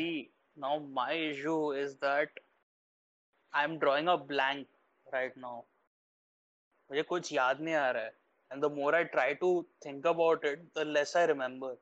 see, 0.00 0.30
now 0.56 0.78
my 0.92 1.12
issue 1.12 1.72
is 1.72 1.96
that 1.96 2.28
I'm 3.54 3.78
drawing 3.78 4.08
a 4.08 4.16
blank 4.16 4.66
right 5.12 5.36
now. 5.36 5.64
मुझे 6.90 7.02
कुछ 7.08 7.32
याद 7.32 7.60
नहीं 7.60 7.74
आ 7.74 7.90
रहा 7.90 8.04
है. 8.04 8.12
And 8.50 8.62
the 8.62 8.70
more 8.76 8.94
I 8.94 9.04
try 9.16 9.32
to 9.40 9.50
think 9.84 10.06
about 10.12 10.44
it, 10.44 10.62
the 10.74 10.84
less 10.84 11.14
I 11.16 11.24
remember. 11.24 11.74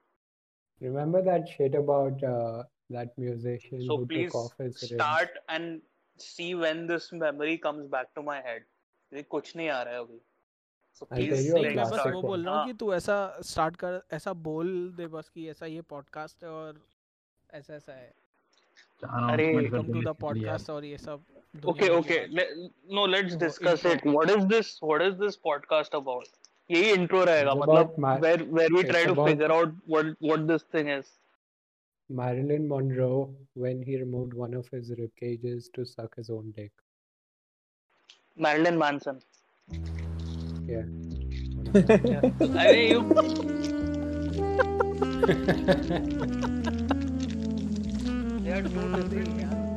Remember 0.81 1.23
that 1.29 1.49
shit 1.53 1.75
about 1.75 2.25
uh, 2.31 2.63
that 2.97 3.17
musician 3.19 3.85
So 3.87 3.99
who 3.99 4.07
please 4.07 4.33
took 4.33 4.41
off 4.41 4.59
his 4.59 4.81
start 4.81 5.39
and 5.49 5.81
see 6.25 6.55
when 6.55 6.87
this 6.87 7.11
memory 7.13 7.57
comes 7.69 7.89
back 7.95 8.15
to 8.19 8.27
my 8.33 8.41
head. 8.49 8.67
मुझे 9.13 9.23
कुछ 9.35 9.55
नहीं 9.57 9.69
आ 9.69 9.83
रहा 9.83 9.95
है 9.95 10.01
अभी. 10.01 10.21
So 11.01 11.07
please 11.07 11.49
like 11.55 11.77
मैं 11.77 11.91
बस 11.91 12.07
वो 12.15 12.23
बोल 12.23 12.45
रहा 12.45 12.55
हूँ 12.55 12.59
हाँ. 12.59 12.67
कि 12.67 12.75
तू 12.83 12.93
ऐसा 12.95 13.17
स्टार्ट 13.51 13.77
कर 13.85 14.01
ऐसा 14.17 14.33
बोल 14.51 14.71
दे 14.97 15.07
बस 15.17 15.29
कि 15.35 15.49
ऐसा 15.51 15.67
ये 15.67 15.83
पॉडकास्ट 15.95 16.45
है 16.45 16.51
और 16.51 16.81
ऐसा 17.55 17.75
ऐसा 17.75 17.93
है 17.93 18.13
कर 19.05 19.43
वेलकम 19.57 19.93
टू 19.93 20.01
द 20.03 20.15
पॉडकास्ट 20.21 20.71
और 20.71 20.85
ये 20.85 20.99
सब 20.99 21.25
Okay, 21.49 21.61
दुनिया 21.61 21.95
भर 21.95 22.01
की 22.01 22.09
okay. 22.09 22.19
बात 22.19 22.35
Le- 22.39 22.97
no, 22.97 23.05
let's 23.13 23.35
वो 23.35 23.39
discuss 23.43 23.85
intro. 23.85 23.93
it. 23.93 24.17
What 24.17 24.31
is 24.33 24.43
this? 24.51 24.73
What 24.89 25.05
is 25.05 25.15
this 25.23 25.37
podcast 25.47 25.95
about? 25.99 26.27
यही 26.71 26.91
intro 26.97 27.25
रहेगा 27.27 27.55
मतलब 27.61 27.95
we 28.77 28.83
try 28.91 29.01
it's 29.01 29.07
to 29.07 29.13
about- 29.13 29.29
figure 29.31 29.51
out 29.55 29.73
what 29.95 30.11
what 30.31 30.45
this 30.51 30.67
thing 30.75 30.91
is. 30.97 31.09
Marilyn 32.11 32.69
Monroe 32.69 33.17
when 33.65 33.81
he 33.89 33.97
removed 34.03 34.37
one 34.43 34.55
of 34.61 34.69
his 34.77 34.93
rib 35.01 35.11
cages 35.23 35.71
to 35.79 35.87
suck 35.95 36.15
his 36.23 36.31
own 36.37 36.53
dick. 36.59 36.71
Marilyn 38.47 38.79
Manson. 38.85 39.21
Yeah. 40.69 40.87
अरे 42.67 42.89
you 42.91 43.01
they 48.49 48.55
are 48.55 48.63
two 48.63 48.89
different 48.95 49.68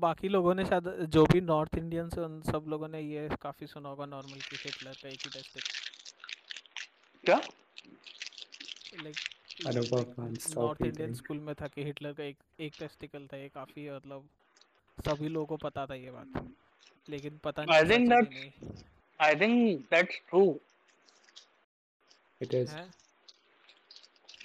बाकी 0.00 0.28
लोगों 0.28 0.54
ने 0.54 0.64
शायद 0.64 0.88
जो 1.12 1.24
भी 1.26 1.40
north 1.40 1.76
Indians 1.78 2.14
हैं 2.18 2.24
उन 2.24 2.40
सब 2.42 2.64
लोगों 2.68 2.88
ने 2.88 3.00
ये 3.00 3.28
काफ़ी 3.42 3.66
सुना 3.66 3.88
होगा 3.88 4.06
नॉर्मल 4.06 4.40
की 4.40 4.56
हिटलर 4.56 4.92
का 4.92 5.08
एक 5.08 5.20
ही 5.24 5.30
टेस्टिक 5.30 5.62
क्या? 7.24 7.40
लाइक 9.02 9.16
नॉर्थ 10.56 10.82
इंडियन 10.82 11.14
स्कूल 11.14 11.38
में 11.38 11.54
था 11.54 11.66
कि 11.66 11.84
हिटलर 11.84 12.12
का 12.12 12.24
एक 12.24 12.36
एक 12.60 12.74
टेस्टिकल 12.78 13.26
था 13.32 13.36
ये 13.36 13.48
काफ़ी 13.48 13.90
मतलब 13.90 14.28
सभी 14.98 15.28
लोगों 15.28 15.46
को 15.46 15.68
पता 15.68 15.86
था 15.86 15.94
ये 15.94 16.10
बात 16.10 16.50
लेकिन 17.08 17.38
पता 17.44 17.62
I 17.62 17.66
नहीं 17.66 17.80
think 17.80 17.92
सच 17.92 18.00
है 18.00 18.06
that's- 18.08 18.28
कि 18.28 18.34
नहीं 18.34 18.50
I 19.20 19.34
think 19.34 19.84
that's 19.90 20.18
true. 20.30 20.58
It 22.40 22.54
is. 22.54 22.70
है 22.70 22.88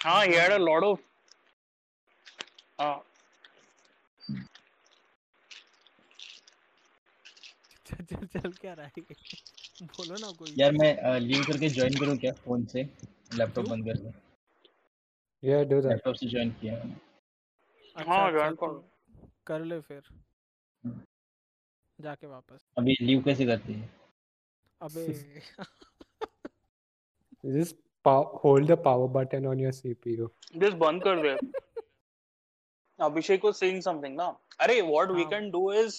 हाँ, 0.04 0.24
he 0.26 0.34
had 0.34 0.52
a 0.52 0.58
lot 0.58 0.84
of. 0.84 0.98
हाँ, 2.80 3.02
चल 8.10 8.26
चल 8.26 8.52
क्या 8.52 8.72
रहा 8.72 8.86
है 8.86 9.02
बोलो 9.82 10.16
ना 10.20 10.30
कोई 10.38 10.54
यार 10.58 10.72
मैं 10.72 11.18
लीव 11.20 11.42
करके 11.46 11.68
ज्वाइन 11.68 11.98
करूँ 12.00 12.16
क्या 12.18 12.32
फ़ोन 12.44 12.64
से 12.72 12.82
लैपटॉप? 13.34 13.68
बंद 13.68 13.84
करके 13.84 14.10
Yeah, 15.42 15.64
do 15.70 15.76
that. 15.80 15.90
लैपटॉप 15.90 16.14
से 16.14 16.26
ज्वाइन 16.26 16.50
किया 16.60 16.74
मैंने 16.74 18.04
हाँ, 18.08 18.30
join 18.32 18.56
तो 18.56 18.66
करो। 18.66 19.28
कर 19.46 19.64
ले 19.64 19.80
फिर। 19.80 20.02
जाके 21.98 22.26
वापस 22.26 22.66
अभी 22.78 22.96
लीव 23.00 23.22
कैसे 23.22 23.46
करते 23.46 23.72
हैं 23.72 23.90
अबे 24.80 25.06
Just 27.56 27.76
pow- 28.04 28.30
hold 28.42 28.66
the 28.68 28.76
power 28.76 29.08
button 29.08 29.46
on 29.46 29.58
your 29.58 29.72
CPU. 29.72 30.28
just 30.62 30.76
बंद 30.78 31.02
कर 31.02 31.22
दे. 31.22 31.34
Abhishek 32.98 33.44
was 33.48 33.58
saying 33.62 33.80
something 33.82 34.16
ना. 34.16 34.26
अरे 34.60 34.80
what 34.82 35.12
we 35.16 35.22
हाँ। 35.22 35.30
can 35.32 35.50
do 35.56 35.62
is 35.82 35.98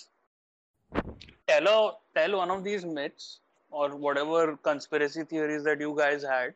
tell 1.47 1.67
a 1.73 1.75
tell 2.15 2.37
one 2.37 2.51
of 2.51 2.63
these 2.63 2.85
myths 2.85 3.39
or 3.71 3.95
whatever 3.95 4.57
conspiracy 4.69 5.23
theories 5.23 5.63
that 5.63 5.79
you 5.79 5.95
guys 5.97 6.23
had 6.23 6.53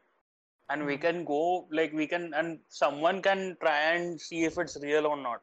and 0.69 0.85
we 0.85 0.95
Hmm. 0.95 1.01
can 1.05 1.23
go 1.25 1.67
like 1.71 1.93
we 1.93 2.07
can 2.07 2.33
and 2.33 2.59
someone 2.69 3.21
can 3.21 3.57
try 3.61 3.77
and 3.93 4.19
see 4.21 4.43
if 4.45 4.57
it's 4.57 4.77
real 4.83 5.07
or 5.07 5.17
not 5.17 5.41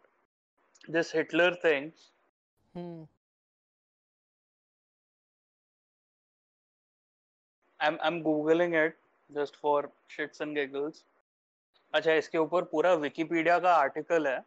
this 0.96 1.10
hitler 1.18 1.50
thing 1.66 1.92
hmm 2.76 3.06
i'm 7.80 7.98
i'm 8.02 8.16
googling 8.22 8.72
it 8.84 8.96
just 9.30 9.56
for 9.64 9.76
shits 10.16 10.40
and 10.46 10.56
giggles 10.60 11.04
अच्छा 11.94 12.14
इसके 12.20 12.38
ऊपर 12.38 12.62
पूरा 12.70 12.92
Wikipedia 13.02 13.58
का 13.66 13.72
article 13.74 14.26
है 14.26 14.38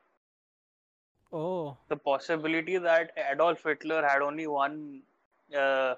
ओह 1.33 1.77
the 1.89 1.97
possibility 1.97 2.79
that 2.79 3.13
Adolf 3.31 3.65
Hitler 3.65 4.03
had 4.07 4.23
only 4.23 4.47
one 4.47 5.03
uh, 5.55 5.95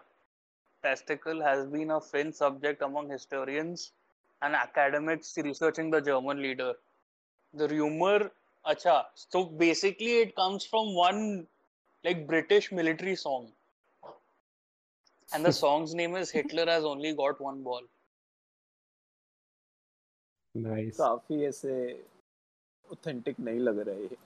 testicle 0.83 1.43
has 1.43 1.67
been 1.67 1.91
a 1.91 2.01
fringe 2.01 2.35
subject 2.35 2.83
among 2.83 3.11
historians 3.11 3.93
and 4.43 4.55
academics 4.55 5.37
researching 5.37 5.91
the 5.91 6.01
German 6.01 6.43
leader. 6.43 6.73
The 7.55 7.69
rumor, 7.69 8.31
acha, 8.67 9.05
so 9.15 9.45
basically 9.45 10.19
it 10.21 10.35
comes 10.37 10.65
from 10.65 10.95
one 10.95 11.47
like 12.05 12.27
British 12.27 12.71
military 12.73 13.17
song. 13.17 13.49
And 15.33 15.45
the 15.45 15.53
song's 15.53 15.95
name 15.95 16.17
is 16.17 16.31
Hitler 16.31 16.67
has 16.67 16.85
only 16.85 17.15
got 17.15 17.41
one 17.41 17.63
ball. 17.63 17.83
Nice. 20.55 20.97
काफी 20.97 21.45
ऐसे 21.47 21.75
authentic 22.93 23.41
नहीं 23.41 23.59
लग 23.61 23.79
रहा 23.79 23.95
है 23.95 24.03
ये 24.03 24.17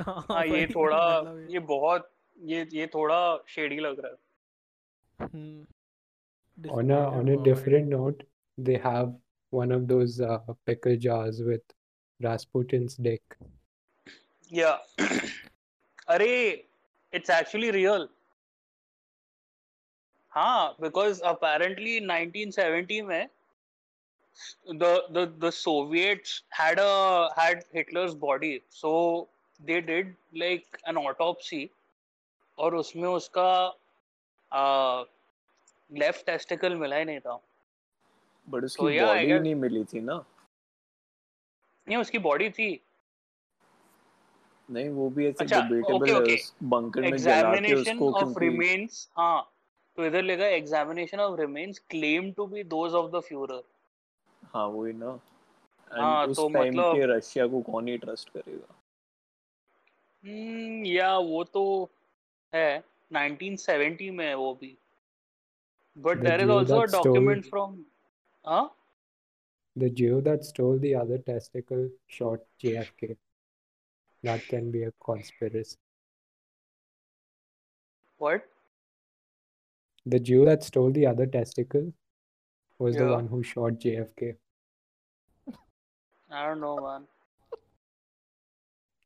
हाँ 0.00 0.44
ये 0.46 0.66
थोड़ा 0.66 1.22
ये 1.50 1.58
बहुत 1.58 2.10
ये 2.42 2.66
ये 2.72 2.86
थोड़ा 2.86 3.36
शेडी 3.48 3.78
लग 3.78 4.00
रहा 4.00 4.12
है 4.12 5.28
हम्म 5.28 5.66
On 6.70 6.90
a 6.90 6.98
on 7.18 7.28
a 7.28 7.36
different 7.36 7.88
note, 7.88 8.22
they 8.58 8.76
have 8.76 9.12
one 9.50 9.72
of 9.72 9.88
those 9.88 10.20
uh, 10.20 10.38
pickle 10.66 10.96
jars 10.96 11.42
with 11.42 11.62
Rasputin's 12.22 12.94
dick. 12.96 13.22
Yeah. 14.50 14.78
अरे 16.08 16.64
it's 17.12 17.30
actually 17.30 17.70
real. 17.72 18.08
हाँ, 20.36 20.76
because 20.80 21.20
apparently 21.24 22.00
1970 22.00 23.02
में 23.02 23.28
the 24.68 25.04
the 25.10 25.32
the 25.38 25.50
Soviets 25.50 26.42
had 26.50 26.78
a 26.78 27.28
had 27.36 27.64
Hitler's 27.72 28.14
body, 28.14 28.62
so 28.68 29.28
they 29.60 29.80
did 29.86 30.06
like 30.42 30.92
an 30.92 31.04
autopsy, 31.06 31.66
और 32.58 32.74
उसमें 32.74 33.08
उसका 33.08 33.76
left 35.92 36.26
testicle 36.26 36.74
मिला 36.74 36.96
ही 36.96 37.04
नहीं 37.04 37.20
था। 37.20 37.40
बट 38.48 38.58
So, 38.58 38.64
उसकी 38.64 38.84
yeah, 38.84 39.04
I 39.04 39.06
बॉडी 39.06 39.26
guess- 39.26 39.42
नहीं 39.42 39.54
मिली 39.54 39.84
थी 39.84 40.00
ना। 40.00 40.24
नहीं 41.88 41.96
उसकी 41.96 42.18
बॉडी 42.18 42.50
थी। 42.50 42.80
नहीं 44.70 44.88
वो 44.88 45.10
भी 45.10 45.26
ऐसे 45.26 45.44
अच्छा, 45.44 45.60
डिबेटेबल 45.60 46.06
okay, 46.06 46.30
है 46.30 46.36
okay. 46.36 46.54
बंकर 46.62 47.00
में 47.00 47.16
जला 47.16 47.42
के 47.42 47.60
examination 47.60 47.92
उसको 47.92 48.10
of 48.10 48.18
क्योंकि 48.18 48.48
remains 48.48 49.10
हाँ 49.16 49.52
तो 49.96 50.06
इधर 50.06 50.22
लेगा 50.22 50.44
examination 50.44 51.20
of 51.20 51.38
remains 51.40 51.78
claim 51.94 52.24
to 52.34 52.46
be 52.52 52.64
those 52.74 53.02
of 53.02 53.12
the 53.12 53.22
Führer 53.32 53.62
हाँ 54.44 54.66
वही 54.66 54.92
ना। 54.92 55.20
हाँ, 55.92 56.26
उस 56.26 56.36
तो 56.36 56.48
टाइम 56.48 56.74
मतलब- 56.74 56.94
के 56.94 57.16
रशिया 57.16 57.46
को 57.46 57.60
कौन 57.62 57.88
ही 57.88 57.98
ट्रस्ट 57.98 58.28
करेगा? 58.28 58.74
या 60.93 61.17
वो 61.17 61.43
तो 61.53 61.63
है 62.53 62.67
1970 63.13 64.09
में 64.11 64.25
है 64.27 64.33
वो 64.35 64.53
भी 64.61 64.75
but 65.95 66.19
The 66.19 66.23
there 66.23 66.41
is 66.41 66.47
Jew 66.47 66.53
also 66.55 66.75
a 66.75 66.81
that 66.81 66.89
stole- 66.89 67.05
document 67.05 67.45
from 67.53 67.77
हाँ 68.45 68.65
The 69.75 69.89
Jew 70.01 70.21
that 70.27 70.43
stole 70.45 70.77
the 70.83 70.93
other 70.95 71.17
testicle 71.25 71.81
shot 72.07 72.39
JFK. 72.63 73.15
That 74.23 74.41
can 74.51 74.71
be 74.71 74.83
a 74.83 74.91
conspiracy. 75.07 75.77
what 78.21 78.47
The 80.05 80.19
Jew 80.29 80.45
that 80.45 80.63
stole 80.63 80.91
the 80.91 81.05
other 81.11 81.25
testicle 81.35 81.85
was 82.79 82.95
the 82.95 83.03
Yeah. 83.05 83.11
one 83.15 83.27
who 83.27 83.41
shot 83.43 83.79
JFK. 83.85 84.31
I 86.29 86.45
don't 86.47 86.61
know 86.61 86.75
man 86.87 87.07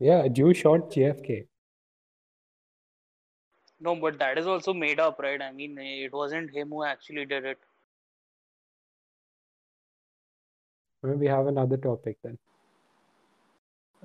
Yeah, 0.01 0.25
a 0.25 0.29
Jew 0.29 0.55
shot 0.55 0.91
JFK. 0.91 1.47
No, 3.81 3.95
but 3.97 4.19
that 4.19 4.39
is 4.39 4.47
also 4.47 4.73
made 4.73 5.01
up, 5.01 5.19
right? 5.21 5.41
I 5.41 5.53
mean, 5.53 5.79
it 5.79 6.13
wasn't 6.13 6.51
him 6.51 6.69
who 6.71 6.85
actually 6.85 7.25
did 7.25 7.45
it. 7.45 7.59
Well, 11.03 11.15
we 11.15 11.27
have 11.27 11.47
another 11.47 11.77
topic 11.77 12.17
then. 12.23 12.39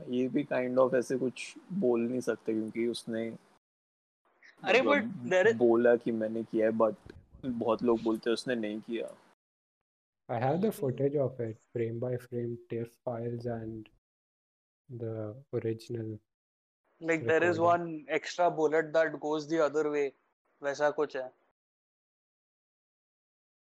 ये 0.09 0.27
भी 0.29 0.43
kind 0.43 0.79
of 0.79 0.95
ऐसे 0.95 1.17
कुछ 1.17 1.41
बोल 1.79 2.01
नहीं 2.01 2.19
सकते 2.27 2.53
क्योंकि 2.53 2.85
उसने 2.87 3.25
अरे 4.63 4.79
but 4.79 5.03
मतलब 5.03 5.29
there 5.29 5.47
is 5.47 5.55
बोला 5.57 5.95
कि 5.95 6.11
मैंने 6.11 6.43
किया 6.43 6.65
है 6.65 6.71
बट 6.77 7.11
बहुत 7.45 7.83
लोग 7.83 8.01
बोलते 8.03 8.29
हैं 8.29 8.33
उसने 8.33 8.55
नहीं 8.55 8.79
किया 8.87 9.09
I 10.29 10.39
have 10.39 10.61
the 10.61 10.71
footage 10.71 11.15
of 11.15 11.39
it, 11.45 11.57
frame 11.73 11.99
by 11.99 12.15
frame, 12.17 12.57
TIFF 12.69 12.91
files, 13.05 13.45
and 13.45 13.89
the 14.88 15.34
original. 15.52 16.18
like 17.00 17.26
there 17.26 17.42
is 17.44 17.58
recording. 17.58 17.62
one 17.62 18.06
extra 18.08 18.50
bullet 18.50 18.92
that 18.92 19.20
goes 19.20 19.46
the 19.48 19.60
other 19.64 19.90
way. 19.90 20.12
वैसा 20.62 20.90
कुछ 20.90 21.16
है. 21.16 21.30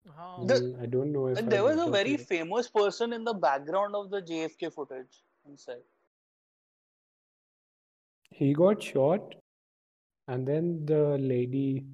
हाँ 0.08 0.46
The- 0.46 0.60
Mm, 0.60 0.82
I 0.82 0.86
don't 0.86 1.12
know 1.12 1.26
if 1.26 1.38
And 1.38 1.46
I 1.46 1.50
there 1.50 1.64
was 1.64 1.74
a 1.74 1.86
noticed 1.86 1.92
very 1.92 2.14
it. 2.14 2.26
famous 2.28 2.68
person 2.68 3.12
in 3.12 3.24
the 3.24 3.34
background 3.34 3.94
of 3.94 4.10
the 4.10 4.22
JFK 4.22 4.70
footage 4.72 5.22
inside. 5.44 5.82
He 8.30 8.54
got 8.54 8.82
shot, 8.82 9.34
and 10.28 10.48
then 10.48 10.86
the 10.86 11.18
lady 11.18 11.84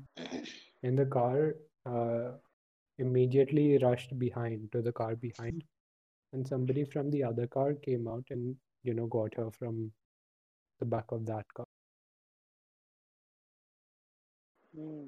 in 0.82 0.94
the 0.94 1.06
car 1.06 1.56
uh, 1.86 2.32
immediately 2.98 3.78
rushed 3.78 4.18
behind 4.18 4.70
to 4.72 4.82
the 4.82 4.92
car 4.92 5.16
behind, 5.16 5.64
and 6.32 6.46
somebody 6.46 6.84
from 6.84 7.10
the 7.10 7.22
other 7.24 7.46
car 7.46 7.74
came 7.74 8.08
out 8.08 8.24
and 8.30 8.56
you 8.82 8.94
know 8.94 9.06
got 9.06 9.34
her 9.34 9.50
from 9.50 9.90
the 10.80 10.84
back 10.84 11.04
of 11.10 11.26
that 11.26 11.46
car. 11.54 11.66
Hmm. 14.74 15.06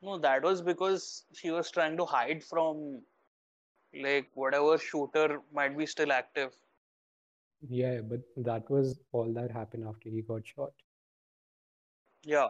No, 0.00 0.18
that 0.18 0.42
was 0.42 0.62
because 0.62 1.24
she 1.32 1.50
was 1.50 1.70
trying 1.70 1.96
to 1.96 2.04
hide 2.04 2.44
from 2.44 3.02
like 3.92 4.28
whatever 4.34 4.78
shooter 4.78 5.40
might 5.52 5.76
be 5.76 5.86
still 5.86 6.12
active. 6.12 6.52
Yeah, 7.68 8.00
but 8.00 8.20
that 8.36 8.70
was 8.70 9.00
all 9.12 9.32
that 9.32 9.50
happened 9.50 9.84
after 9.88 10.08
he 10.08 10.22
got 10.22 10.46
shot. 10.46 10.72
Yeah. 12.24 12.48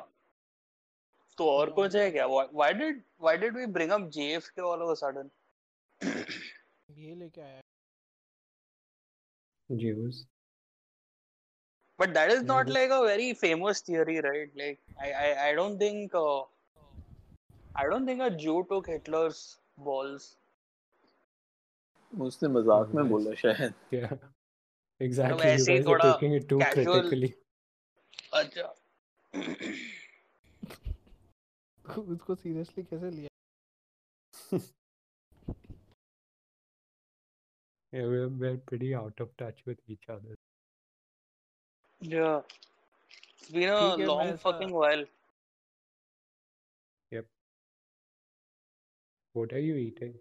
तो 1.38 1.46
और 1.48 1.70
कुछ 1.70 1.94
है 1.96 2.10
क्या? 2.10 2.26
Why, 2.26 2.44
why 2.52 2.72
did 2.72 3.02
why 3.24 3.36
did 3.36 3.54
we 3.54 3.66
bring 3.66 3.92
up 3.92 4.10
JFK 4.10 4.64
all 4.70 4.82
of 4.82 4.90
a 4.90 4.96
sudden? 4.96 5.30
ये 6.04 7.14
लेके 7.14 7.40
आया 7.40 7.60
Jews. 9.70 10.24
But 11.98 12.14
that 12.14 12.30
is 12.30 12.40
Yeah, 12.42 12.46
not 12.48 12.66
this- 12.66 12.74
like 12.74 12.90
a 12.90 13.00
very 13.04 13.34
famous 13.34 13.80
theory, 13.80 14.20
right? 14.20 14.50
Like 14.62 14.78
I 15.06 15.12
I, 15.22 15.28
I 15.48 15.54
don't 15.54 15.78
think 15.78 16.14
uh, 16.14 16.42
I 17.74 17.86
don't 17.92 18.06
think 18.06 18.22
a 18.22 18.30
Jew 18.44 18.58
took 18.72 18.86
Hitler's 18.94 19.40
balls. 19.88 20.28
उसने 22.26 22.48
मजाक 22.48 22.94
में 22.94 23.02
nice. 23.02 23.10
बोला 23.10 23.34
शायद 23.40 23.74
Yeah, 23.94 24.12
exactly. 25.00 25.46
You 25.46 25.54
ऐसे 25.54 25.72
ही 25.72 25.78
guys 25.78 25.86
are 25.86 25.88
थोड़ा 25.88 26.04
taking 26.04 26.36
it 26.38 26.48
too 26.52 26.58
casual- 26.58 27.10
critically. 27.10 27.32
अच्छा. 28.42 28.72
उसको 32.14 32.34
seriously 32.34 32.82
कैसे 32.84 33.10
लिया 33.10 34.58
yeah, 37.93 38.01
we're, 38.01 38.27
we're 38.27 38.57
pretty 38.57 38.95
out 38.95 39.13
of 39.19 39.29
touch 39.37 39.59
with 39.65 39.77
each 39.87 40.09
other. 40.09 40.35
Yeah. 42.01 42.41
It's 43.39 43.51
been 43.51 43.69
a 43.69 43.95
long 43.97 44.29
uh, 44.29 44.37
fucking 44.37 44.71
while. 44.71 45.03
Yep. 47.11 47.25
What 49.33 49.53
are 49.53 49.59
you 49.59 49.75
eating? 49.75 50.15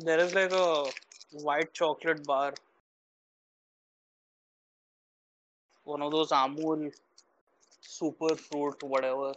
There 0.00 0.18
is 0.18 0.34
like 0.34 0.52
a 0.52 0.86
white 1.32 1.72
chocolate 1.72 2.26
bar. 2.26 2.54
One 5.84 6.02
of 6.02 6.10
those 6.10 6.30
Amul 6.30 6.92
super 7.80 8.34
fruit, 8.34 8.82
whatever. 8.82 9.34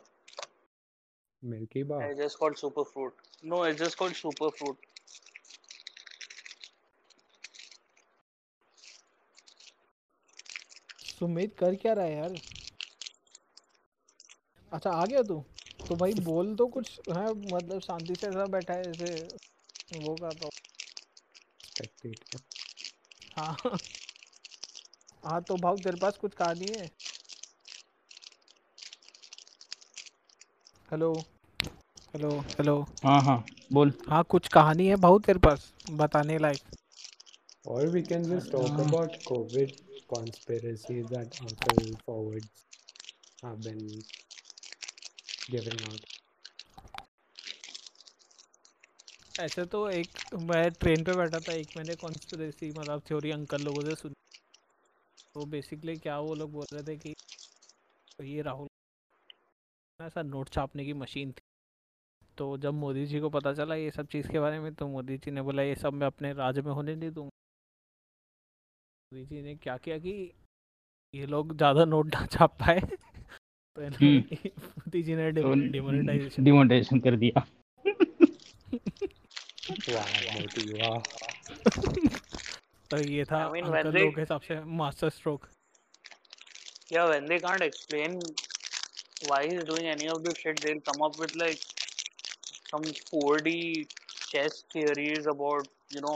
Milky 1.44 1.84
bar. 1.84 2.02
I 2.04 2.14
just 2.16 2.40
called 2.40 2.58
super 2.58 2.86
fruit. 2.86 3.14
No, 3.44 3.64
it's 3.64 3.80
just 3.80 3.98
called 3.98 4.16
super 4.16 4.50
fruit. 4.52 4.78
Sumit 11.20 11.56
कर 11.60 11.76
क्या 11.76 11.94
रहा 11.94 12.06
है 12.06 12.16
यार? 12.16 12.36
अच्छा 14.72 14.90
आ 14.90 15.06
गया 15.06 15.22
तू? 15.24 15.44
तो 15.90 15.96
भाई 15.96 16.14
बोल 16.14 16.56
तो 16.56 16.68
कुछ 16.68 17.00
है 17.10 17.34
मतलब 17.34 17.80
शांति 17.80 18.16
से 18.16 18.28
ऐसा 18.28 18.46
बैठा 18.46 18.74
है 18.74 18.90
ऐसे 18.90 19.28
वो 19.94 20.16
कर 20.16 20.32
रहा 20.32 20.50
हाँ। 23.36 23.58
हाँ। 25.24 25.42
तो 25.42 25.56
भाव 25.58 25.78
तेरे 25.78 25.98
पास 25.98 26.18
कुछ 26.18 26.34
कहानी 26.34 26.66
है? 26.66 26.92
हेलो? 30.92 31.14
हेलो? 32.14 32.40
हेलो? 32.40 32.86
हाँ 33.04 33.22
हाँ 33.22 33.46
बोल। 33.74 33.94
हाँ 34.10 34.24
कुछ 34.24 34.48
कहानी 34.48 34.88
है 34.88 34.96
भाव 34.96 35.20
तेरे 35.20 35.40
पास? 35.40 35.74
बताने 35.90 36.38
लायक। 36.38 36.60
We 37.66 38.02
can 38.04 38.26
just 38.30 38.52
talk 38.52 38.80
Uh, 38.80 38.86
about 38.86 39.18
COVID. 39.32 39.72
Conspiracies 40.10 41.06
that 41.10 41.28
Uncle 41.42 41.98
Forwards 42.06 42.66
have 43.44 43.64
been 43.64 44.04
giving 45.52 45.80
out. 45.84 46.04
ऐसे 49.40 49.66
तो 49.66 49.90
एक, 49.90 50.08
मैं 50.34 50.72
ट्रेन 50.72 51.04
पे 51.04 51.14
बैठा 51.14 51.40
था, 51.40 51.54
एक 51.54 51.68
मैंने 51.78 51.96
कॉन्स्पिरेसी 51.96 52.72
मतलब 52.72 53.02
थ्योरी 53.08 53.32
अंकल 53.32 53.62
लोगों 53.62 53.84
से 53.84 53.96
सुनी। 53.96 54.14
तो 55.36 55.46
बेसिकली 55.46 55.98
क्या 55.98 56.20
वो 56.20 56.36
लोग 56.36 56.52
बोल 56.52 56.66
रहे 56.74 56.84
थे 56.84 56.98
कि 56.98 57.14
ये 58.22 58.42
राहुल 58.42 58.68
ऐसा 60.00 60.22
नोट 60.22 60.50
छापने 60.50 60.86
की 60.86 60.94
मशीन 60.94 61.32
थी। 61.32 61.42
तो 62.38 62.58
जब 62.58 62.74
मोदी 62.74 63.06
जी 63.06 63.20
को 63.20 63.30
पता 63.30 63.54
चला 63.54 63.76
ये 63.76 63.92
सब 63.92 64.08
चीज़ 64.08 64.28
के 64.28 64.40
बारे 64.40 64.60
में 64.60 64.74
तो 64.74 64.88
मोदी 64.88 65.18
जी 65.18 65.32
ने 65.32 65.42
बोला, 65.42 65.62
ये 65.62 65.76
सब 65.76 65.94
मैं 65.94 66.08
अपने 66.08 66.34
राज्य 66.34 66.62
में 66.62 66.72
होने 66.72 66.96
नहीं 66.96 67.12
दूँगा। 67.12 67.30
मोदी 69.14 69.42
ने 69.42 69.54
क्या 69.56 69.76
किया 69.78 69.98
कि 69.98 70.12
ये 71.14 71.26
लोग 71.26 71.56
ज़्यादा 71.58 71.84
नोट 71.86 72.08
ना 72.16 72.26
छाप 72.26 72.56
पाए। 72.60 72.80
तो 72.80 73.82
हम्म। 73.82 74.18
मोदी 74.38 75.02
जी 75.04 75.16
ने 75.16 75.32
तो 75.34 75.54
डिमोनेटाइजेशन 76.42 77.00
कर 77.00 77.16
दिया। 77.16 77.46
तो 82.92 82.98
ये 83.10 83.26
था 83.26 83.44
अंकल 83.44 83.92
लोग 83.92 84.16
के 84.16 84.26
सबसे 84.26 84.60
मास्टर 84.80 85.10
स्ट्रोक 85.10 85.48
या 86.94 87.06
when 87.06 87.28
they 87.28 87.38
can't 87.40 87.62
explain 87.62 88.18
why 88.18 89.48
is 89.48 89.66
doing 89.66 89.88
any 89.88 90.08
of 90.08 90.22
the 90.24 90.34
shit 90.38 90.60
they 90.60 90.70
will 90.70 90.80
come 90.90 91.06
up 91.06 91.20
with 91.22 91.32
like 91.38 91.58
some 92.72 92.82
4D 93.10 93.54
chess 94.32 94.64
theories 94.74 95.28
about 95.30 95.68
you 95.96 96.02
know 96.02 96.16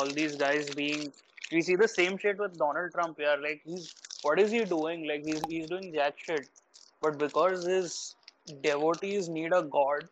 all 0.00 0.12
these 0.12 0.36
guys 0.40 0.74
being 0.76 1.10
We 1.51 1.61
see 1.61 1.75
the 1.75 1.87
same 1.87 2.17
shit 2.17 2.37
with 2.37 2.57
Donald 2.57 2.91
Trump. 2.91 3.19
Yeah, 3.19 3.35
like 3.35 3.61
he's 3.65 3.93
what 4.21 4.39
is 4.39 4.51
he 4.51 4.63
doing? 4.65 5.07
Like 5.07 5.25
he's 5.25 5.41
he's 5.49 5.67
doing 5.67 5.91
jack 5.93 6.17
shit, 6.17 6.49
but 7.01 7.17
because 7.17 7.65
his 7.65 8.15
devotees 8.61 9.29
need 9.29 9.53
a 9.53 9.63
god, 9.63 10.07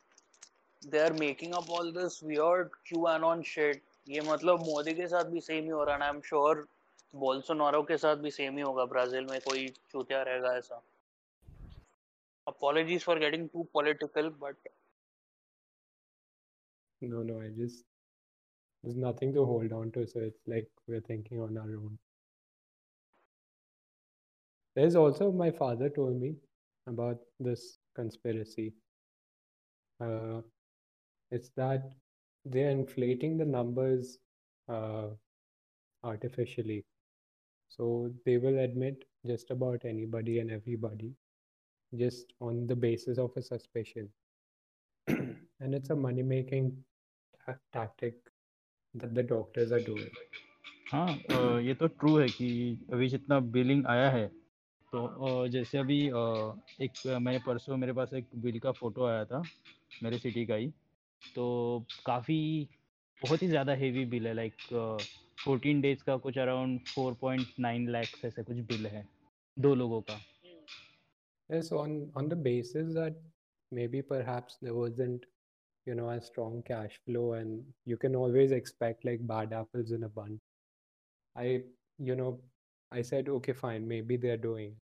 they 0.82 1.00
are 1.00 1.14
making 1.14 1.54
up 1.54 1.70
all 1.70 1.92
this 1.92 2.22
weird 2.22 2.72
QAnon 2.92 3.46
shit. 3.54 3.84
ये 4.10 4.22
मतलब 4.26 4.60
मोदी 4.66 4.94
के 4.96 5.08
साथ 5.08 5.26
भी 5.32 5.42
same 5.42 5.64
ही 5.64 5.70
हो 5.70 5.84
रहा 5.84 5.96
है 5.96 6.04
I 6.04 6.10
am 6.10 6.20
sure 6.26 6.68
Bolsonaro 7.24 7.82
के 7.90 7.98
साथ 8.04 8.16
भी 8.26 8.32
सेम 8.32 8.58
ही 8.58 8.64
होगा 8.64 8.86
ब्राजील 8.94 9.26
में 9.32 9.40
कोई 9.48 9.68
चूतिया 9.92 10.22
रहेगा 10.30 10.56
ऐसा 10.58 10.82
apologies 12.48 13.04
for 13.04 13.20
getting 13.20 13.50
too 13.50 13.68
political 13.74 14.30
but 14.44 14.56
No, 17.02 17.22
no, 17.22 17.42
I 17.42 17.50
just 17.50 17.84
there's 18.83 18.97
nothing 18.97 19.33
to 19.35 19.45
hold 19.45 19.73
on 19.73 19.91
to, 19.93 20.07
so 20.07 20.21
it's 20.21 20.41
like 20.47 20.69
we're 20.89 21.01
thinking 21.01 21.41
on 21.41 21.57
our 21.57 21.77
own. 21.77 21.99
There's 24.75 24.97
also 24.97 25.31
my 25.31 25.51
father 25.51 25.89
told 25.89 26.21
me 26.21 26.35
about 26.87 27.19
this 27.39 27.79
conspiracy. 27.95 28.73
Uh, 30.01 30.41
it's 31.31 31.51
that 31.57 31.93
they're 32.45 32.71
inflating 32.71 33.37
the 33.37 33.45
numbers 33.45 34.19
uh, 34.69 35.09
artificially. 36.03 36.85
So 37.69 38.11
they 38.27 38.39
will 38.39 38.59
admit 38.59 39.05
just 39.27 39.51
about 39.51 39.85
anybody 39.85 40.41
and 40.41 40.51
everybody 40.51 41.13
just 41.97 42.33
on 42.41 42.67
the 42.67 42.77
basis 42.77 43.19
of 43.19 43.31
a 43.37 43.43
suspicion. 43.43 44.09
and 45.09 45.75
it's 45.75 45.91
a 45.91 45.97
money 45.97 46.23
making 46.23 46.77
ta- 47.47 47.57
tactic 47.73 48.15
that 48.95 49.15
the 49.15 49.23
doctors 49.23 49.73
are 49.73 49.81
doing. 49.83 50.17
हाँ 50.93 51.15
अ, 51.21 51.59
ये 51.61 51.75
तो 51.75 51.87
true 51.89 52.17
है 52.19 52.31
कि 52.31 52.49
अभी 52.93 53.09
जितना 53.09 53.39
billing 53.53 53.87
आया 53.87 54.11
है 54.11 54.27
तो 54.93 55.49
जैसे 55.49 55.79
अभी 55.79 55.99
एक 56.81 57.07
अ, 57.07 57.19
मैं 57.19 57.41
परसों 57.43 57.77
मेरे 57.77 57.93
पास 57.93 58.13
एक 58.15 58.29
बिल 58.37 58.59
का 58.61 58.73
फ़ोटो 58.73 59.05
आया 59.07 59.25
था 59.27 59.49
मेरे 60.01 60.19
सिटी 60.19 60.47
का 60.47 60.55
ही 60.55 60.71
तो 61.35 61.47
काफ़ी 62.07 62.39
बहुत 63.23 63.43
ही 63.43 63.49
ज़्यादा 63.49 63.75
हेवी 63.77 64.05
बिल 64.07 64.27
है 64.29 64.35
लाइक 64.35 64.57
फोर्टीन 65.47 65.81
डेज़ 65.81 66.05
का 66.05 66.17
कुछ 66.19 66.39
around 66.39 66.81
four 66.95 67.15
point 67.17 67.53
nine 67.61 67.89
lakhs 67.91 68.25
ऐसे 68.25 68.43
कुछ 68.45 68.59
बिल 68.67 68.87
है 68.89 69.09
दो 69.57 69.75
लोगों 69.75 70.03
का 70.03 70.25
Yes, 71.49 71.71
on 71.71 72.11
on 72.17 72.29
the 72.29 72.35
basis 72.35 72.95
that 72.95 73.15
maybe 73.73 74.03
perhaps 74.03 74.59
there 74.59 74.75
wasn't, 74.75 75.27
you 75.87 75.95
know, 75.95 76.11
a 76.11 76.21
strong 76.21 76.63
cash 76.67 76.99
flow, 77.07 77.35
and 77.35 77.63
you 77.85 77.97
can 77.97 78.15
always 78.17 78.53
expect 78.53 79.05
like 79.05 79.27
bad 79.27 79.53
apples 79.53 79.91
in 79.93 80.05
a 80.05 80.09
bunch. 80.09 80.41
I, 81.37 81.63
you 81.99 82.17
know, 82.17 82.41
I 82.93 83.03
said, 83.03 83.29
okay, 83.29 83.53
fine, 83.53 83.87
maybe 83.89 84.17
they're 84.17 84.37
doing. 84.37 84.77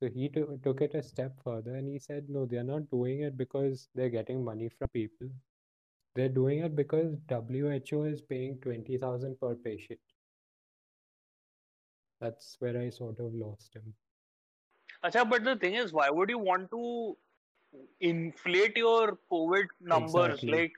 So 0.00 0.08
he 0.08 0.28
took 0.28 0.62
took 0.62 0.80
it 0.80 0.94
a 0.94 1.02
step 1.02 1.32
further 1.42 1.74
and 1.74 1.88
he 1.88 1.98
said, 1.98 2.28
no, 2.28 2.46
they're 2.46 2.64
not 2.64 2.90
doing 2.90 3.22
it 3.22 3.36
because 3.36 3.88
they're 3.94 4.10
getting 4.10 4.44
money 4.44 4.68
from 4.78 4.88
people. 4.88 5.28
They're 6.14 6.28
doing 6.28 6.60
it 6.60 6.76
because 6.76 7.16
WHO 7.28 8.04
is 8.04 8.20
paying 8.22 8.58
20,000 8.60 9.40
per 9.40 9.54
patient. 9.54 10.00
That's 12.20 12.56
where 12.60 12.76
I 12.78 12.90
sort 12.90 13.18
of 13.20 13.34
lost 13.34 13.74
him. 13.74 13.94
Acha, 15.04 15.28
but 15.28 15.44
the 15.44 15.56
thing 15.56 15.74
is, 15.74 15.92
why 15.92 16.10
would 16.10 16.28
you 16.28 16.38
want 16.38 16.70
to 16.72 17.16
inflate 18.00 18.76
your 18.76 19.18
COVID 19.32 19.66
numbers? 19.82 20.34
Exactly. 20.34 20.52
Like, 20.52 20.72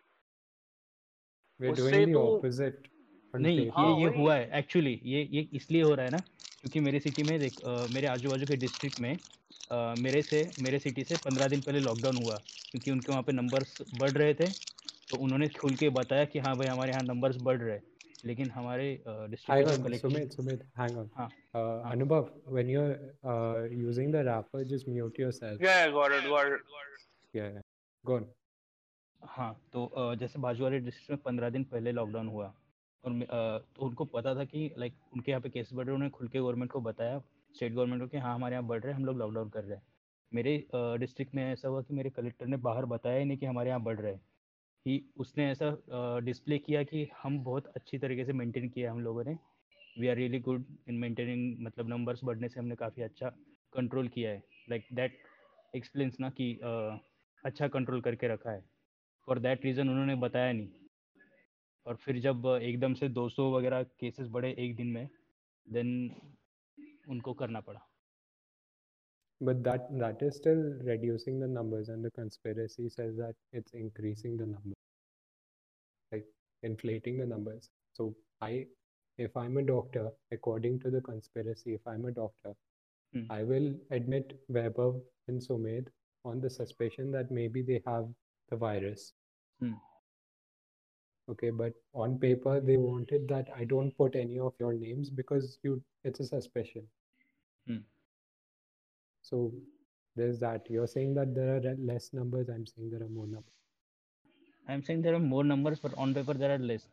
We're 1.61 1.75
doing 1.75 2.07
the 2.07 2.13
तो- 2.15 2.29
opposite. 2.37 2.87
नहीं. 3.35 3.59
ये 3.59 3.69
हाँ, 3.77 3.99
ये 4.01 4.07
हुआ 4.17 4.35
है 4.35 4.59
actually 4.59 5.01
ये 5.05 5.29
ये 5.33 5.49
इसलिए 5.55 5.83
हो 5.83 5.95
रहा 5.95 6.05
है 6.05 6.11
ना 6.11 6.19
क्योंकि 6.19 6.81
मेरे 6.81 7.01
सिटी 7.01 7.23
में 7.23 7.39
देख 7.41 7.61
अ, 7.65 7.87
मेरे 7.95 8.07
आजू 8.07 8.31
बाजू 8.31 8.47
के 8.47 8.57
डिस्ट्रिक्ट 8.57 9.01
में 9.01 9.13
अ, 9.15 9.95
मेरे 9.99 10.23
से 10.23 10.43
मेरे 10.59 10.79
सिटी 10.79 11.05
से 11.05 11.17
पंद्रह 11.25 11.49
दिन 11.49 11.61
पहले 11.67 11.81
लॉकडाउन 11.81 12.17
हुआ 12.17 12.37
क्योंकि 12.71 12.91
उनके 12.91 13.13
वहाँ 13.13 13.23
पे 13.23 13.33
नंबर्स 13.33 13.77
बढ़ 14.01 14.11
रहे 14.11 14.35
थे 14.35 14.49
तो 15.11 15.17
उन्होंने 15.25 15.49
खुल 15.61 15.75
के 15.77 15.89
बताया 16.01 16.25
कि 16.33 16.39
हाँ 16.39 16.57
भाई 16.57 16.67
हमारे 16.67 16.93
यहाँ 16.93 17.03
नंबर्स 17.05 17.37
बढ़ 17.43 17.59
रहे 17.61 17.77
हैं 17.77 17.83
लेकिन 18.25 18.51
हमारे 18.51 18.87
Sumit, 20.01 20.35
Sumit, 20.37 20.61
hang 20.77 20.97
on. 20.97 21.11
हाँ 21.17 21.29
Uh, 21.55 21.83
हाँ। 21.83 21.93
Anubhav, 21.93 22.29
when 22.47 22.69
you're 22.69 22.97
uh, 23.25 23.63
using 23.77 24.11
the 24.13 24.25
wrapper, 24.25 24.65
just 24.65 24.87
mute 24.89 25.17
yourself. 25.19 25.61
yeah, 25.61 25.89
got 25.91 26.13
it, 26.13 26.29
got 26.29 26.47
it. 26.47 26.61
Yeah, 27.35 27.49
yeah. 27.55 27.63
Go 28.05 28.15
on. 28.17 28.27
हाँ 29.23 29.49
तो 29.73 29.85
अ, 29.87 30.15
जैसे 30.21 30.39
बाजू 30.39 30.63
वाले 30.65 30.79
डिस्ट्रिक्ट 30.81 31.11
में 31.11 31.19
पंद्रह 31.25 31.51
दिन 31.57 31.65
पहले 31.73 31.93
लॉकडाउन 31.93 32.29
हुआ 32.29 32.45
और 33.05 33.13
अ, 33.13 33.59
तो 33.77 33.83
उनको 33.87 34.05
पता 34.15 34.35
था 34.35 34.45
कि 34.53 34.71
लाइक 34.79 34.95
उनके 35.15 35.31
यहाँ 35.31 35.41
पे 35.43 35.49
केस 35.51 35.71
बढ़ 35.73 35.85
रहे 35.85 35.91
हैं 35.93 35.95
उन्होंने 35.95 36.11
खुल 36.19 36.29
के 36.29 36.39
गवर्नमेंट 36.39 36.71
को 36.73 36.81
बताया 36.81 37.19
स्टेट 37.55 37.73
गवर्नमेंट 37.73 38.03
को 38.03 38.09
कि 38.09 38.19
हाँ 38.19 38.35
हमारे 38.35 38.55
यहाँ 38.55 38.67
बढ़ 38.67 38.81
रहे 38.83 38.93
हैं 38.93 38.99
हम 38.99 39.05
लोग 39.07 39.19
लॉकडाउन 39.19 39.49
कर 39.57 39.65
रहे 39.65 39.77
हैं 39.77 39.83
मेरे 40.33 40.57
डिस्ट्रिक्ट 41.01 41.35
में 41.35 41.43
ऐसा 41.53 41.69
हुआ 41.69 41.83
कि 41.83 41.95
मेरे 41.95 42.11
कलेक्टर 42.17 42.47
ने 42.47 42.57
बाहर 42.69 42.85
बताया 42.95 43.19
ही 43.19 43.25
नहीं 43.25 43.39
कि 43.39 43.47
हमारे 43.47 43.69
यहाँ 43.71 43.83
बढ़ 43.83 43.99
रहे 44.01 44.13
हैं 44.13 44.21
ही 44.87 45.03
उसने 45.21 45.51
ऐसा 45.51 46.21
डिस्प्ले 46.25 46.59
किया 46.59 46.83
कि 46.83 47.09
हम 47.23 47.39
बहुत 47.45 47.67
अच्छी 47.77 47.99
तरीके 47.99 48.25
से 48.25 48.33
मेंटेन 48.33 48.69
किया 48.69 48.93
हम 48.93 49.01
लोगों 49.01 49.25
ने। 49.25 49.37
We 49.99 50.09
are 50.09 50.17
really 50.17 50.39
good 50.41 50.65
in 50.89 50.95
maintaining 50.95 51.65
मतलब 51.65 51.89
नंबर्स 51.89 52.21
बढ़ने 52.25 52.49
से 52.49 52.61
हमने 52.61 52.77
काफ़ी 52.77 53.03
अच्छा 53.03 53.29
कंट्रोल 53.73 54.09
किया 54.09 54.31
है। 54.31 54.43
लाइक 54.71 54.87
दैट 54.93 55.19
एक्सप्लेन्स 55.77 56.21
ना 56.21 56.31
कि 56.31 56.53
अच्छा 57.45 57.69
कंट्रोल 57.69 58.01
करके 58.01 58.29
रखा 58.29 58.51
है। 58.51 58.65
फॉर 59.29 59.39
दैट 59.39 59.65
रीज़न 59.65 59.89
उन्होंने 59.89 60.15
बताया 60.15 60.53
नहीं। 60.53 60.69
और 61.87 61.97
फिर 61.97 62.19
जब 62.21 62.47
एकदम 62.63 62.95
से 62.95 63.09
200 63.09 63.51
वगैरह 63.53 63.83
केसेस 64.01 64.29
बढ़े 64.29 64.55
एक 64.59 64.75
दिन 64.77 64.87
में 64.87 65.09
देन 65.67 65.89
उनको 67.09 67.33
करना 67.33 67.61
पड़ा। 67.61 67.87
But 69.41 69.63
that 69.65 69.87
that 69.99 70.23
is 70.23 70.37
still 70.37 70.63
reducing 70.85 71.41
the 71.41 71.49
numbers, 71.49 71.89
and 71.89 72.05
the 72.05 72.11
conspiracy 72.13 72.89
says 72.89 73.17
that 73.17 73.35
it's 73.53 73.73
increasing 73.73 74.37
the 74.37 74.47
number, 74.47 74.77
like 76.13 76.27
inflating 76.63 77.19
the 77.19 77.27
numbers. 77.27 77.69
So 77.95 78.15
I, 78.41 78.67
if 79.19 79.37
I'm 79.37 79.57
a 79.57 79.63
doctor, 79.63 80.11
according 80.33 80.81
to 80.81 80.91
the 80.91 81.01
conspiracy, 81.01 81.75
if 81.75 81.87
I'm 81.87 82.05
a 82.07 82.13
doctor, 82.13 82.55
Hmm. 83.15 83.25
I 83.31 83.43
will 83.45 83.75
admit 83.91 84.39
Vaibhav 84.51 85.01
and 85.29 85.41
Sumedh 85.41 85.89
on 86.25 86.41
the 86.41 86.51
suspicion 86.51 87.11
that 87.13 87.31
maybe 87.31 87.63
they 87.63 87.83
have 87.87 88.09
the 88.51 88.57
virus. 88.57 89.13
Hmm. 89.61 89.75
Okay, 91.29 91.51
but 91.51 91.75
on 91.95 92.19
paper 92.19 92.61
they 92.61 92.77
wanted 92.77 93.29
that 93.29 93.49
I 93.57 93.65
don't 93.65 93.97
put 93.97 94.17
any 94.17 94.39
of 94.39 94.55
your 94.61 94.75
names 94.75 95.11
because 95.11 95.59
you 95.63 95.83
it's 96.05 96.21
a 96.21 96.25
suspicion. 96.25 96.89
Hmm. 97.67 97.79
So 99.25 99.53
there's 100.17 100.39
that. 100.41 100.69
You're 100.71 100.87
saying 100.87 101.15
that 101.15 101.35
there 101.35 101.57
are 101.57 101.77
less 101.77 102.13
numbers. 102.13 102.49
I'm 102.49 102.67
saying 102.67 102.91
there 102.91 103.03
are 103.03 103.15
more 103.19 103.27
numbers. 103.27 103.57
Am 104.67 104.81
saying 104.87 105.03
there 105.03 105.15
are 105.15 105.21
more 105.21 105.45
numbers 105.45 105.81
but 105.85 105.95
on 105.99 106.13
paper 106.15 106.37
there 106.37 106.51
are 106.51 106.59
less 106.71 106.89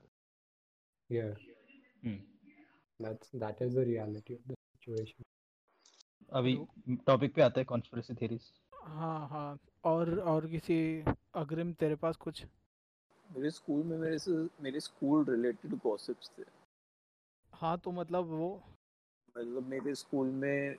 Yeah, 1.10 1.34
that's 3.00 3.30
that 3.42 3.62
is 3.66 3.74
the 3.76 3.84
reality 3.90 4.38
of 4.38 4.48
the 4.52 4.56
situation. 4.76 5.26
अभी 6.32 6.56
topic 7.08 7.34
पे 7.36 7.42
आता 7.42 7.60
है 7.60 7.66
conspiracy 7.66 8.14
theories 8.14 8.50
हाँ 8.96 9.28
हाँ 9.30 9.60
और 9.92 10.18
और 10.32 10.48
किसी 10.52 10.78
अग्रिम 11.42 11.72
तेरे 11.80 11.96
पास 12.02 12.16
कुछ 12.26 12.44
मेरे 13.30 13.52
स्कूल 13.52 13.84
में 13.84 13.98
मेरे 13.98 14.18
से 14.20 14.32
मेरे 14.64 14.80
स्कूल 14.80 15.26
रिलेटेड 15.30 15.76
गॉसिप्स 15.84 16.32
थे 16.38 16.44
हाँ 17.54 17.78
तो 17.84 17.92
मतलब 17.92 18.26
वो 18.32 18.50
मतलब 19.36 19.68
मेरे 19.70 19.96
स्कूल 19.96 20.28
में 20.44 20.76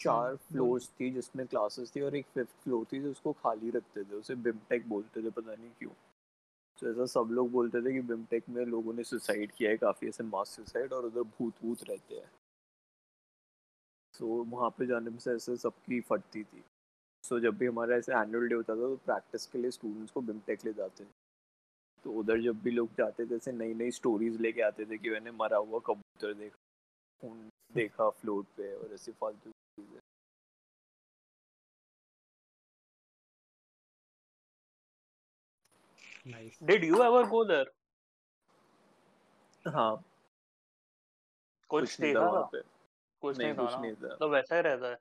चार 0.00 0.36
फ्लोर्स 0.36 0.88
थी 1.00 1.10
जिसमें 1.10 1.46
क्लासेस 1.46 1.92
थी 1.96 2.00
और 2.00 2.16
एक 2.16 2.26
फिफ्थ 2.26 2.62
फ्लोर 2.64 2.84
थी 2.92 3.00
जिसको 3.00 3.32
खाली 3.32 3.70
रखते 3.70 4.04
थे 4.04 4.14
उसे 4.14 4.34
बिमटेक 4.34 4.88
बोलते 4.88 5.22
थे 5.22 5.30
पता 5.30 5.54
नहीं 5.54 5.70
क्यों। 5.78 5.90
तो 6.78 6.90
ऐसा 6.90 7.06
सब 7.06 7.28
लोग 7.30 7.50
बोलते 7.50 7.80
थे 7.80 7.92
कि 7.92 8.00
बिमटेक 8.00 8.48
में 8.48 8.64
लोगों 8.66 8.92
ने 8.92 9.04
सुसाइड 9.04 9.52
किया 9.52 9.70
है 9.70 9.76
काफ़ी 9.76 10.08
ऐसे 10.08 10.24
मास 10.24 10.48
सुसाइड 10.48 10.92
और 10.92 11.06
उधर 11.06 11.22
भूत 11.22 11.52
भूत 11.62 11.82
रहते 11.90 12.14
हैं। 12.14 12.30
सो 14.14 14.26
वहाँ 14.26 14.70
पे 14.70 14.86
जाने 14.86 15.10
में 15.10 15.18
से 15.18 15.34
ऐसे 15.34 15.56
सबकी 15.56 16.00
फटती 16.00 16.42
थी। 16.44 16.64
सो 17.24 17.40
जब 17.40 17.58
भी 17.58 17.66
हमारा 17.66 17.96
ऐसे 17.96 18.12
एनुअल 18.12 18.48
डे 18.48 18.54
होता 18.54 18.74
था 18.74 18.80
तो 18.80 18.96
प्रैक्टिस 18.96 19.46
के 19.46 19.58
लिए 19.58 19.70
स्टूडेंट्स 19.70 20.12
को 20.12 20.20
बिमटेक 20.20 20.64
ले 20.64 20.72
जाते 20.72 21.04
थे। 21.04 21.08
तो 22.04 22.12
उधर 22.12 22.40
जब 22.40 22.62
भी 22.62 22.70
लोग 22.70 22.88
जाते 22.98 23.26
थे 23.26 23.36
ऐसे 23.36 23.52
नई 23.52 23.74
नई 23.74 23.90
स्टोरीज 23.90 24.40
लेके 24.40 24.62
आते 24.62 24.84
थे 24.84 24.98
कि 24.98 25.10
मैंने 25.10 25.30
मरा 25.30 25.56
हुआ 25.56 25.78
कबूतर 25.86 26.34
देखा 26.34 26.56
खून 27.22 27.48
देखा 27.74 28.08
फ्लोट 28.10 28.46
पे 28.56 28.74
और 28.74 28.94
ऐसे 28.94 29.12
फालतू 29.12 29.50
चीज़ें 29.80 30.00
Nice. 36.26 36.56
Did 36.66 36.84
you 36.84 37.02
ever 37.02 37.26
go 37.26 37.44
there? 37.44 37.66
हाँ। 39.68 40.04
कुछ 41.68 41.80
कुछ 41.80 42.00
नहीं 42.00 42.14
था 42.14 42.30
वहाँ। 42.30 42.42
पे 42.52 42.60
कुछ 43.22 43.38
नहीं 43.38 43.54
था 43.54 43.62
कुछ 43.62 43.80
नहीं 43.80 43.94
था। 43.94 44.14
तो 44.14 44.28
वैसा 44.28 44.56
ही 44.56 44.62
रहता 44.62 44.88
है। 44.88 44.98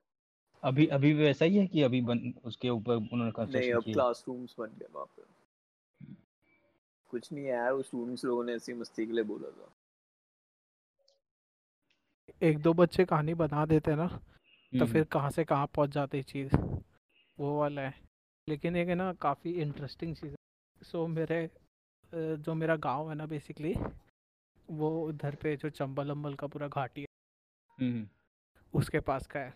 अभी 0.63 0.87
अभी 0.87 1.13
भी 1.13 1.23
वैसा 1.23 1.45
ही 1.45 1.57
है 1.57 1.67
कि 1.67 1.81
अभी 1.81 2.01
बन, 2.01 2.33
उसके 2.43 2.69
ऊपर 2.69 2.93
उन्होंने 2.95 3.31
नहीं 3.51 3.73
अब 3.73 3.83
क्लासरूम्स 3.83 4.55
बन 4.59 4.67
गए 4.67 4.87
वहाँ 4.93 5.05
पे। 5.05 5.23
कुछ 7.09 7.31
नहीं 7.33 7.45
है 7.45 7.51
यार 7.51 7.71
वो 7.71 7.81
स्टूडेंट्स 7.81 8.25
लोगों 8.25 8.43
ने 8.43 8.53
ऐसी 8.53 8.73
मस्ती 8.73 9.05
के 9.05 9.13
लिए 9.13 9.23
बोला 9.23 9.49
था। 9.49 9.73
एक 12.43 12.59
दो 12.59 12.73
बच्चे 12.73 13.05
कहानी 13.05 13.33
बना 13.33 13.65
देते 13.65 13.95
ना। 13.95 14.19
तो 14.73 14.85
हम्म, 14.85 14.93
फिर 14.93 15.03
कहाँ 15.03 15.29
से 15.31 15.43
कहाँ 15.45 15.67
पहुँच 15.67 15.89
जाती 15.89 16.21
चीज़? 16.23 16.55
वो 17.37 17.59
वाला 17.59 17.81
है। 17.81 17.93
लेकिन 18.47 18.75
एक 18.75 18.87
है 18.87 18.95
ना 18.95 19.11
काफ़ी 19.13 19.51
इंटरेस्टिंग 19.51 20.15
चीज़ 20.15 20.31
है। 20.31 20.37
सो 20.81 21.05
मेरे 21.07 21.49
जो 22.13 22.53
मेरा 22.53 22.75
गाँव 22.75 23.09
है 23.09 23.15
ना 23.15 23.25
बेसिकली 23.25 23.73
वो 24.69 24.89
उधर 25.05 25.35
पे 25.35 25.55
जो 25.55 25.69
चंबल 25.69 26.09
अम्बल 26.09 26.33
का 26.33 26.47
पूरा 26.47 26.67
घाटी 26.67 27.01
है 27.01 27.07
हम्म, 27.77 28.07
उसके 28.73 28.99
पास 28.99 29.27
का 29.27 29.39
है। 29.39 29.53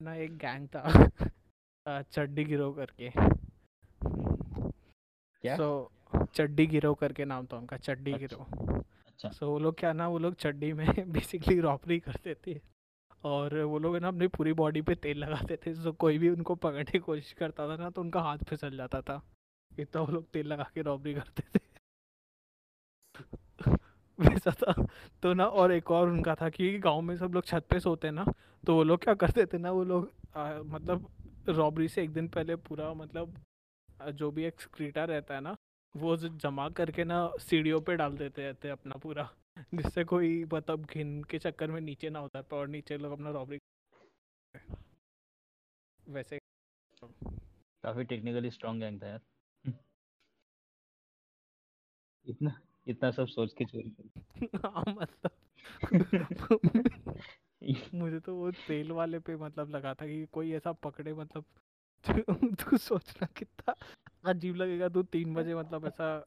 ना 0.00 0.14
एक 0.14 0.36
गैंग 0.38 0.68
था 0.68 0.82
चड्डी 2.02 2.44
गिरो 2.44 2.72
करके। 2.72 3.10
क्या? 5.44 5.56
सो 5.56 5.90
चड्डी 6.34 6.66
गिरो 6.66 6.94
करके 6.94 7.24
नाम 7.24 7.46
था 7.46 7.56
उनका 7.56 7.76
चड्डी 7.76 8.12
अच्छा। 8.12 8.36
गिरो 8.36 8.82
अच्छा। 9.06 9.30
सो 9.30 9.50
वो 9.50 9.58
लोग 9.58 9.78
क्या 9.78 9.92
ना 9.92 10.08
वो 10.08 10.18
लोग 10.18 10.34
चड्डी 10.34 10.72
में 10.72 11.12
बेसिकली 11.12 11.60
रॉबरी 11.60 11.98
करते 12.00 12.34
थे 12.46 12.54
और 13.24 13.54
वो 13.62 13.78
लोग 13.78 13.96
ना 13.96 14.08
अपनी 14.08 14.26
पूरी 14.28 14.52
बॉडी 14.54 14.82
पे 14.82 14.94
तेल 14.96 15.18
लगाते 15.18 15.56
थे 15.66 15.74
सो 15.74 15.92
कोई 15.94 16.18
भी 16.18 16.28
उनको 16.28 16.54
पकड़ने 16.56 16.84
की 16.92 16.98
कोशिश 16.98 17.32
करता 17.38 17.68
था 17.68 17.76
ना 17.76 17.90
तो 17.90 18.00
उनका 18.00 18.20
हाथ 18.22 18.44
फिसल 18.48 18.76
जाता 18.76 19.00
था। 19.02 19.20
इतना 19.70 20.02
वो 20.02 20.12
लोग 20.12 20.30
तेल 20.32 20.46
लगा 20.46 20.70
के 20.74 20.82
रॉबरी 20.82 21.14
करते 21.14 21.42
थे। 21.54 21.60
वैसा 24.18 24.50
था। 24.52 24.72
तो 25.22 25.32
ना 25.34 25.44
और 25.46 25.72
एक 25.72 25.90
और 25.90 26.08
उनका 26.08 26.34
था 26.34 26.48
कि 26.50 26.78
गाँव 26.78 27.00
में 27.00 27.16
सब 27.16 27.34
लोग 27.34 27.44
छत 27.46 27.66
पे 27.70 27.80
सोते 27.80 28.06
हैं 28.08 28.14
ना 28.14 28.24
तो 28.64 28.74
वो 28.74 28.82
लोग 28.84 29.02
क्या 29.04 29.14
करते 29.14 29.46
थे 29.46 29.58
ना, 29.58 29.70
वो 29.70 29.84
लोग 29.84 30.10
मतलब 30.66 31.08
रॉबरी 31.48 31.88
से 31.88 32.02
एक 32.02 32.12
दिन 32.12 32.28
पहले 32.28 32.56
पूरा 32.68 32.92
मतलब 32.94 33.34
जो 34.12 34.30
भी 34.30 34.44
एक्सक्रीटा 34.44 35.04
रहता 35.04 35.34
है 35.34 35.40
ना, 35.40 35.56
वो 35.94 36.16
जमा 36.16 36.68
करके 36.70 37.04
ना 37.04 37.28
सीढ़ियों 37.40 37.80
पे 37.80 37.96
डाल 37.96 38.16
देते 38.16 38.42
रहते 38.42 38.68
अपना 38.70 38.96
पूरा। 39.02 39.28
जिससे 39.74 40.04
कोई 40.04 40.44
मतलब 40.44 40.86
घिन 40.86 41.24
के 41.24 41.38
चक्कर 41.38 41.70
में 41.70 41.80
नीचे 41.80 42.10
ना 42.10 42.22
उतर 42.22 42.42
पाए 42.42 42.60
और 42.60 42.68
नीचे 42.68 42.98
लोग 42.98 43.12
अपना 43.12 43.30
रॉबरी 43.30 43.58
वैसे 46.08 46.38
काफ़ी 47.02 48.04
टेक्निकली 48.04 48.50
स्ट्रांग 48.50 48.80
गैंग 48.80 49.02
था 49.02 49.06
यार। 49.06 49.20
इतना 52.26 52.60
इतना 52.86 53.10
सब 53.10 53.26
सोच 53.26 53.52
के 53.52 53.64
चोरी 53.64 53.90
कर 53.90 54.46
हाँ 54.66 54.84
मतलब। 54.88 55.30
मुझे 57.94 58.20
तो 58.20 58.36
वो 58.36 58.50
तेल 58.50 58.92
वाले 58.92 59.18
पे 59.18 59.36
मतलब 59.36 59.70
लगा 59.70 59.94
था 59.94 60.06
कि 60.06 60.26
कोई 60.26 60.52
ऐसा 60.52 60.72
पकड़े 60.72 61.14
मतलब 61.14 61.44
तू 62.54 62.78
सोचना 62.78 63.28
कितना 63.36 63.74
अजीब 64.24 64.56
लगेगा 64.56 64.88
तू 64.88 65.02
तीन 65.02 65.34
बजे 65.34 65.54
मतलब 65.54 65.86
ऐसा 65.86 66.26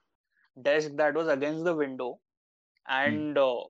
desk 0.57 0.95
that 1.01 1.19
was 1.21 1.27
against 1.35 1.69
the 1.69 1.75
window 1.83 2.11
hmm 2.89 3.33
uh, 3.39 3.63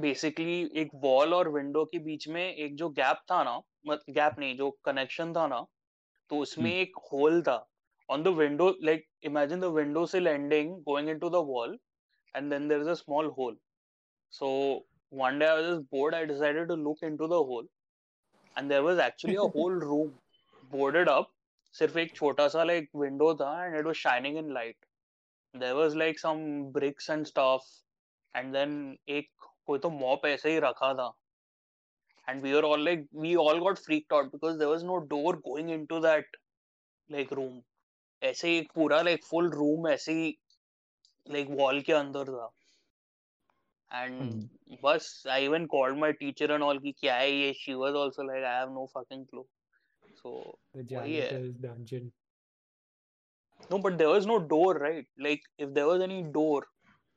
basically 0.00 0.60
एक 0.80 0.90
वॉल 0.94 1.34
और 1.34 1.48
विंडो 1.52 1.84
के 1.84 1.98
बीच 2.04 2.26
में 2.28 2.42
एक 2.42 2.76
जो 2.76 2.88
गैप 2.98 3.18
था 3.30 3.42
ना 3.44 3.60
गैप 3.88 4.38
नहीं 4.38 4.56
जो 4.56 4.70
कनेक्शन 4.84 5.32
था 5.32 5.46
ना 5.46 5.64
तो 6.30 6.38
उसमें 6.38 6.70
हम्म 6.70 6.80
एक 6.80 6.96
होल 7.12 7.42
था 7.48 7.56
on 8.08 8.22
the 8.22 8.28
window 8.38 8.68
like 8.82 9.06
imagine 9.24 9.60
the 9.60 9.64
window 9.74 10.04
sill 10.12 10.26
ending 10.26 10.74
going 10.88 11.08
into 11.08 11.30
the 11.30 11.44
wall 11.48 11.78
and 12.34 12.50
then 12.50 12.68
there 12.68 12.80
is 12.80 12.86
a 12.86 12.96
small 12.96 13.30
hole. 13.30 13.54
So 14.30 14.84
one 15.10 15.38
day 15.38 15.46
I 15.46 15.54
was 15.54 15.66
just 15.66 15.90
bored. 15.90 16.14
I 16.14 16.24
decided 16.24 16.68
to 16.68 16.74
look 16.74 16.98
into 17.02 17.26
the 17.26 17.42
hole, 17.42 17.66
and 18.56 18.70
there 18.70 18.82
was 18.82 18.98
actually 18.98 19.36
a 19.36 19.48
whole 19.56 19.70
room 19.70 20.14
boarded 20.70 21.08
up. 21.08 21.30
सिर्फ़ 21.74 21.98
एक 21.98 22.14
छोटा 22.16 22.46
सा 22.48 22.66
like 22.66 22.88
window 22.94 23.34
था 23.34 23.50
and 23.66 23.76
it 23.76 23.84
was 23.84 23.96
shining 23.96 24.36
in 24.36 24.52
light. 24.54 24.76
There 25.54 25.74
was 25.76 25.94
like 25.94 26.18
some 26.18 26.72
bricks 26.72 27.08
and 27.08 27.26
stuff, 27.26 27.64
and 28.34 28.54
then 28.54 28.96
एक 29.08 29.28
कोई 29.66 29.78
तो 29.78 29.90
mop 29.90 30.24
ऐसे 30.26 30.52
ही 30.52 30.58
रखा 30.58 30.94
था. 30.94 31.12
And 32.28 32.42
we 32.42 32.54
were 32.54 32.62
all 32.62 32.78
like, 32.78 33.04
we 33.12 33.36
all 33.36 33.60
got 33.60 33.78
freaked 33.78 34.12
out 34.12 34.32
because 34.32 34.58
there 34.58 34.68
was 34.68 34.84
no 34.84 35.00
door 35.00 35.36
going 35.36 35.68
into 35.68 36.00
that 36.00 36.24
like 37.10 37.32
room. 37.32 37.62
ऐसे 38.22 38.48
ही 38.48 38.58
एक 38.58 38.72
पूरा 38.74 39.00
like 39.02 39.24
full 39.24 39.50
room 39.60 39.88
ऐसे 39.88 40.12
ही 40.12 40.38
like 41.30 41.50
wall 41.60 41.82
के 41.82 41.92
अंदर 41.92 42.24
था. 42.24 42.50
and 43.94 44.22
हम्म 44.22 44.76
बस 44.82 45.22
I 45.30 45.40
even 45.46 45.66
called 45.66 45.98
my 45.98 46.12
teacher 46.22 46.50
and 46.54 46.62
all 46.62 46.78
कि 46.82 46.92
क्या 46.92 47.14
है 47.14 47.30
ये 47.32 47.52
she 47.54 47.74
was 47.74 47.94
also 47.94 48.22
like 48.22 48.44
I 48.50 48.54
have 48.58 48.70
no 48.72 48.86
fucking 48.96 49.26
clue 49.32 49.44
so 50.22 50.58
The 50.74 50.96
वही 50.96 51.16
है 51.16 51.60
dungeon. 51.60 52.10
no 53.69 53.77
but 53.79 53.97
there 53.97 54.09
was 54.09 54.25
no 54.29 54.37
door 54.53 54.73
right 54.75 55.07
like 55.25 55.43
if 55.57 55.73
there 55.73 55.87
was 55.87 56.01
any 56.01 56.21
door 56.37 56.67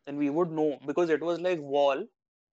then 0.07 0.17
we 0.17 0.31
would 0.31 0.51
know 0.51 0.79
because 0.87 1.11
it 1.11 1.23
was 1.31 1.41
like 1.41 1.61
wall 1.61 2.05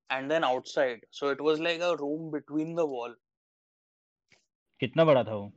and 0.09 0.31
then 0.31 0.43
outside 0.43 1.01
so 1.12 1.29
it 1.29 1.41
was 1.41 1.59
like 1.59 1.81
a 1.81 1.95
room 1.97 2.31
between 2.31 2.75
the 2.75 2.86
wall 2.95 3.15
कितना 4.79 5.05
बड़ा 5.05 5.24
था 5.24 5.36
वो 5.36 5.51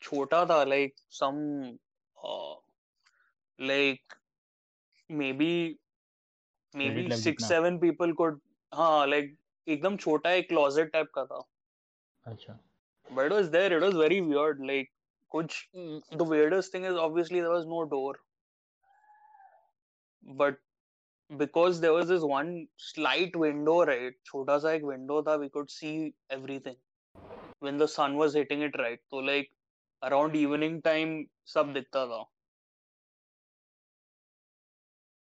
छोटा 0.00 0.44
था 0.50 0.62
like 0.68 0.94
some 1.20 1.78
uh, 2.24 2.54
like 3.58 4.16
maybe 5.08 5.78
maybe 6.80 7.02
credit 7.02 7.08
lab 7.08 7.20
six 7.22 7.24
जितना 7.24 7.48
seven 7.52 7.78
people 7.82 8.14
could 8.20 8.40
हाँ 8.74 9.06
like 9.06 9.34
एकदम 9.68 9.96
छोटा 10.06 10.30
एक 10.40 10.48
closet 10.54 10.92
type 10.94 11.12
का 11.14 11.24
था 11.32 11.42
अच्छा 12.32 12.58
But 13.10 13.26
it 13.26 13.32
was 13.32 13.50
there. 13.50 13.70
It 13.76 13.82
was 13.82 13.94
very 13.96 14.20
weird. 14.22 14.60
Like, 14.60 14.90
mm, 15.33 16.01
the 16.11 16.23
weirdest 16.23 16.71
thing 16.71 16.83
is 16.85 16.95
obviously 16.95 17.41
there 17.41 17.49
was 17.49 17.65
no 17.65 17.85
door. 17.85 18.15
But 20.23 20.57
because 21.29 21.81
there 21.81 21.93
was 21.93 22.07
this 22.07 22.21
one 22.21 22.67
slight 22.77 23.35
window, 23.35 23.85
right? 23.85 24.13
Chota 24.23 24.59
sa 24.59 24.67
ek 24.69 24.83
window 24.83 25.21
tha, 25.21 25.37
we 25.37 25.49
could 25.49 25.71
see 25.71 26.13
everything 26.29 26.77
when 27.59 27.77
the 27.77 27.87
sun 27.87 28.17
was 28.17 28.33
hitting 28.33 28.61
it 28.61 28.77
right. 28.77 28.99
So 29.09 29.17
like 29.17 29.51
around 30.01 30.35
evening 30.35 30.81
time, 30.81 31.27
सब 31.47 31.73
दिखता 31.73 32.05
था. 32.07 32.23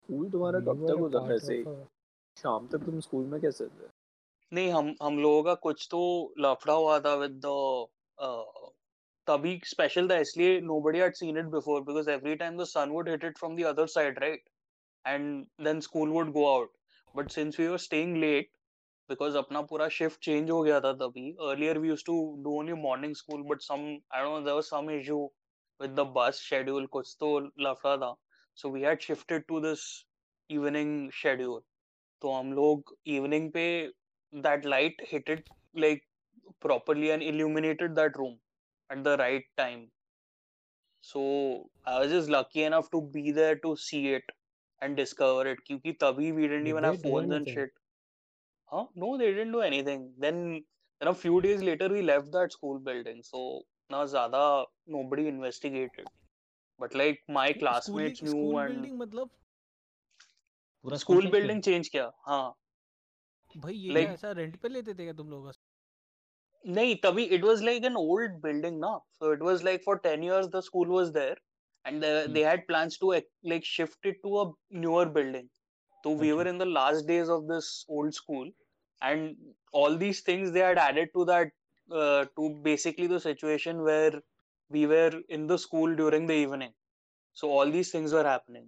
school 0.06 0.30
तुम्हारा 0.32 0.60
कब 0.60 0.86
तक 0.88 1.00
होता 1.00 1.20
था 1.28 1.34
ऐसे 1.34 1.64
शाम 2.38 2.68
तक 2.68 2.84
तुम 2.86 3.00
स्कूल 3.00 3.24
में 3.26 3.40
कैसे 3.42 3.66
थे 3.68 3.88
नहीं 4.54 4.72
हम 4.72 4.96
हम 5.04 5.18
लोगों 5.20 5.44
का 5.44 5.54
कुछ 5.54 5.88
तो 5.92 6.02
लफड़ा 6.40 6.74
हुआ 6.74 7.00
था 7.00 7.14
with 7.22 7.40
the 7.46 7.56
uh, 9.27 9.37
तभी 9.37 9.61
स्पेशल 9.65 10.09
था 10.11 10.19
इसलिए 10.19 10.61
nobody 10.61 10.99
had 10.99 11.17
seen 11.17 11.37
it 11.37 11.51
before 11.51 11.81
because 11.85 12.09
every 12.09 12.37
time 12.37 12.57
the 12.57 12.67
sun 12.67 12.93
would 12.93 13.09
hit 13.09 13.25
it 13.25 13.39
from 13.39 13.55
the 13.57 13.65
other 13.65 13.87
side, 13.87 14.19
right? 14.21 14.41
and 15.05 15.47
then 15.59 15.81
school 15.81 16.11
would 16.13 16.33
go 16.33 16.61
out. 16.61 16.69
But 17.15 17.33
since 17.33 17.59
we 17.59 17.69
were 17.69 17.79
staying 17.79 18.21
late, 18.21 18.51
because 19.09 19.35
अपना 19.35 19.61
पूरा 19.69 19.89
shift 19.91 20.21
change 20.23 20.51
हो 20.51 20.63
गया 20.65 20.81
था 20.81 20.93
तभी 20.99 21.37
earlier 21.41 21.81
we 21.81 21.89
used 21.89 22.07
to 22.07 22.17
do 22.45 22.53
only 22.59 22.75
morning 22.75 23.15
school 23.15 23.43
but 23.45 23.63
some 23.63 24.03
I 24.13 24.23
don't 24.23 24.35
know 24.35 24.45
there 24.45 24.55
was 24.55 24.69
some 24.69 24.91
issue 24.91 25.29
with 25.81 25.97
the 25.97 26.05
bus 26.05 26.41
schedule 26.41 26.87
कुछ 26.89 27.17
तो 27.21 27.39
लफड़ा 27.67 27.97
था 28.03 28.17
so 28.55 28.69
we 28.69 28.83
had 28.83 29.03
shifted 29.03 29.49
to 29.49 29.61
this 29.61 30.05
evening 30.49 30.93
schedule 31.23 31.61
तो 32.23 32.33
हम 32.33 32.53
लोग 32.53 32.95
evening 33.17 33.51
पे 33.57 33.91
that 34.33 34.65
light 34.65 35.03
hit 35.13 35.29
it 35.29 35.51
like 35.75 36.07
properly 36.61 37.11
and 37.11 37.23
illuminated 37.23 37.97
that 37.97 38.17
room 38.17 38.39
at 38.91 39.03
the 39.05 39.17
right 39.17 39.45
time 39.57 39.83
so 41.05 41.71
I 41.87 41.99
was 42.01 42.11
just 42.11 42.29
lucky 42.29 42.63
enough 42.65 42.91
to 42.91 43.01
be 43.03 43.33
there 43.33 43.57
to 43.67 43.77
see 43.77 44.09
it 44.15 44.33
and 44.83 44.97
discover 44.97 45.47
it 45.53 45.59
क्योंकि 45.67 45.93
तभी 46.03 46.33
we 46.39 46.49
didn't 46.49 46.65
Did 46.65 46.73
even 46.73 46.83
they 46.83 46.91
have 46.91 47.03
do 47.03 47.09
phones 47.11 47.33
and 47.37 47.49
anything? 47.49 47.55
shit 47.55 47.71
huh 48.73 48.87
no 49.05 49.17
they 49.19 49.31
didn't 49.33 49.53
do 49.53 49.63
anything 49.69 50.05
then 50.27 50.43
then 51.01 51.09
a 51.09 51.15
few 51.15 51.41
days 51.41 51.63
later 51.63 51.89
we 51.89 52.03
left 52.03 52.31
that 52.33 52.53
school 52.53 52.79
building 52.89 53.23
so 53.33 53.45
ना 53.93 54.05
ज़्यादा 54.07 54.43
nobody 54.97 55.27
investigated 55.29 56.11
but 56.79 56.95
like 57.03 57.23
my 57.39 57.47
school 57.53 57.61
classmates 57.63 58.23
knew 58.23 58.35
school 58.35 58.61
and 58.63 58.75
building 58.75 58.99
मतलब 58.99 59.31
पूरा 60.85 60.99
school 61.05 61.23
change 61.23 61.31
किया? 61.31 61.39
building 61.39 61.63
change 61.69 61.89
किया 61.97 62.11
हाँ 62.27 62.45
भाई 63.57 63.75
ये 63.75 63.93
Like- 63.95 64.07
क्या 64.07 64.15
ऐसा 64.15 64.33
रेंट 64.41 64.57
पे 64.63 64.69
लेते 64.69 64.95
थे 64.95 65.05
क्या 65.05 65.13
तुम 65.23 65.31
लोग 65.31 65.53
nahi, 66.66 67.00
it 67.32 67.44
was 67.44 67.62
like 67.62 67.84
an 67.84 67.96
old 67.96 68.42
building 68.42 68.80
now. 68.80 69.04
So 69.20 69.32
it 69.32 69.42
was 69.42 69.64
like 69.64 69.84
for 69.84 70.00
10 70.00 70.24
years 70.24 70.50
the 70.50 70.62
school 70.62 70.88
was 70.88 71.12
there 71.12 71.36
and 71.86 72.04
hmm. 72.04 72.34
they 72.34 72.42
had 72.42 72.68
plans 72.68 72.98
to 73.00 73.22
like 73.44 73.64
shift 73.64 74.00
it 74.04 74.18
to 74.24 74.40
a 74.42 74.52
newer 74.72 75.06
building. 75.06 75.50
So 76.04 76.12
we 76.12 76.34
were 76.34 76.48
in 76.48 76.58
the 76.58 76.66
last 76.66 77.08
days 77.08 77.30
of 77.30 77.48
this 77.48 77.86
old 77.90 78.14
school 78.14 78.50
and 79.02 79.36
all 79.72 79.98
these 79.98 80.22
things 80.22 80.52
they 80.52 80.60
had 80.60 80.78
added 80.78 81.10
to 81.16 81.26
that 81.26 81.48
uh, 81.92 82.26
to 82.38 82.60
basically 82.64 83.08
the 83.08 83.20
situation 83.20 83.82
where 83.84 84.12
we 84.70 84.86
were 84.86 85.12
in 85.30 85.48
the 85.48 85.58
school 85.58 85.96
during 85.96 86.26
the 86.28 86.34
evening. 86.34 86.74
So 87.34 87.50
all 87.50 87.70
these 87.70 87.92
things 87.92 88.14
were 88.14 88.24
happening. 88.24 88.68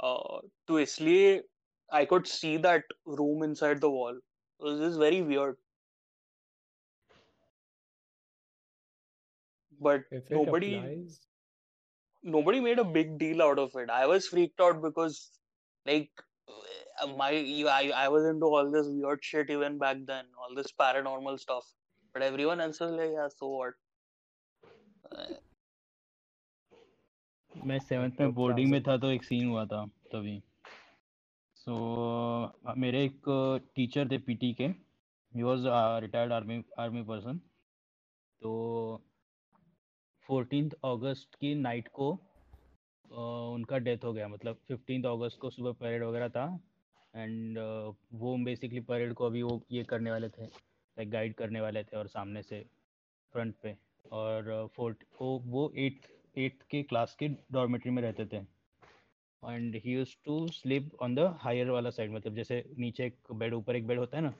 Uh, 0.00 0.38
to 0.66 0.74
Isli, 0.74 1.40
I 1.90 2.04
could 2.04 2.26
see 2.26 2.56
that 2.58 2.84
room 3.06 3.42
inside 3.42 3.80
the 3.80 3.90
wall. 3.90 4.18
This 4.60 4.80
is 4.80 4.96
very 4.96 5.22
weird. 5.22 5.56
But 9.80 10.04
If 10.10 10.30
nobody 10.30 10.74
applies, 10.74 11.20
nobody 12.22 12.60
made 12.60 12.78
a 12.78 12.84
big 12.84 13.18
deal 13.18 13.42
out 13.42 13.58
of 13.58 13.74
it. 13.76 13.90
I 13.90 14.06
was 14.06 14.28
freaked 14.28 14.60
out 14.60 14.82
because, 14.82 15.40
like, 15.86 16.10
uh, 17.02 17.06
my 17.06 17.30
you- 17.30 17.68
I, 17.68 17.90
I 18.04 18.08
was 18.08 18.24
into 18.24 18.46
all 18.46 18.70
this 18.70 18.86
weird 18.86 19.24
shit 19.24 19.50
even 19.50 19.78
back 19.78 19.98
then, 20.06 20.26
all 20.38 20.54
this 20.54 20.72
paranormal 20.72 21.38
stuff. 21.38 21.64
But 22.12 22.22
everyone 22.22 22.60
else 22.60 22.80
was 22.80 22.92
like, 22.92 23.10
yeah, 23.12 23.28
so 23.28 23.48
what? 23.48 23.74
Uh, 25.12 25.34
मैं 27.66 27.78
seventh 27.78 28.14
तो 28.14 28.24
में 28.24 28.34
boarding 28.34 28.70
में 28.70 28.82
था 28.82 28.96
तो 28.96 29.10
एक 29.10 29.24
scene 29.24 29.48
हुआ 29.48 29.66
था 29.66 29.84
तभी 30.12 30.42
सो 31.54 31.72
so, 32.68 32.76
मेरे 32.76 33.04
एक 33.04 33.22
टीचर 33.74 34.08
थे 34.10 34.18
पीटी 34.18 34.52
के 34.54 34.64
ही 35.36 35.42
was 35.42 35.64
retired 36.02 36.32
army 36.32 36.64
army 36.78 37.02
person 37.02 37.38
तो 38.42 38.52
फोर्टीन 40.28 40.70
अगस्त 40.84 41.34
की 41.34 41.54
नाइट 41.56 41.88
को 41.90 42.10
uh, 42.10 43.54
उनका 43.54 43.78
डेथ 43.80 44.04
हो 44.04 44.12
गया 44.12 44.28
मतलब 44.28 44.58
फिफ्टीन 44.68 45.04
अगस्त 45.06 45.38
को 45.40 45.50
सुबह 45.50 45.72
परेड 45.80 46.02
वगैरह 46.04 46.28
था 46.30 46.46
एंड 47.14 47.58
वो 48.14 48.36
बेसिकली 48.44 48.80
परेड 48.84 49.14
को 49.14 49.26
अभी 49.26 49.42
वो 49.42 49.60
ये 49.72 49.84
करने 49.84 50.10
वाले 50.10 50.28
थे 50.28 50.44
लाइक 50.44 51.10
गाइड 51.10 51.34
करने 51.34 51.60
वाले 51.60 51.82
थे 51.84 51.96
और 51.96 52.08
सामने 52.08 52.42
से 52.42 52.60
फ्रंट 53.34 53.54
पे 53.62 53.76
और 54.12 54.68
फोर्ट 54.76 55.04
वो 55.20 55.38
वो 55.46 55.72
एट्थ 55.78 56.10
एट 56.36 56.62
के 56.70 56.82
क्लास 56.84 57.16
के 57.18 57.28
डॉर्मेट्री 57.52 57.90
में 57.90 58.02
रहते 58.02 58.26
थे 58.26 58.44
and 59.42 59.74
he 59.76 59.92
used 59.92 60.14
to 60.24 60.46
sleep 60.52 60.94
on 61.02 61.14
the 61.14 61.34
higher 61.40 61.70
वाला 61.70 61.90
साइड 61.90 62.12
मतलब 62.12 62.34
जैसे 62.34 62.64
नीचे 62.78 63.06
एक 63.06 63.32
बेड 63.34 63.54
ऊपर 63.54 63.76
एक 63.76 63.86
बेड 63.86 63.98
होता 63.98 64.16
है 64.16 64.22
ना 64.22 64.34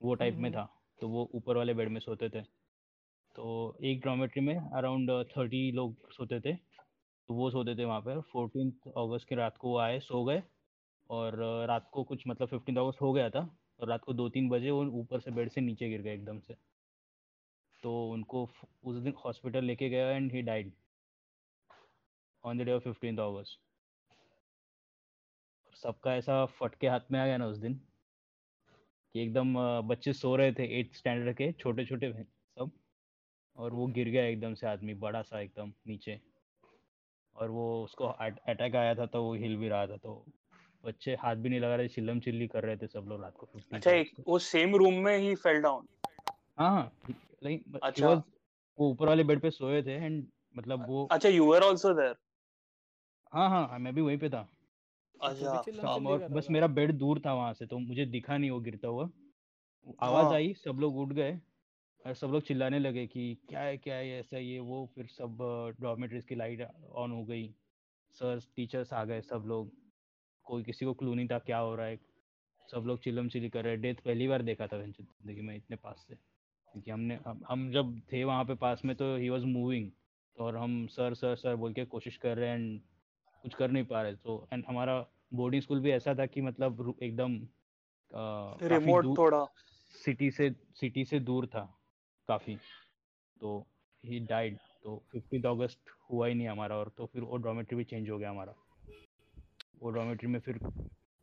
वो 0.00 0.14
टाइप 0.14 0.34
में 0.34 0.48
हम्म। 0.48 0.58
था 0.58 0.68
तो 1.00 1.08
वो 1.08 1.30
ऊपर 1.34 1.56
वाले 1.56 1.74
बेड 1.74 1.88
में 1.88 2.00
सोते 2.00 2.28
थे 2.28 2.42
तो 3.36 3.76
एक 3.82 4.00
डॉर्मेट्री 4.04 4.42
में 4.42 4.54
अराउंड 4.56 5.10
थर्टी 5.28 5.70
लोग 5.72 6.10
सोते 6.12 6.40
थे। 6.40 6.52
तो 6.54 7.34
वो 7.34 7.50
सोते 7.50 7.74
थे 7.76 7.84
वहाँ 7.84 8.00
पर 8.00 8.20
फोर्टीन 8.32 8.70
अगस्त 8.96 9.28
की 9.28 9.34
रात 9.34 9.56
को 9.56 9.68
वो 9.70 9.78
आए, 9.78 9.98
सो 10.00 10.24
गए। 10.24 10.42
और 11.10 11.36
रात 11.68 11.88
को 11.92 12.02
कुछ 12.04 12.26
मतलब 12.28 12.48
फिफ्टीन 12.48 12.76
अगस्त 12.76 13.00
हो 13.02 13.12
गया 13.12 13.30
था। 13.30 13.40
और 13.80 13.88
रात 13.88 14.04
को 14.04 14.12
दो 14.12 14.28
तीन 14.28 14.48
बजे 14.48 14.70
वो 14.70 14.84
ऊपर 15.00 15.20
से 15.20 15.30
बेड 15.30 15.48
से 15.50 15.60
नीचे 15.60 15.88
गिर 15.88 16.02
गए 16.02 16.14
एकदम 16.14 16.38
से। 16.40 16.54
तो 17.82 17.92
उनको 18.10 18.42
उस 18.84 18.96
दिन 18.96 19.14
हॉस्पिटल 19.24 19.64
लेके 19.64 19.88
गया 19.88 20.10
and 20.10 20.32
he 20.32 20.42
died 20.42 20.72
on 22.44 22.58
the 22.58 22.62
day 22.62 22.72
of 22.72 22.82
fifteen 22.82 23.18
August 23.18 23.58
सबका 25.76 26.14
ऐसा 26.16 26.44
फटके 26.58 26.88
हाथ 26.88 27.10
में 27.12 27.18
आ 27.20 27.26
गया 27.26 27.36
ना 27.36 27.46
उस 27.46 27.56
दिन 27.58 27.74
कि 29.14 29.22
एकदम 29.22 29.54
बच्चे 29.88 30.12
सो 30.12 30.34
रहे 30.36 30.52
थे 30.52 30.66
एट 30.80 30.94
स्टैंडर्ड 30.94 31.36
के 31.36 31.52
छोटे 31.52 31.84
छोटे 31.84 32.12
सब। 32.12 32.70
और 33.56 33.74
वो 33.74 33.86
गिर 33.86 34.08
गया 34.08 34.24
एकदम 34.24 34.54
से 34.54 34.66
आदमी 34.66 34.94
बड़ा 34.94 35.22
सा 35.22 35.40
एकदम 35.40 35.72
नीचे। 35.86 36.20
और 37.36 37.50
वो 37.50 37.84
उसको 37.84 38.04
अटैक 38.04 38.76
आया 38.76 38.94
था 38.94 39.06
तो 39.06 39.22
वो 39.22 39.34
हिल 39.34 39.56
भी 39.56 39.68
रहा 39.68 39.86
था 39.86 39.96
तो 39.96 40.24
बच्चे 40.84 41.14
हाथ 41.14 41.36
भी 41.36 41.48
नहीं 41.48 41.60
लगा 41.60 41.76
रहे 41.76 41.88
चिल्लम 41.88 42.20
चिल्ली 42.20 42.46
कर 42.46 42.64
रहे 42.64 42.76
थे 42.76 42.86
सब 42.86 43.04
लोग 43.08 43.22
रात 43.22 43.36
को 43.36 43.48
अच्छा 43.72 43.90
एक 43.90 44.10
वो 44.28 44.38
सेम 44.38 44.76
रूम 44.76 44.94
में 44.94 45.18
ही 45.18 45.34
फेल 45.34 45.60
डाउन 45.60 45.86
हाँ 46.58 46.70
हाँ 46.70 46.92
लाइक 47.44 47.64
अच्छा। 47.82 48.14
वो 48.78 48.90
ऊपर 48.90 49.06
वाले 49.08 49.24
बेड 49.24 49.40
पे 49.40 49.50
सोए 49.50 49.82
थे 49.82 49.92
एंड 49.92 50.26
मतलब 50.56 50.86
वो 50.88 51.08
अच्छा 51.10 51.28
यू 51.28 51.44
वर 51.44 51.62
आल्सो 51.62 51.92
देयर 51.94 52.14
हाँ 53.32 53.48
हाँ 53.48 53.68
हाँ, 53.68 53.78
मैं 53.78 53.94
भी 53.94 54.00
वहीं 54.00 54.18
पे 54.18 54.28
था। 54.28 54.42
तो 54.42 55.28
तू 55.28 55.28
अच्छा 55.28 55.62
चिल्लम 55.62 55.82
सब 55.82 55.94
चिल्ली 55.94 56.12
और 56.12 56.28
बस 56.28 56.46
मेरा 56.50 56.66
बेड 56.66 56.92
दूर 56.92 57.20
था 57.26 57.34
वहाँ 57.34 57.52
से 57.52 57.66
तो 57.66 57.78
मुझे 57.78 58.06
दिखा 58.06 58.36
नहीं 58.36 58.50
वो 58.50 58.60
गिरता 58.60 58.88
हुआ। 58.88 59.10
आवाज़ 60.02 60.24
हाँ। 60.24 60.34
आई 60.34 60.54
सब 60.54 60.76
लोग 60.80 60.96
उठ 60.96 61.08
गए। 61.08 61.40
और 62.04 62.14
सब 62.14 62.28
लोग 62.28 62.42
चिल्लाने 62.42 62.78
लगे 62.78 63.06
कि 63.06 63.34
क्या 63.48 63.60
है 63.60 63.76
क्या 63.78 63.94
है 63.94 64.18
ऐसा 64.18 64.38
ये 64.38 64.58
वो। 64.60 64.84
फिर 64.94 65.06
सब 65.06 65.38
डॉर्मेट्रीज 65.80 66.24
की 66.24 66.34
लाइट 66.34 66.66
ऑन 66.92 67.12
हो 67.12 67.24
गई। 67.24 67.46
सर 68.16 68.40
टीचर्स 68.56 68.92
आ 68.92 69.04
गए 69.04 69.20
सब 69.20 69.44
लोग। 69.46 69.70
कोई 70.46 70.62
किसी 70.62 70.84
को 70.84 70.94
क्लू 70.94 71.14
नहीं 71.14 71.28
था 71.28 71.38
क्या 71.38 71.58
हो 71.58 71.74
रहा 71.74 71.86
है। 71.86 71.98
सब 72.68 72.84
लोग 72.86 73.00
चिल्लम 73.02 73.28
चिल्ली 73.28 73.48
कर 73.50 73.64
रहे 73.64 73.76
डेथ 73.76 73.94
पहली 73.94 74.28
बार 74.28 74.42
देखा 74.42 74.66
था 74.66 74.82
ज़िंदगी 74.82 75.40
में 75.40 75.54
इतने 75.56 75.76
पास 75.76 76.04
से। 76.08 76.14
क्योंकि 76.14 76.90
हमने 76.90 77.18
हम, 77.26 77.40
हम 77.48 77.70
जब 77.72 78.00
थे 78.12 78.22
वहाँ 78.24 78.44
पे 78.44 78.54
पास 78.54 78.84
में 78.84 78.94
तो 78.96 79.16
ही 79.16 79.28
वॉज़ 79.28 79.44
मूविंग 79.44 79.90
और 80.36 80.56
हम 80.56 80.86
सर 80.86 81.14
सर 81.14 81.34
सर 81.36 81.56
बोल 81.56 81.72
के 81.72 81.84
कोशिश 81.84 82.16
कर 82.16 82.36
रहे 82.36 82.48
हैं 82.48 82.56
एंड 82.56 82.80
कुछ 83.44 83.54
कर 83.54 83.70
नहीं 83.70 83.84
पा 83.84 84.02
रहे। 84.02 84.14
तो 84.14 84.48
एंड 84.52 84.64
हमारा 84.68 84.98
बोर्डिंग 85.34 85.62
स्कूल 85.62 85.80
भी 85.80 85.90
ऐसा 85.90 86.14
था 86.14 86.26
कि 86.26 86.40
मतलब 86.40 86.94
एकदम 87.02 87.36
रिमोट 88.62 89.06
थोड़ा। 89.18 89.44
सिटी 89.94 90.30
से 90.30 90.50
सिटी 90.74 91.04
से 91.04 91.20
दूर 91.20 91.46
था। 91.46 91.62
काफ़ी। 92.28 92.56
तो 93.40 93.66
ही 94.04 94.20
डाइड 94.20 94.58
तो 94.84 95.02
फिफ्टीन 95.12 95.42
अगस्त 95.42 95.78
हुआ 96.10 96.26
ही 96.26 96.34
नहीं 96.34 96.48
हमारा 96.48 96.76
और 96.76 96.88
तो 96.96 97.06
फिर 97.06 97.22
वो 97.22 97.36
डॉर्मेट्री 97.36 97.76
भी 97.76 97.84
चेंज 97.84 98.10
हो 98.10 98.18
गया 98.18 98.30
हमारा। 98.30 98.54
वो 99.82 99.90
डॉर्मेट्री 99.90 100.28
में 100.28 100.40
फिर 100.40 100.58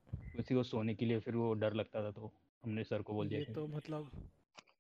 किसी 0.10 0.56
को 0.56 0.64
सोने 0.64 0.96
के 0.96 1.06
लिए 1.06 1.20
फिर 1.20 1.36
वो 1.36 1.54
डर 1.54 1.74
लगता 1.74 2.04
था 2.04 2.12
तो 2.12 2.32
हमने 2.64 2.84
सर 2.84 3.02
को 3.02 3.14
बोल 3.14 3.30
दिया 3.30 3.54
तो 3.54 3.68
मतलब 3.68 4.12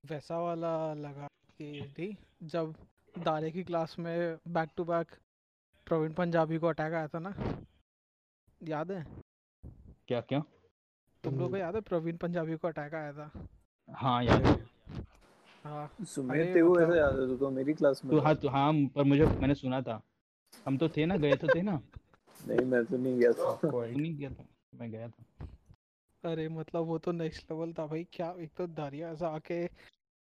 वैसा 0.05 0.37
वाला 0.39 0.93
लगा 0.93 1.27
कि 1.57 1.93
थी 1.99 2.17
जब 2.43 2.75
दारे 3.17 3.51
की 3.51 3.63
क्लास 3.63 3.95
में 3.99 4.37
back 4.47 4.69
to 4.77 4.83
back 4.83 5.07
Praveen 5.87 6.13
Punjabi 6.13 6.57
को 6.57 6.67
अटैक 6.67 6.93
आया 6.93 7.07
था 7.07 7.19
ना 7.19 7.33
याद 8.63 8.91
है? 8.91 9.05
क्या 10.07 10.21
क्या? 10.21 10.43
तुम 11.23 11.39
लोग 11.39 11.51
को 11.51 11.57
याद 11.57 11.75
है 11.75 11.81
प्रवीण 11.81 12.17
पंजाबी 12.17 12.55
को 12.55 12.67
अटैक 12.67 12.93
आया 12.93 13.13
था? 13.13 13.31
हाँ 13.89 14.23
याद 14.23 14.45
हाँ। 14.45 14.68
सुमित 15.65 16.31
अरे 16.31 16.45
तेरे 16.45 16.63
को 16.63 16.71
मतलब 16.71 16.89
ऐसा 16.89 16.97
याद 16.97 17.19
है 17.19 17.27
तू 17.27 17.35
तो 17.35 17.49
मेरी 17.49 17.73
क्लास 17.73 18.01
में 18.05 18.15
तो 18.15 18.23
हाँ 18.23 18.35
तो 18.35 18.49
हाँ 18.49 18.73
पर 18.73 19.03
मुझे 19.03 19.25
मैंने 19.25 19.55
सुना 19.55 19.81
था। 19.81 20.01
हम 20.67 20.77
तो 20.77 20.89
थे 20.89 21.05
ना 21.05 21.17
गए 21.17 21.35
तो 21.35 21.47
थे 21.47 21.61
ना। 21.61 21.81
नहीं 22.47 22.65
मैं 22.65 22.85
तो 22.85 22.97
नहीं 22.97 23.19
गया 23.19 23.31
था। 23.31 23.59
नहीं 23.85 24.17
गया 24.17 24.29
था 24.29 24.45
मैं 24.75 24.91
गया 24.91 25.07
था। 25.07 25.47
अरे 26.31 26.49
मतलब 26.49 26.83
वो 26.83 26.97
तो 26.97 27.11
नेक्स्ट 27.11 27.51
लेवल 27.51 27.73
था 27.73 27.87
भाई 27.87 28.07
क्या 28.13 28.35
एक 28.39 28.51
तो 28.57 28.67
दारिया 28.67 29.09
ऐसा 29.09 29.27
आके 29.27 29.65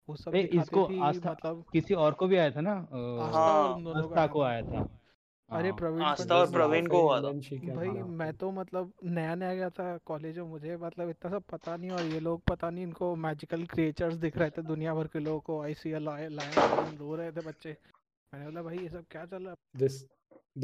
वो 0.09 0.15
सब 0.15 0.35
इसको 0.35 1.03
आस्था 1.03 1.31
मतलब 1.31 1.63
किसी 1.73 1.93
और 1.93 2.13
को 2.13 2.27
भी 2.27 2.35
आया 2.35 2.51
था 2.51 2.61
ना 2.61 2.73
आस्था 2.73 3.39
हाँ। 3.39 3.83
दोनों 3.83 4.01
को 4.01 4.09
आस्था 4.09 4.27
को 4.27 4.41
आया 4.41 4.61
था। 4.61 4.99
अरे 5.49 5.69
हाँ। 5.69 5.77
प्रवीण 5.77 6.03
आस्था 6.03 6.35
और 6.35 6.51
प्रवीण 6.51 6.87
को 6.87 7.01
हुआ 7.01 7.19
था। 7.21 7.31
भाई 7.75 7.89
मैं 8.19 8.31
तो 8.37 8.51
मतलब 8.51 8.91
नया 9.03 9.35
नया 9.35 9.53
गया 9.55 9.69
था 9.69 9.97
कॉलेज 10.05 10.37
में 10.39 10.45
मुझे 10.49 10.77
मतलब 10.77 11.09
इतना 11.09 11.31
सब 11.31 11.43
पता 11.51 11.75
नहीं 11.75 11.91
और 11.91 12.05
ये 12.13 12.19
लोग 12.19 12.41
पता 12.49 12.69
नहीं 12.69 12.83
इनको 12.83 13.15
मैजिकल 13.25 13.65
क्रिएचर्स 13.73 14.15
दिख 14.25 14.37
रहे 14.37 14.49
थे 14.57 14.61
दुनिया 14.69 14.93
भर 14.95 15.07
के 15.13 15.19
लोगों 15.19 15.39
को 15.49 15.61
आई 15.63 15.73
सी 15.73 15.91
लायन 15.99 16.39
रो 16.99 17.15
रहे 17.15 17.31
थे 17.31 17.45
बच्चे। 17.47 17.75
मैंने 18.33 18.45
बोला 18.45 18.61
भाई 18.63 18.77
ये 18.77 18.89
सब 18.89 19.05
क्या 19.11 19.25
चल 19.25 19.43
रहा 19.43 19.51
है? 19.51 19.55
This 19.79 20.03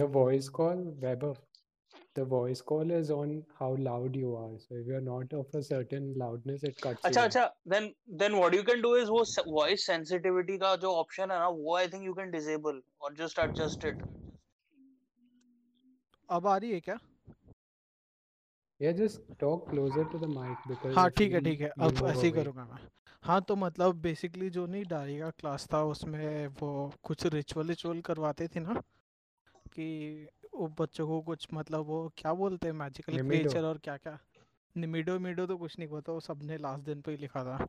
the 0.02 0.08
voice 0.18 0.50
call, 0.60 0.84
Weber. 1.06 1.34
The 2.16 2.24
voice 2.32 2.62
call 2.70 2.92
is 2.92 3.10
on 3.16 3.30
how 3.58 3.70
loud 3.84 4.16
you 4.22 4.32
are. 4.38 4.56
So 4.64 4.76
if 4.78 4.88
you're 4.92 5.04
not 5.04 5.34
of 5.34 5.54
a 5.60 5.62
certain 5.68 6.08
loudness, 6.22 6.64
it 6.70 6.82
cuts 6.86 7.06
अच्छा 7.06 7.22
अच्छा 7.22 7.46
then 7.74 7.92
then 8.24 8.34
what 8.36 8.56
you 8.56 8.64
can 8.70 8.82
do 8.82 8.96
is 8.98 9.10
वो 9.10 9.24
voice 9.50 9.86
sensitivity 9.88 10.58
का 10.64 10.76
जो 10.82 10.92
option 11.04 11.32
है 11.32 11.38
ना 11.40 11.48
वो 11.60 11.76
I 11.78 11.88
think 11.94 12.04
you 12.06 12.14
can 12.14 12.32
disable 12.32 12.82
और 13.02 13.14
just 13.22 13.40
adjust 13.40 13.86
it 13.86 14.04
अब 16.32 16.48
आ 16.48 16.58
रही 16.58 16.72
है 16.72 16.80
क्या? 16.80 16.98
Yeah, 18.82 18.94
just 18.98 19.20
talk 19.40 19.70
closer 19.70 20.04
to 20.12 20.20
the 20.20 20.28
mic 20.28 20.68
because 20.68 20.96
हाँ 20.96 21.10
ठीक 21.10 21.34
है 21.34 21.42
ठीक 21.42 21.62
है। 21.62 21.68
अब 21.68 22.06
ऐसे 22.08 22.28
ही. 22.28 22.32
करूँगा 22.32 22.66
मैं। 22.66 22.88
हाँ 23.24 23.42
तो 23.42 23.56
मतलब 23.56 23.96
बेसिकली 23.96 24.50
जो 24.50 24.66
नहीं 24.68 24.84
डायरी 24.86 25.20
का 25.20 25.30
क्लास 25.30 25.68
था 25.74 25.84
उसमें 25.84 26.48
वो 26.48 26.92
कुछ 27.04 27.26
रिचुअल 27.26 27.68
रिचुअल 27.68 28.02
करवाते 28.02 28.48
थे 28.48 28.60
ना 28.60 28.74
कि 29.74 30.28
वो 30.54 30.68
बच्चों 30.68 31.08
को 31.08 31.22
कुछ 31.22 31.48
मतलब 31.54 31.86
वो 31.86 32.12
क्या 32.18 32.34
बोलते 32.34 32.68
हैं 32.68 32.74
मैजिकल. 32.74 33.18
क्रिएचर 33.18 33.64
और 33.64 33.78
क्या 33.78 33.98
क्या? 33.98 34.18
निमिडो 34.78 35.20
मिडो 35.20 35.46
तो 35.48 35.58
कुछ 35.58 35.80
नहीं 35.80 35.90
पता 35.90 36.14
वो 36.14 36.20
सबने 36.20 36.58
लास्ट 36.58 36.86
दिन 36.86 37.02
पे 37.02 37.12
ही 37.12 37.18
लिखा 37.18 37.44
था। 37.44 37.68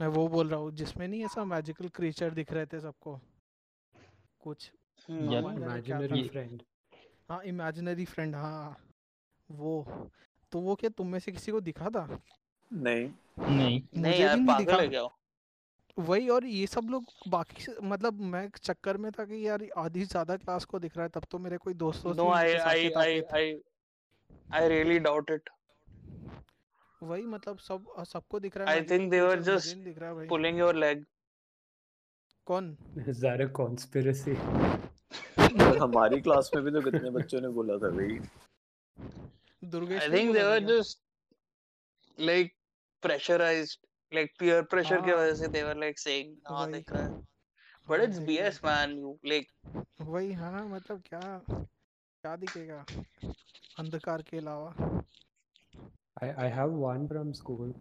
मैं 0.00 0.06
वो 0.06 0.28
बोल 0.28 0.48
रहा 0.48 0.60
हूँ 0.60 0.72
जिसमें 0.72 1.08
नहीं 1.08 1.24
ऐसा 1.24 1.44
मैजिकल 1.44 1.88
क्रिएचर 1.88 2.30
दिख 2.30 2.52
रहे 2.52 2.66
थे 2.66 2.80
सबको? 2.80 3.20
कुछ 4.40 4.72
हम्म। 5.10 5.32
यार 5.32 6.71
हाँ 7.30 7.42
इमेजिनरी 7.44 8.04
फ्रेंड 8.04 8.34
हाँ 8.36 8.76
वो। 9.50 9.86
तो 10.52 10.60
वो 10.60 10.74
क्या 10.74 10.90
तुम 10.90 11.08
में 11.08 11.18
से 11.18 11.32
किसी 11.32 11.52
को 11.52 11.60
दिखा 11.60 11.88
था? 11.90 12.18
नहीं। 12.72 13.10
नहीं। 13.38 13.82
नहीं 13.94 14.12
मुझे 14.12 14.22
यार 14.22 14.36
भी 14.36 14.42
नहीं 14.42 14.66
पागल 14.66 14.80
है 14.80 14.88
क्या 14.88 15.08
वही 15.98 16.28
और 16.28 16.44
ये 16.44 16.66
सब 16.66 16.86
लोग 16.90 17.04
बाकी 17.28 17.66
मतलब 17.82 18.20
मैं 18.20 18.48
चक्कर 18.62 18.96
में 18.96 19.12
था 19.12 19.24
कि 19.24 19.48
यार 19.48 19.66
आधी 19.76 20.04
ज़्यादा 20.04 20.36
क्लास 20.36 20.64
को 20.64 20.78
दिख 20.78 20.96
रहा 20.96 21.04
है 21.04 21.08
तब 21.08 21.24
तो 21.30 21.38
मेरे 21.38 21.56
कोई 21.56 21.74
दोस्त 21.74 22.06
I, 22.06 22.58
Saket 22.58 22.92
I, 22.92 22.96
आकेत 22.96 23.26
I, 23.32 23.56
I 24.60 24.68
really 24.68 25.00
doubt 25.00 25.30
it. 25.30 25.40
वही 27.02 27.22
मतलब 27.22 27.58
सब 27.58 28.04
सबको 28.08 28.40
दिख 28.40 28.56
रहा 28.56 28.70
है 28.70 28.76
I 28.76 28.80
magical 28.80 28.98
think 28.98 29.12
they 29.12 29.20
were 29.20 29.34
creature 29.34 29.52
मुझे 29.52 29.56
just 29.56 29.74
नहीं 29.74 29.84
दिख 29.84 29.98
रहा 29.98 30.14
भाई। 30.14 30.26
pulling 30.26 30.58
your 30.62 30.74
leg. 30.74 31.04
कौन? 32.46 32.76
Is 33.08 33.20
that 33.20 33.40
a 33.40 33.48
conspiracy? 33.60 34.36
और 34.36 34.81
हमारी 35.82 36.20
क्लास 36.20 36.50
में 36.54 36.64
भी 36.64 36.70
तो 36.70 36.82
कितने 36.90 37.10
बच्चों 37.10 37.40
ने 37.40 37.48
बोला 37.60 37.78
था 37.84 37.90
भाई 37.98 38.18
दुर्गेश 39.62 40.02
I 40.04 40.10
ने 40.10 40.16
think 40.16 40.32
they 40.34 40.42
बोला 40.42 40.44
था 40.44 40.54
were 40.54 40.60
क्या 40.60 40.68
just 40.68 40.98
like 42.18 42.52
pressurized, 43.02 43.78
like 44.12 44.32
peer 44.38 44.62
pressure 44.64 45.00
की 45.04 45.12
हाँ 45.12 45.16
वजह 45.20 45.34
से 45.34 45.48
they 45.52 45.64
were 45.64 45.78
like 45.84 45.98
saying, 45.98 46.34
हाँ 46.48 46.70
दिख 46.72 46.92
रहा 46.92 47.02
है. 47.02 47.22
But 47.88 48.00
हाँ 48.00 48.06
it's 48.06 48.18
दिख 48.18 48.40
रहा 48.40 48.48
BS 48.50 48.62
man. 48.64 48.96
You 48.98 49.18
like 49.24 49.50
है 50.00 50.06
वही 50.12 50.32
हाँ 50.32 50.64
मतलब 50.68 51.02
क्या 51.08 51.20
क्या 51.48 52.36
दिखेगा 52.36 52.84
अंधकार 53.78 54.22
के 54.30 54.38
अलावा 54.38 55.02
I, 56.22 56.26
I 56.46 56.48
have 56.48 56.72
one 56.72 57.08
from 57.08 57.34
school 57.34 57.72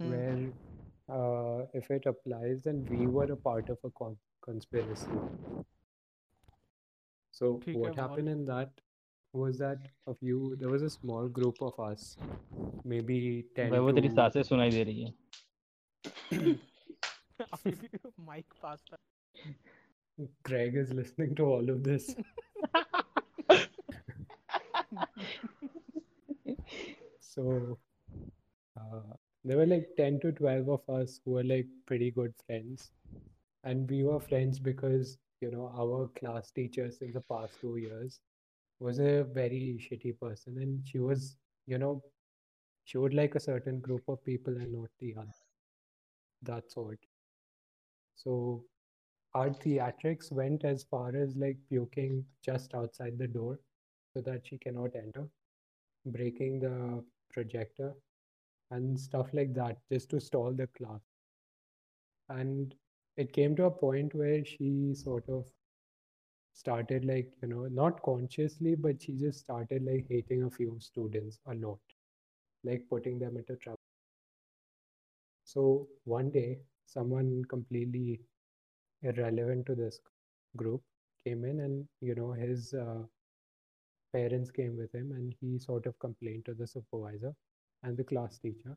hmm 0.00 0.10
where 0.10 0.52
uh, 1.08 1.66
if 1.74 1.90
it 1.90 2.06
applies, 2.06 2.62
then 2.62 2.86
we 2.90 3.06
were 3.06 3.30
a 3.32 3.36
part 3.36 3.68
of 3.68 3.78
a 3.84 3.90
con 3.90 4.16
conspiracy. 4.42 5.08
So 7.31 7.49
ठीक 7.65 7.75
है 7.75 7.81
what 7.81 7.95
बोल 7.95 8.03
happened 8.03 8.29
in 8.29 8.45
that 8.45 8.83
was 9.33 9.57
that 9.61 9.87
a 10.07 10.13
few, 10.13 10.55
there 10.55 10.69
was 10.69 10.81
a 10.81 10.89
small 10.89 11.27
group 11.39 11.61
of 11.61 11.79
us, 11.87 12.05
maybe 12.93 13.17
10 13.59 13.71
वह 13.71 13.91
तेरी 13.93 14.09
to 14.09 14.15
सांसें 14.15 14.43
सुनाई 14.43 14.69
दे 14.71 14.83
रही 14.83 15.03
है 15.03 15.13
अभी 17.53 17.71
भी 17.71 17.89
माइक 18.19 18.53
पास 18.63 18.83
था 18.91 18.97
Craig 20.49 20.77
is 20.83 20.93
listening 20.99 21.35
to 21.39 21.47
all 21.55 21.69
of 21.69 21.83
this. 21.83 22.15
So 27.27 27.43
uh, 28.79 29.13
there 29.45 29.57
were 29.57 29.67
like 29.67 29.91
10 29.97 30.19
to 30.21 30.31
12 30.31 30.69
of 30.75 30.89
us 30.99 31.19
who 31.23 31.33
were 31.33 31.43
like 31.43 31.67
pretty 31.85 32.09
good 32.11 32.33
friends. 32.45 32.87
and 33.63 33.89
we 33.89 34.03
were 34.03 34.19
friends 34.19 34.59
because 34.59 35.17
you 35.42 35.50
know 35.50 35.72
our 35.78 36.08
class 36.18 36.50
teachers 36.50 36.98
in 37.02 37.12
the 37.12 37.22
past 37.22 37.54
two 37.60 37.76
years 37.76 38.20
was 38.80 38.98
a 38.98 39.24
very 39.24 39.78
shitty 39.80 40.18
person. 40.18 40.58
And 40.58 40.86
she 40.86 40.98
was 40.98 41.36
you 41.66 41.78
know 41.78 42.02
she 42.84 42.98
would 42.98 43.14
like 43.14 43.34
a 43.34 43.40
certain 43.40 43.80
group 43.80 44.02
of 44.08 44.24
people 44.24 44.54
and 44.56 44.72
not 44.72 44.88
the 45.00 45.14
other. 45.18 45.44
That 46.42 46.70
sort 46.70 46.98
so 48.16 48.64
our 49.34 49.50
theatrics 49.50 50.30
went 50.30 50.64
as 50.64 50.84
far 50.84 51.16
as 51.16 51.36
like 51.36 51.56
puking 51.68 52.24
just 52.44 52.74
outside 52.74 53.18
the 53.18 53.26
door 53.26 53.58
so 54.14 54.20
that 54.20 54.46
she 54.46 54.58
cannot 54.58 54.90
enter 54.94 55.28
breaking 56.06 56.60
the 56.60 57.02
projector 57.32 57.94
and 58.70 58.98
stuff 58.98 59.28
like 59.32 59.54
that 59.54 59.78
just 59.90 60.10
to 60.10 60.20
stall 60.20 60.52
the 60.52 60.66
class. 60.78 61.00
And 62.28 62.74
it 63.16 63.32
came 63.32 63.56
to 63.56 63.64
a 63.64 63.70
point 63.70 64.14
where 64.14 64.44
she 64.44 64.94
sort 64.94 65.28
of 65.28 65.46
started 66.54 67.04
like 67.04 67.28
you 67.42 67.48
know 67.48 67.66
not 67.70 68.02
consciously 68.02 68.74
but 68.74 69.00
she 69.02 69.12
just 69.12 69.40
started 69.40 69.84
like 69.84 70.06
hating 70.08 70.44
a 70.44 70.50
few 70.50 70.76
students 70.78 71.38
a 71.48 71.54
lot 71.54 71.78
like 72.64 72.82
putting 72.88 73.18
them 73.18 73.36
into 73.36 73.56
trouble. 73.56 73.78
So 75.44 75.88
one 76.04 76.30
day 76.30 76.58
someone 76.86 77.44
completely 77.48 78.20
irrelevant 79.02 79.66
to 79.66 79.74
this 79.74 80.00
group 80.56 80.82
came 81.24 81.44
in 81.44 81.60
and 81.60 81.86
you 82.00 82.14
know 82.14 82.32
his 82.32 82.74
uh, 82.74 83.02
parents 84.12 84.50
came 84.50 84.76
with 84.76 84.94
him 84.94 85.12
and 85.12 85.34
he 85.40 85.58
sort 85.58 85.86
of 85.86 85.98
complained 85.98 86.44
to 86.46 86.54
the 86.54 86.66
supervisor 86.66 87.34
and 87.82 87.96
the 87.96 88.04
class 88.04 88.38
teacher 88.38 88.76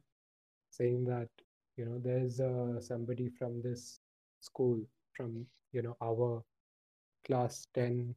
saying 0.71 1.05
that 1.05 1.29
you 1.77 1.85
know 1.85 1.99
there's 2.03 2.39
uh, 2.39 2.79
somebody 2.79 3.29
from 3.29 3.61
this 3.61 3.99
school 4.45 4.79
from 5.13 5.45
you 5.73 5.81
know 5.83 5.95
our 6.09 6.43
class 7.25 7.67
10 7.73 8.15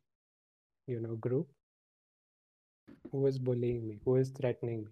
you 0.86 1.00
know 1.00 1.16
group 1.16 1.48
who 3.10 3.18
was 3.18 3.38
bullying 3.38 3.86
me 3.88 3.98
who 4.04 4.16
is 4.16 4.30
threatening 4.30 4.84
me. 4.84 4.90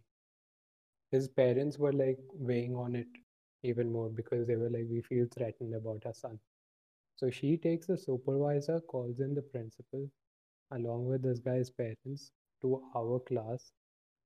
His 1.10 1.28
parents 1.28 1.78
were 1.78 1.92
like 1.92 2.18
weighing 2.32 2.76
on 2.76 2.94
it 2.94 3.08
even 3.62 3.90
more 3.92 4.08
because 4.08 4.46
they 4.46 4.56
were 4.56 4.70
like 4.70 4.86
we 4.88 5.00
feel 5.02 5.26
threatened 5.26 5.74
about 5.74 6.06
our 6.06 6.14
son. 6.14 6.38
So 7.16 7.30
she 7.30 7.56
takes 7.56 7.86
the 7.86 7.96
supervisor 7.96 8.80
calls 8.80 9.20
in 9.20 9.34
the 9.34 9.42
principal 9.42 10.10
along 10.72 11.06
with 11.06 11.22
this 11.22 11.40
guy's 11.40 11.70
parents 11.70 12.32
to 12.62 12.82
our 12.94 13.20
class 13.20 13.72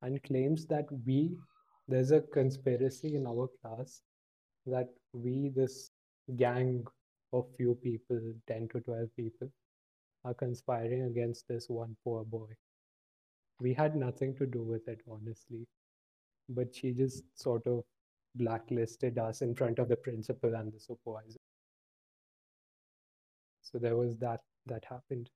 and 0.03 0.23
claims 0.23 0.66
that 0.66 0.87
we 1.07 1.37
there's 1.88 2.11
a 2.12 2.20
conspiracy 2.20 3.14
in 3.16 3.27
our 3.27 3.49
class 3.61 4.03
that 4.66 4.90
we 5.12 5.49
this 5.51 5.90
gang 6.37 6.87
of 7.33 7.47
few 7.57 7.75
people 7.75 8.21
10 8.47 8.69
to 8.73 8.81
12 8.81 9.09
people 9.16 9.49
are 10.25 10.35
conspiring 10.35 11.03
against 11.05 11.47
this 11.49 11.69
one 11.69 11.97
poor 12.05 12.25
boy. 12.25 12.49
We 13.61 13.75
had 13.75 13.97
nothing 13.97 14.35
to 14.37 14.47
do 14.47 14.62
with 14.62 14.88
it 14.88 15.01
honestly. 15.11 15.66
But 16.49 16.75
she 16.75 16.93
just 16.93 17.23
sort 17.35 17.66
of 17.66 17.85
blacklisted 18.35 19.19
us 19.19 19.43
in 19.43 19.55
front 19.55 19.79
of 19.79 19.88
the 19.88 19.97
principal 19.97 20.55
and 20.55 20.73
the 20.73 20.81
supervisor. 20.81 21.38
So 23.62 23.79
there 23.79 23.97
was 23.97 24.16
that 24.19 24.40
that 24.66 24.85
happened. 24.85 25.31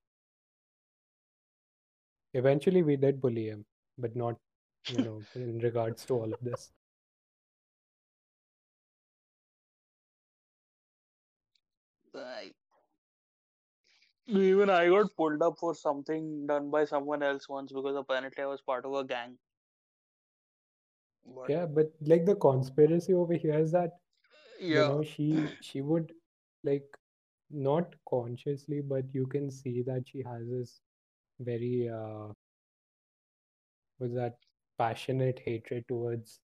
Eventually 2.33 2.83
we 2.83 2.97
did 2.97 3.21
bully 3.21 3.47
him 3.47 3.65
but 3.97 4.15
not 4.15 4.35
you 4.89 4.97
know 5.03 5.21
in 5.35 5.59
regards 5.59 6.05
to 6.05 6.15
all 6.15 6.33
of 6.33 6.39
this 6.41 6.71
I, 12.15 12.51
even 14.27 14.69
I 14.69 14.87
got 14.89 15.15
pulled 15.15 15.41
up 15.41 15.57
for 15.59 15.73
something 15.73 16.45
done 16.47 16.69
by 16.69 16.85
someone 16.85 17.23
else 17.23 17.49
once 17.49 17.71
because 17.71 17.95
apparently 17.95 18.43
I 18.43 18.47
was 18.47 18.61
part 18.61 18.85
of 18.85 18.93
a 18.93 19.03
gang. 19.03 19.37
But 21.25 21.53
yeah 21.53 21.65
but 21.65 21.91
like 22.01 22.25
the 22.25 22.35
conspiracy 22.35 23.13
over 23.13 23.33
here 23.33 23.57
is 23.59 23.71
that 23.71 23.91
you 24.71 24.83
yeah, 24.83 24.85
know 24.85 25.03
she 25.03 25.57
she 25.61 25.81
would 25.81 26.11
like 26.63 26.97
not 27.49 27.95
consciously 28.09 28.81
but 28.81 29.05
you 29.13 29.25
can 29.27 29.49
see 29.51 29.81
that 29.83 30.07
she 30.07 30.23
has 30.23 30.47
this 30.49 30.81
very 31.39 31.89
uh 31.89 32.27
was 33.99 34.13
that 34.13 34.37
passionate 34.77 35.39
hatred 35.39 35.85
towards 35.87 36.39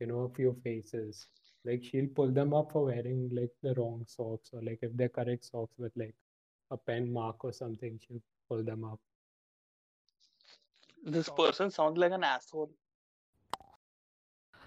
you 0.00 0.06
know 0.06 0.20
a 0.22 0.28
few 0.34 0.52
faces 0.64 1.28
like 1.64 1.82
she'll 1.82 2.12
pull 2.14 2.30
them 2.30 2.54
up 2.54 2.72
for 2.72 2.84
wearing 2.84 3.28
like 3.32 3.52
the 3.62 3.74
wrong 3.74 4.04
socks 4.06 4.50
or 4.52 4.62
like 4.62 4.78
if 4.82 4.92
they're 4.94 5.08
correct 5.08 5.44
socks 5.44 5.78
with 5.78 5.92
like 5.96 6.14
a 6.70 6.76
pen 6.76 7.12
mark 7.12 7.44
or 7.44 7.52
something 7.52 7.98
she'll 7.98 8.22
pull 8.48 8.62
them 8.62 8.84
up 8.84 9.00
this 11.02 11.28
person 11.28 11.70
sounds 11.70 11.98
like 11.98 12.12
an 12.12 12.24
asshole. 12.24 12.70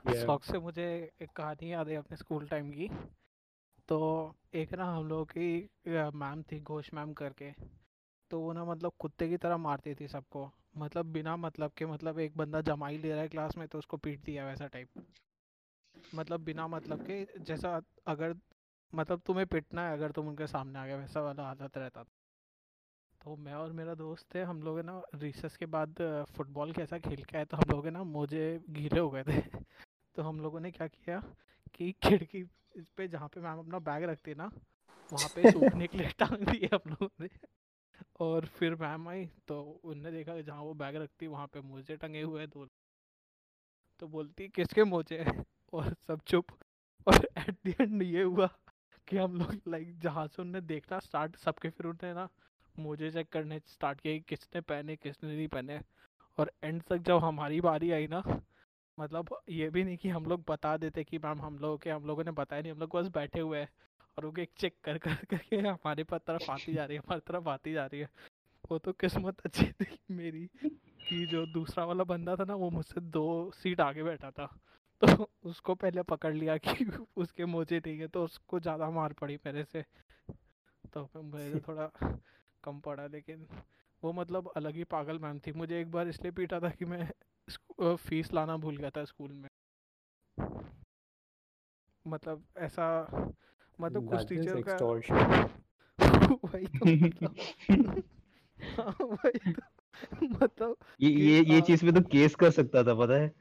yeah 0.05 0.25
शौक 0.25 0.43
से 0.43 0.59
मुझे 0.59 0.87
एक 1.21 1.29
कहानी 1.35 1.71
याद 1.71 1.89
है 1.89 1.95
अपने 1.95 2.17
school 2.17 2.47
time 2.47 2.69
की 2.71 2.89
तो 3.89 3.97
एक 4.55 4.73
ना 4.73 4.85
हम 4.85 5.07
लोगों 5.07 5.25
की 5.25 5.47
मैम 6.15 6.43
थी 6.43 6.59
घोष 6.61 6.93
मैम 6.93 7.13
करके 7.13 7.51
तो 8.31 8.39
वो 8.39 8.53
ना 8.53 8.65
मतलब 8.65 8.91
कुत्ते 8.99 9.27
की 9.29 9.37
तरह 9.37 9.57
मारती 9.57 9.95
थी 9.95 10.07
सबको 10.07 10.49
मतलब 10.77 11.05
बिना 11.05 11.35
मतलब 11.37 11.71
के 11.77 11.85
मतलब 11.85 12.19
एक 12.19 12.37
बंदा 12.37 12.61
जमाई 12.61 12.97
ले 12.97 13.11
रहा 13.11 13.21
है 13.21 13.27
क्लास 13.27 13.57
में 13.57 13.67
तो 13.67 13.77
उसको 13.77 13.97
पीट 13.97 14.23
दिया 14.23 14.45
वैसा 14.47 14.67
टाइप 14.67 14.89
मतलब 16.15 16.39
बिना 16.39 16.67
मतलब 16.67 16.99
के 17.01 17.25
जैसा 17.39 17.81
अगर 18.07 18.35
मतलब 18.93 19.21
तुम्हें 19.25 19.45
पिटना 19.47 19.87
है, 19.87 19.93
अगर 19.93 20.11
तुम 20.11 20.27
उनके 20.27 20.47
सामने 20.47 20.79
आ 20.79 20.85
गए, 20.87 20.95
वैसा 20.95 21.21
वाला 21.21 21.43
हालत 21.43 21.77
रहता 21.77 22.03
था। 22.03 22.05
तो 23.21 23.35
मैं 23.35 23.53
और 23.53 23.71
मेरा 23.71 23.95
दोस्त 23.95 24.35
थे, 24.35 24.41
हम 24.41 24.61
लोग 24.63 24.79
ना 24.79 25.01
रिसेस 25.15 25.57
के 25.57 25.65
बाद 25.65 25.95
फुटबॉल 26.37 26.71
कैसा 26.73 26.97
खेल 26.99 27.23
के 27.23 27.37
आए 27.37 27.45
तो 27.45 27.57
हम 27.57 27.71
लोग 27.71 27.87
ना 27.87 28.03
मोजे 28.03 28.59
गीले 28.69 28.99
हो 28.99 29.09
गए 29.09 29.23
थे। 29.23 29.41
तो 30.15 30.23
हम 30.23 30.39
लोगों 30.39 30.59
ने 30.59 30.71
क्या 30.71 30.87
किया 30.87 31.19
कि 31.73 31.91
खिड़की 32.03 32.43
पे 32.97 33.07
जहाँ 33.07 33.27
पे 33.27 33.41
मैम 33.41 33.59
अपना 33.59 33.79
बैग 33.79 34.03
रखती 34.03 34.31
है 34.31 34.37
ना, 34.37 34.49
वहाँ 35.11 35.29
पे 35.35 35.51
सूखने 35.51 35.87
के 35.87 35.97
लिए 35.97 36.07
टांग 36.19 36.45
दिए 36.45 36.69
हम 36.73 36.89
लोगों 36.89 37.09
ने। 37.21 37.29
और 38.19 38.45
फिर 38.45 38.75
मैम 38.75 39.07
आई 39.09 39.25
तो 39.47 39.61
उनने 39.83 40.11
देखा 40.11 40.41
जहाँ 40.41 40.61
वो 40.61 40.73
बैग 40.73 40.95
रखती 40.95 41.27
वहाँ 41.27 41.47
पे 41.47 41.61
मोजे 41.61 41.97
टंगे 41.97 42.21
हुए 42.21 42.47
दो। 42.47 42.67
तो 43.99 44.07
बोलती 44.07 44.47
किसके 44.47 44.83
मोजे 44.83 45.25
और 45.73 45.93
सब 46.07 46.21
चुप। 46.27 46.47
और 47.07 47.27
एट 47.37 47.55
द 47.67 47.81
एंड 47.81 48.03
ये 48.03 48.23
हुआ 48.23 48.49
कि 49.07 49.17
हम 49.17 49.37
लोग 49.37 49.59
लाइक 49.67 49.99
जहाँ 49.99 50.27
से 50.27 50.41
उनने 50.41 50.61
देखना 50.61 50.99
स्टार्ट 50.99 51.35
सबके 51.35 51.69
फिर 51.69 51.87
उन्होंने 51.87 52.13
ना 52.13 52.27
मुझे 52.79 53.11
चेक 53.11 53.29
करने 53.29 53.59
स्टार्ट 53.59 54.01
किया 54.01 54.13
कि 54.13 54.19
किसने 54.19 54.61
पहने, 54.61 54.95
किसने 54.95 55.35
नहीं 55.35 55.47
पहने। 55.47 55.79
और 56.37 56.51
एंड 56.63 56.81
तक 56.81 56.97
जब 56.97 57.17
हमारी 57.17 57.61
बारी 57.61 57.91
आई 57.91 58.07
ना 58.07 58.23
मतलब 58.99 59.39
ये 59.49 59.69
भी 59.69 59.83
नहीं 59.83 59.97
कि 59.97 60.09
हम 60.09 60.25
लोग 60.25 60.43
बता 60.49 60.77
देते 60.77 61.03
कि 61.03 61.17
मैम 61.17 61.41
हम 61.41 61.57
लोग 61.59 61.81
के, 61.81 61.89
हम 61.89 62.05
लोगों 62.05 62.23
ने 62.23 62.31
बताया 62.31 62.61
नहीं, 62.61 62.71
हम 62.71 62.79
लोग 62.79 62.95
बस 62.95 63.07
बैठे 63.07 63.39
हुए 63.39 63.59
हैं। 63.59 63.69
और 64.17 64.25
वो 64.25 64.33
एक 64.41 64.51
चेक 64.57 64.75
कर 64.83 64.97
कर 64.97 65.15
करके 65.15 65.55
हमारे 65.57 66.03
पर 66.03 66.17
तरफ़ 66.17 66.51
आती 66.51 66.73
जा 66.73 66.85
रही 66.85 66.97
है, 66.97 67.03
हमारी 67.07 67.21
तरफ़ 67.27 67.49
आती 67.49 67.73
जा 67.73 67.85
रही 67.85 67.99
है। 68.01 68.09
वो 68.71 68.77
तो 68.79 68.91
किस्मत 68.91 69.39
अच्छी 69.39 69.71
थी 69.71 69.99
मेरी, 70.11 70.49
कि 70.65 71.25
जो 71.25 71.45
दूसरा 71.45 71.85
वाला 71.85 72.03
बंदा 72.03 72.35
था 72.35 72.43
ना, 72.43 72.55
वो 72.55 72.69
मुझसे 72.69 73.01
दो 73.01 73.51
सीट 73.51 73.81
आगे 73.81 74.03
बैठा 74.03 74.31
था। 74.31 74.59
तो 75.17 75.29
उसको 75.43 75.75
पहले 75.75 76.03
पकड़ 76.03 76.33
लिया 76.33 76.57
कि 76.57 76.85
उसके 77.17 77.45
मोजे 77.45 77.79
नहीं 77.79 77.97
है 77.99 78.07
तो 78.07 78.23
उसको 78.23 78.59
ज़्यादा 78.59 78.89
मार 78.89 79.13
पड़ी 79.13 79.35
मेरे 79.45 79.63
से। 79.63 79.85
तो 80.93 81.03
फिर 81.05 81.59
थोड़ा 81.67 81.89
कम 82.63 82.79
पड़ा 82.79 83.07
लेकिन 83.07 83.47
वो 84.03 84.13
मतलब 84.13 84.51
अलग 84.55 84.75
ही 84.75 84.83
पागल 84.83 85.19
मैम 85.19 85.39
थी। 85.39 85.51
मुझे 85.51 85.81
एक 85.81 85.91
बार 85.91 86.07
इसलिए 86.07 86.31
पीटा 86.31 86.59
था 86.59 86.69
कि 86.69 86.85
मैं 86.85 87.09
फ़ीस 87.95 88.33
लाना 88.33 88.57
भूल 88.57 88.77
गया 88.77 88.89
था 88.89 89.03
स्कूल 89.05 89.31
में। 89.31 89.49
मतलब 92.05 92.43
ऐसा 92.57 92.87
मतलब 93.79 94.03
कुछ 94.03 94.25
टीचर 94.29 94.59
का 94.59 94.79
वही 96.45 96.67
तो 96.67 96.85
मतलब 97.01 97.35
हाँ, 98.59 98.95
वही 99.01 99.39
तो 99.53 99.61
मतलब 100.21 100.75
ये 100.99 101.09
ये 101.11 101.41
ये 101.43 101.61
चीज़ 101.61 101.85
पे 101.85 101.91
तो 101.91 102.01
केस 102.09 102.35
कर 102.35 102.51
सकता 102.51 102.83
था 102.83 102.93
पता 102.95 103.19
है? 103.21 103.31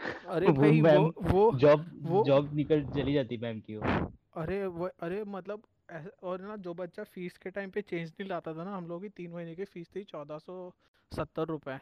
अरे 0.00 0.46
भाई 0.52 0.80
वो 0.82 0.82
मैम 0.82 1.04
वो 1.30 1.50
जॉब 1.60 1.86
वो 2.04 2.22
जॉब 2.24 2.54
निकल 2.54 2.84
चली 2.94 3.12
जाती 3.14 3.36
मैम 3.36 3.60
की 3.60 3.76
वो। 3.76 4.10
अरे 4.36 4.66
वो 4.66 4.88
अरे 5.00 5.22
मतलब 5.24 5.62
ऐसा 5.90 6.10
और 6.22 6.40
ना 6.40 6.56
जो 6.56 6.74
बच्चा 6.74 7.04
फ़ीस 7.04 7.38
के 7.38 7.50
टाइम 7.50 7.70
पे 7.70 7.82
चेंज 7.82 8.08
नहीं 8.10 8.28
लाता 8.28 8.54
था 8.54 8.64
ना 8.64 8.76
हम 8.76 8.86
लोग 8.88 9.02
की 9.02 9.08
तीन 9.08 9.30
महीने 9.30 9.54
की 9.54 9.64
फ़ीस 9.64 9.90
थी 9.96 10.02
चौदह 10.04 10.38
सौ 10.38 10.56
सत्तर 11.12 11.46
रुपये 11.46 11.78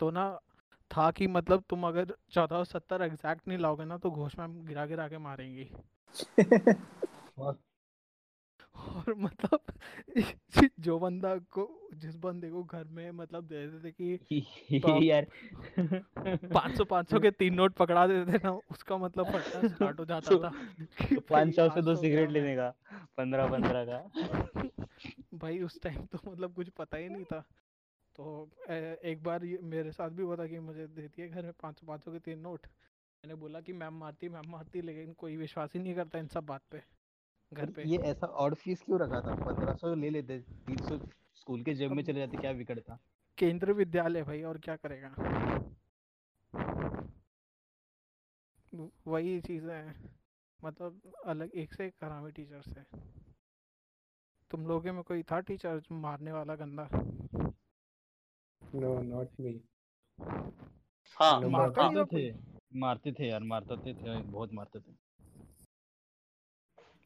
तो 0.00 0.10
ना 0.10 0.28
था 0.90 1.10
कि 1.10 1.26
मतलब 1.28 1.64
तुम 1.70 1.86
अगर 1.86 2.14
चौदह 2.32 2.56
सौ 2.56 2.64
सत्तर 2.64 3.02
एग्जैक्ट 3.02 3.48
नहीं 3.48 3.58
लाओगे 3.58 3.84
ना 3.84 3.98
तो 3.98 4.10
घोष 4.10 4.38
मैम 4.38 4.60
गिरा 4.66 4.86
गिरा 4.86 5.08
के 5.08 5.18
मारेंगी। 5.18 5.68
और 8.84 9.14
मतलब 9.14 9.60
जो 10.80 10.98
बंदा 10.98 11.36
को 11.56 11.68
जिस 11.94 12.16
बंदे 12.16 12.50
को 12.50 12.62
घर 12.64 12.84
में 12.84 13.10
मतलब 13.10 13.44
दे 13.44 13.66
देते 13.66 13.90
कि 13.90 14.16
तो 14.80 14.88
आप 14.88 15.02
यार 15.02 15.26
500 16.54 16.84
500 16.84 17.20
के 17.20 17.30
तीन 17.30 17.54
नोट 17.54 17.74
पकड़ा 17.74 18.06
देते 18.06 18.32
थे 18.32 18.38
ना 18.44 18.52
उसका 18.70 18.96
मतलब 18.96 19.26
फटना 19.26 19.68
स्टार्ट 19.68 20.00
हो 20.00 20.04
जाता 20.04 20.30
तो 20.30 20.38
था। 20.38 20.50
तो 21.14 21.20
पाँच 21.20 21.54
सौ 21.56 21.68
से 21.68 21.82
दो 21.82 21.96
सिगरेट 21.96 22.30
लेने 22.30 22.56
का 22.56 22.68
पंद्रह 23.18 23.46
पंद्रह 23.46 23.84
का। 23.84 23.98
भाई 25.34 25.60
उस 25.60 25.80
टाइम 25.82 26.06
तो 26.06 26.18
मतलब 26.30 26.54
कुछ 26.54 26.68
पता 26.68 26.96
ही 26.96 27.08
नहीं 27.08 27.24
था। 27.24 27.44
तो 28.16 28.50
एक 29.04 29.22
बार 29.22 29.44
मेरे 29.62 29.92
साथ 29.92 30.10
भी 30.10 30.22
हुआ 30.22 30.36
था 30.36 30.46
कि 30.46 30.58
मुझे 30.58 30.86
देती 30.86 31.22
है 31.22 31.28
घर 31.28 31.42
में 31.42 31.52
पाँच 31.62 31.80
सौ 31.80 31.86
पाँच 31.86 32.04
सौ 32.04 32.12
के 32.12 32.18
तीन 32.18 32.38
नोट। 32.38 32.66
मैंने 33.24 33.34
बोला 33.34 33.60
कि 33.60 33.72
मैम 33.72 33.94
मारती 33.94 34.28
मैम 34.28 34.50
मारती 34.50 34.82
लेकिन 34.82 35.12
कोई 35.12 35.36
विश्वास 35.36 35.74
ही 35.74 35.80
नहीं 35.80 35.94
करता 35.94 36.18
इन 36.18 36.26
सब 36.26 36.46
बात 36.46 36.62
पे। 36.70 36.82
घर 37.54 37.70
पे। 37.70 37.82
ये 37.82 37.98
ऐसा 37.98 38.26
और 38.26 38.54
फ़ीस 38.54 38.82
क्यों 38.82 39.00
रखा 39.00 39.20
था? 39.20 39.34
पंद्रह 39.34 39.74
सौ 39.74 39.94
ले 39.94 40.10
लेते 40.10 40.38
तीन 40.38 40.76
सौ 40.76 40.98
स्कूल 41.34 41.62
के 41.62 41.74
जेब 41.74 41.92
में 41.92 42.04
चले 42.04 42.20
जाते 42.20 42.36
क्या 42.36 42.52
बिगड़ता 42.52 42.98
केंद्र 43.38 43.72
विद्यालय 43.72 44.22
भाई 44.22 44.42
और 44.42 44.58
क्या 44.58 44.76
करेगा? 44.76 45.14
वही 49.06 49.40
चीज़ें 49.40 49.74
हैं। 49.74 50.10
मतलब 50.64 51.00
अलग 51.26 51.50
एक 51.54 51.74
से 51.74 51.86
एक 51.86 51.94
हरामी 52.04 52.30
टीचर्स 52.30 52.68
है। 52.68 52.86
तुम 54.50 54.66
लोगों 54.66 54.92
में 54.92 55.02
कोई 55.02 55.22
था 55.22 55.40
टीचर 55.40 55.82
मारने 55.92 56.32
वाला 56.32 56.54
गंदा? 56.54 56.88
No, 58.74 58.90
not 59.02 59.26
me. 59.40 59.54
हाँ 61.16 61.40
मारता 61.40 62.04
थे। 62.04 62.34
मारते 62.76 63.12
थे 63.12 63.28
यार 63.28 63.42
मारते 63.42 63.76
थे, 63.76 63.94
थे 63.94 64.22
बहुत 64.22 64.52
मारते 64.52 64.78
थे। 64.78 65.03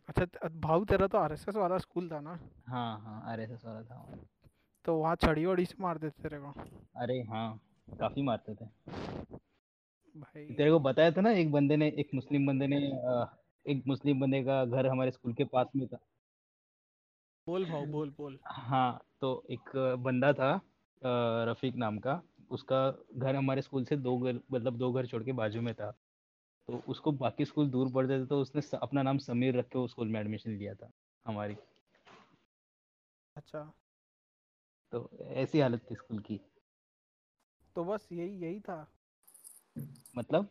अच्छा 0.08 0.48
भाऊ 0.60 0.84
तेरा 0.84 1.06
तो 1.06 1.18
आरएसएस 1.18 1.56
वाला 1.56 1.78
स्कूल 1.78 2.08
था 2.10 2.20
ना? 2.20 2.38
हाँ 2.68 3.00
हाँ 3.00 3.22
आरएसएस 3.32 3.64
वाला 3.64 3.82
था 3.82 4.18
तो 4.84 4.96
वहाँ 4.96 5.14
छड़ी 5.16 5.44
वड़ी 5.46 5.64
से 5.66 5.74
मार 5.80 5.98
देते 5.98 6.22
तेरे 6.22 6.38
को? 6.40 6.52
अरे 6.96 7.20
हाँ 7.22 7.48
काफ़ी 8.00 8.22
मारते 8.22 8.54
थे। 8.54 8.64
भाई। 10.14 10.44
तेरे 10.46 10.70
को 10.70 10.78
बताया 10.80 11.10
था 11.10 11.20
ना 11.20 11.30
एक 11.30 11.50
बंदे 11.52 11.76
ने 11.76 11.88
एक 11.98 12.10
मुस्लिम 12.14 12.46
बंदे 12.46 12.66
ने 12.66 12.76
एक 13.66 13.82
मुस्लिम 13.86 14.20
बंदे 14.20 14.42
का 14.44 14.64
घर 14.64 14.86
हमारे 14.86 15.10
स्कूल 15.10 15.32
के 15.34 15.44
पास 15.44 15.66
में 15.76 15.86
था। 15.88 15.98
बोल 17.46 17.64
भाऊ 17.64 17.84
बोल 17.86 18.10
बोल। 18.18 18.38
हाँ 18.46 19.00
तो 19.20 19.42
एक 19.50 19.70
बंदा 19.98 20.32
था 20.32 20.50
रफीक 21.50 21.76
नाम 21.76 21.98
का 21.98 22.20
उसका 22.50 22.80
घर 23.16 23.34
हमारे 23.36 23.62
स्कूल 23.62 23.84
से 23.84 23.96
दो 23.96 24.18
घर 24.18 24.40
मतलब 24.52 24.76
दो 24.78 24.92
घर 24.92 25.06
छोड़ 25.06 25.22
के 25.22 25.32
बाजू 25.32 25.60
में 25.60 25.74
था। 25.74 25.92
तो 26.68 26.82
उसको 26.88 27.12
बाकी 27.12 27.44
स्कूल 27.44 27.70
दूर 27.70 27.92
पड़ते 27.92 28.22
थे 28.22 28.26
तो 28.26 28.40
उसने 28.40 28.78
अपना 28.78 29.02
नाम 29.02 29.18
समीर 29.18 29.56
रख 29.56 29.68
के 29.68 29.78
उस 29.78 29.90
स्कूल 29.90 30.08
में 30.08 30.20
एडमिशन 30.20 30.50
लिया 30.50 30.74
था 30.74 30.90
हमारी। 31.26 31.56
अच्छा। 33.36 33.72
तो 34.92 35.10
ऐसी 35.22 35.60
हालत 35.60 35.90
थी 35.90 35.94
स्कूल 35.94 36.18
की। 36.18 36.40
तो 37.76 37.84
बस 37.84 38.08
यही 38.12 38.30
यही 38.30 38.60
था। 38.60 38.92
मतलब? 40.16 40.48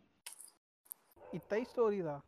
इतना 1.34 1.56
ही 1.56 1.64
स्टोरी 1.64 2.02
था। 2.02 2.22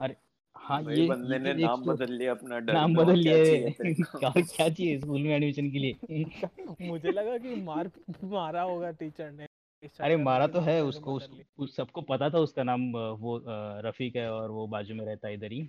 अरे 0.00 0.16
हाँ 0.56 0.82
ये 0.82 1.08
बंदे 1.08 1.38
ने 1.38 1.54
नाम 1.54 1.84
बदल 1.84 2.12
लिया 2.12 2.30
अपना 2.30 2.58
डर 2.58 2.72
नाम 2.72 2.94
बदल 2.94 3.22
क्या 3.22 3.36
लिया 3.36 3.54
है। 3.54 3.70
क्या 3.94 4.30
क्या 4.42 4.68
चाहिए 4.68 5.00
स्कूल 5.00 5.22
में 5.22 5.30
एडमिशन 5.30 5.70
के 5.70 5.78
लिए? 5.78 6.24
मुझे 6.80 7.12
लगा 7.12 7.38
कि 7.38 7.54
मार 7.54 7.90
मारा 8.24 8.62
होगा 8.62 8.90
टीचर 8.90 9.32
ने। 9.32 9.46
अरे 9.84 10.16
मारा 10.16 10.46
तो 10.46 10.60
है 10.60 10.82
उसको 10.84 11.14
उस, 11.14 11.28
उस 11.58 11.76
सबको 11.76 12.00
पता 12.02 12.28
था 12.30 12.38
उसका 12.38 12.62
नाम 12.62 12.90
वो 13.20 13.40
रफीक 13.84 14.16
है 14.16 14.30
और 14.32 14.50
वो 14.50 14.66
बाजू 14.66 14.94
में 14.94 15.04
रहता 15.04 15.28
है 15.28 15.34
इधर 15.34 15.52
ही। 15.52 15.62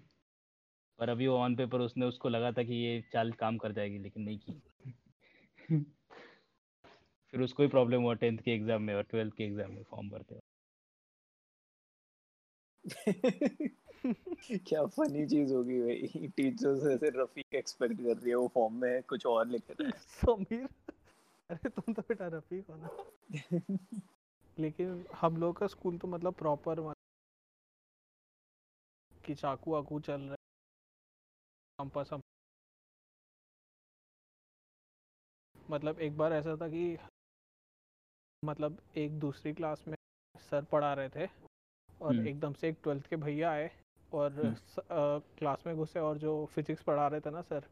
पर 0.99 1.09
अभी 1.09 1.27
वो 1.27 1.37
ऑन 1.37 1.55
पेपर 1.55 1.79
उसने 1.79 2.05
उसको 2.05 2.29
लगा 2.29 2.51
था 2.51 2.63
कि 2.63 2.73
ये 2.75 3.01
चाल 3.13 3.31
काम 3.33 3.57
कर 3.57 3.71
जाएगी 3.71 3.99
लेकिन 3.99 4.23
नहीं 4.23 4.37
की। 4.39 5.83
फिर 7.33 7.41
उसको 7.41 7.63
ही 7.63 7.69
प्रॉब्लम 7.69 8.01
हुआ 8.01 8.13
टेंथ 8.15 8.37
के 8.37 8.51
एग्ज़ाम 8.51 8.81
में 8.81 8.93
और 8.95 9.03
ट्वेल्थ 9.03 9.33
के 9.33 9.43
एग्ज़ाम 9.43 9.71
में 9.71 9.83
फॉर्म 9.83 10.09
भरते 10.09 10.39
क्या 14.67 14.85
फनी 14.85 15.25
चीज़ 15.27 15.53
होगी 15.53 15.79
भाई। 15.81 16.27
टीचर्स 16.37 16.85
ऐसे 16.87 17.09
रफीक 17.15 17.55
एक्सपेक्ट 17.55 17.97
कर 17.97 18.17
रही 18.17 18.29
है 18.29 18.35
वो 18.35 18.47
फॉर्म 18.53 18.73
में 18.81 18.89
है, 18.89 19.01
कुछ 19.01 19.25
और 19.25 19.47
लिख 19.47 19.71
रहा 19.71 19.85
है। 19.85 19.91
समीर। 20.21 20.67
अरे 21.49 21.69
तुम 21.69 21.93
तो 21.93 22.01
बेटा 22.01 22.27
रफीक 22.27 22.69
हो 22.69 22.75
ना 22.75 22.89
लेकिन 24.57 25.05
हम 25.15 25.37
लोग 25.37 25.57
का 25.57 25.67
स्कूल 25.67 25.97
तो 25.97 26.07
मतलब 26.07 26.33
प्रॉपर 26.33 26.79
कि 29.25 29.35
चाकू 29.35 29.71
वाकू 29.71 29.99
चल 29.99 30.21
रहा 30.21 30.35
कैंपस 31.79 32.09
हम 32.13 32.21
मतलब 35.69 35.99
एक 35.99 36.17
बार 36.17 36.33
ऐसा 36.33 36.55
था 36.55 36.67
कि 36.67 36.97
मतलब 38.43 38.77
एक 38.97 39.19
दूसरी 39.19 39.53
क्लास 39.53 39.83
में 39.87 39.95
सर 40.35 40.63
पढ़ा 40.71 40.93
रहे 40.93 41.09
थे 41.09 41.25
और 42.01 42.15
हम्म। 42.15 42.27
एकदम 42.27 42.53
से 42.53 42.69
एक 42.69 42.77
ट्वेल्थ 42.83 43.07
के 43.07 43.15
भैया 43.15 43.51
आए 43.51 43.69
और 44.11 44.31
हम्म। 44.33 44.53
स- 44.55 44.79
अ, 44.79 45.19
क्लास 45.39 45.63
में 45.67 45.75
घुसे 45.75 45.99
और 45.99 46.17
जो 46.17 46.33
फिजिक्स 46.45 46.83
पढ़ा 46.83 47.07
रहे 47.07 47.21
थे 47.21 47.29
ना 47.31 47.41
सर 47.41 47.63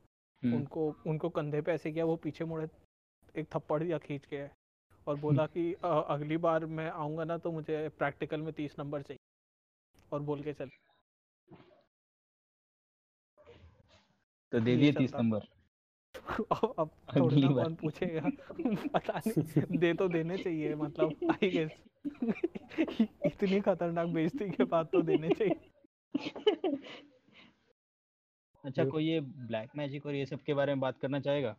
हम्म, 0.44 0.56
उनको 0.56 0.88
उनको 1.08 1.30
कंधे 1.30 1.62
पे 1.62 1.72
ऐसे 1.72 1.92
किया 1.92 2.06
वो 2.06 2.16
पीछे 2.24 2.46
मुड़े 2.46 2.68
एक 3.36 3.48
थप्पड़ 3.56 3.82
दिया 3.84 3.98
खींच 3.98 4.26
के 4.26 4.44
और 5.08 5.16
बोला 5.18 5.46
कि 5.48 5.74
"अ, 5.74 5.88
अगली 5.88 6.38
बार 6.38 6.66
मैं 6.72 6.90
आऊँगा 6.92 7.24
ना 7.24 7.38
तो 7.38 7.52
मुझे 7.52 7.88
प्रैक्टिकल 7.98 8.42
में 8.42 8.54
तीस 8.54 8.76
नंबर 8.80 9.02
चाहिए। 9.02 9.20
और 10.12 10.20
बोल 10.22 10.44
के 10.44 10.54
चल। 10.54 10.70
तो 14.52 14.60
दे 14.60 14.76
दिए 14.78 14.92
तीस 14.94 15.14
नंबर 15.14 15.48
अब 16.54 16.74
अब 16.80 16.90
थोड़ा 17.10 17.52
कौन 17.54 17.76
पूछेगा? 17.76 18.30
पता 18.94 19.22
नहीं। 19.28 19.80
दे 19.80 19.94
तो 19.94 20.08
देने 20.10 20.38
चाहिए 20.38 20.76
मतलब 20.76 21.14
आई 21.32 21.50
गेस 21.52 21.72
इतनी 23.26 23.62
खतरनाक 23.62 24.08
बेइज्जती 24.10 24.50
के 24.52 24.64
बाद 24.66 24.88
तो 24.94 25.02
देने 25.02 25.32
चाहिए। 25.32 25.72
अच्छा 28.64 28.84
कोई 28.86 29.06
ये 29.06 29.20
ब्लैक 29.22 29.70
मैजिक 29.76 30.06
और 30.06 30.16
ये 30.16 30.26
सब 30.26 30.42
के 30.42 30.54
बारे 30.54 30.74
में 30.76 30.80
बात 30.80 31.00
करना 31.00 31.20
चाहेगा? 31.20 31.56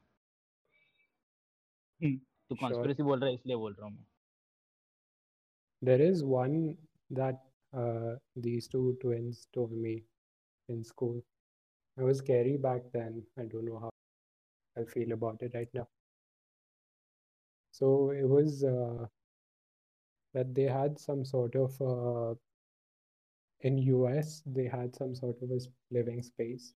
हम्म, 2.04 2.18
तो 2.18 2.56
Sure. 2.56 2.62
कॉन्स्पिरेसी 2.62 3.04
बोल 3.04 3.20
रहा 3.20 3.30
है 3.30 3.36
इसलिए 3.36 3.56
बोल 3.66 3.74
रहा 3.74 3.88
हूँ 3.88 3.96
मैं 3.98 4.06
There 5.82 6.02
is 6.02 6.24
one 6.24 6.78
that 7.10 7.42
uh, 7.74 8.16
these 8.36 8.68
two 8.70 8.98
twins 9.02 9.48
told 9.54 9.72
me 9.72 10.04
in 10.70 10.84
school. 10.84 11.24
It 11.98 12.04
was 12.04 12.20
scary 12.20 12.58
back 12.58 12.84
then. 12.94 13.26
I 13.38 13.44
don't 13.46 13.66
know 13.66 13.80
how 13.80 13.90
I 14.78 14.86
feel 14.86 15.12
about 15.14 15.42
it 15.44 15.54
right 15.56 15.70
now. 15.74 15.88
So 17.72 18.12
it 18.12 18.26
was 18.28 18.64
uh, 18.64 19.08
that 20.34 20.54
they 20.56 20.64
had 20.64 20.98
some 21.00 21.24
sort 21.24 21.56
of 21.56 21.80
uh, 21.82 22.34
in 23.62 23.78
US 23.78 24.42
they 24.46 24.66
had 24.68 24.96
some 24.96 25.16
sort 25.16 25.42
of 25.42 25.52
a 25.52 25.56
s- 25.56 25.68
living 25.92 26.22
space. 26.22 26.74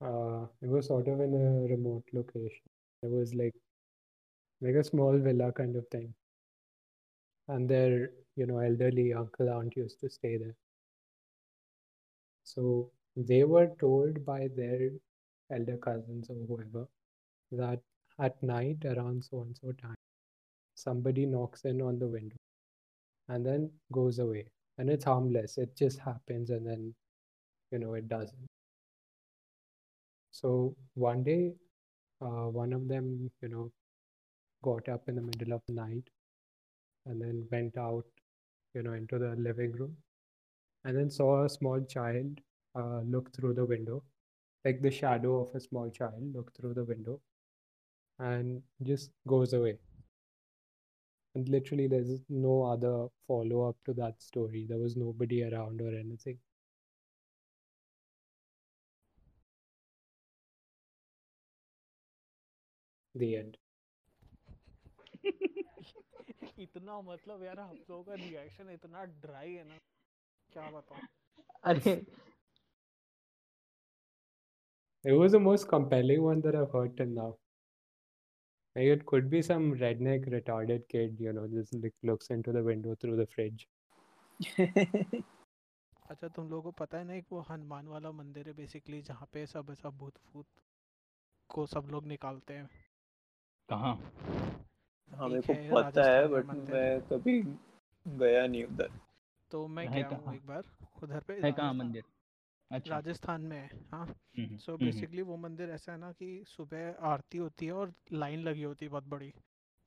Uh, 0.00 0.46
it 0.62 0.68
was 0.68 0.86
sort 0.88 1.08
of 1.08 1.20
in 1.20 1.34
a 1.34 1.68
remote 1.74 2.04
location. 2.12 2.66
It 3.02 3.10
was 3.10 3.34
like 3.34 3.54
like 4.65 4.75
a 4.75 4.83
small 4.83 5.17
villa 5.19 5.51
kind 5.53 5.77
of 5.77 5.87
thing. 5.89 6.13
And 7.47 7.67
their, 7.67 8.11
you 8.35 8.45
know, 8.45 8.59
elderly 8.59 9.11
uncle 9.11 9.49
aunt 9.49 9.75
used 9.75 9.99
to 10.01 10.09
stay 10.11 10.37
there. 10.37 10.55
So 12.45 12.91
they 13.17 13.43
were 13.43 13.75
told 13.77 14.25
by 14.25 14.47
their 14.47 14.91
elder 15.49 15.77
cousins 15.77 16.29
or 16.29 16.35
whoever 16.47 16.87
that 17.51 17.81
at 18.19 18.41
night 18.43 18.85
around 18.85 19.25
so 19.25 19.41
and 19.41 19.57
so 19.57 19.73
time, 19.73 19.95
somebody 20.75 21.25
knocks 21.25 21.65
in 21.65 21.81
on 21.81 21.99
the 21.99 22.07
window 22.07 22.37
and 23.29 23.45
then 23.45 23.71
goes 23.91 24.19
away. 24.19 24.47
And 24.77 24.89
it's 24.89 25.05
harmless. 25.05 25.57
It 25.57 25.75
just 25.75 25.99
happens 25.99 26.49
and 26.51 26.65
then, 26.67 26.95
you 27.71 27.79
know, 27.79 27.95
it 27.95 28.07
doesn't. 28.09 28.47
So 30.31 30.75
one 30.93 31.23
day, 31.23 31.55
uh, 32.21 32.47
one 32.49 32.73
of 32.73 32.87
them, 32.87 33.31
you 33.41 33.49
know, 33.49 33.71
got 34.69 34.89
up 34.89 35.07
in 35.09 35.15
the 35.15 35.21
middle 35.31 35.53
of 35.53 35.61
the 35.67 35.73
night 35.73 36.09
and 37.05 37.21
then 37.21 37.47
went 37.51 37.77
out, 37.77 38.05
you 38.73 38.83
know, 38.83 38.93
into 38.93 39.17
the 39.19 39.35
living 39.37 39.71
room 39.73 39.95
and 40.85 40.97
then 40.97 41.09
saw 41.09 41.45
a 41.45 41.49
small 41.49 41.81
child 41.81 42.39
uh, 42.75 43.01
look 43.01 43.33
through 43.35 43.53
the 43.53 43.65
window, 43.65 44.03
like 44.65 44.81
the 44.81 44.91
shadow 44.91 45.41
of 45.41 45.55
a 45.55 45.59
small 45.59 45.89
child 45.89 46.33
look 46.35 46.51
through 46.55 46.73
the 46.73 46.83
window 46.85 47.19
and 48.19 48.61
just 48.83 49.11
goes 49.27 49.53
away. 49.53 49.77
And 51.35 51.47
literally, 51.49 51.87
there's 51.87 52.19
no 52.29 52.63
other 52.63 53.09
follow 53.27 53.69
up 53.69 53.77
to 53.85 53.93
that 53.93 54.21
story. 54.23 54.65
There 54.67 54.79
was 54.79 54.97
nobody 54.97 55.43
around 55.43 55.79
or 55.81 55.89
anything. 55.95 56.39
The 63.15 63.35
end. 63.37 63.57
इतना 66.59 67.01
मतलब 67.01 67.43
यार 67.43 67.59
हम 67.59 67.75
लोगों 67.89 68.03
का 68.03 68.13
reaction 68.13 68.69
इतना 68.73 69.03
dry 69.25 69.53
है 69.53 69.63
ना 69.69 69.77
क्या 70.53 70.69
बताऊँ 70.71 71.01
अरे 71.63 71.95
It 75.05 75.13
was 75.13 75.33
the 75.33 75.39
most 75.39 75.67
compelling 75.67 76.21
one 76.23 76.39
that 76.41 76.55
I've 76.55 76.71
heard 76.71 76.93
till 76.97 77.09
now. 77.15 77.37
Like 78.75 78.87
it 78.93 79.05
could 79.05 79.29
be 79.29 79.41
some 79.43 79.75
redneck 79.75 80.27
retarded 80.27 80.87
kid, 80.89 81.19
you 81.19 81.31
know, 81.31 81.47
just 81.47 81.75
like 81.75 81.93
looks 82.03 82.31
into 82.31 82.51
the 82.51 82.63
window 82.63 82.95
through 82.95 83.17
the 83.17 83.27
fridge. 83.27 83.67
अच्छा 86.09 86.27
तुम 86.27 86.49
लोगों 86.49 86.61
को 86.61 86.71
पता 86.79 86.97
है 86.97 87.03
ना 87.03 87.13
एक 87.13 87.25
वो 87.31 87.39
हनुमान 87.49 87.87
वाला 87.87 88.11
मंदिर 88.11 88.47
है 88.47 88.53
बेसिकली 88.53 89.01
जहाँ 89.01 89.27
पे 89.33 89.45
सब 89.45 89.69
ऐसा 89.71 89.89
भूत 89.99 90.17
फूत 90.25 90.45
को 91.49 91.65
सब 91.67 91.87
लोग 91.91 92.07
निकालते 92.07 92.53
हैं 92.53 92.69
कहाँ 93.69 93.95
हाँ 95.15 95.27
मेरे 95.29 95.41
को 95.41 95.75
पता 95.75 96.03
है 96.03 96.27
बट 96.27 96.45
मैं 96.45 97.01
कभी 97.01 97.41
गया 98.05 98.47
नहीं 98.47 98.63
उधर। 98.63 98.89
तो 99.51 99.67
मैं 99.67 99.91
गया 99.91 100.07
हूँ 100.07 100.35
एक 100.35 100.45
बार 100.47 100.63
उधर 101.03 101.19
पे 101.19 101.39
है 101.43 101.51
कहाँ 101.51 101.73
मंदिर? 101.73 102.03
अच्छा 102.71 102.95
राजस्थान 102.95 103.41
में 103.41 103.57
है 103.57 103.69
हाँ। 103.91 104.05
हम्म, 104.05 104.57
सो 104.57 104.71
हम्म, 104.71 104.83
हम्म, 104.83 104.85
बेसिकली 104.85 105.21
वो 105.21 105.37
मंदिर 105.37 105.69
ऐसा 105.69 105.91
है 105.91 105.97
ना 105.97 106.11
कि 106.11 106.43
सुबह 106.47 106.95
आरती 107.01 107.37
होती 107.37 107.65
है 107.65 107.71
और 107.71 107.93
लाइन 108.13 108.39
लगी 108.43 108.63
होती 108.63 108.85
है 108.85 108.91
बहुत 108.91 109.07
बड़ी। 109.07 109.33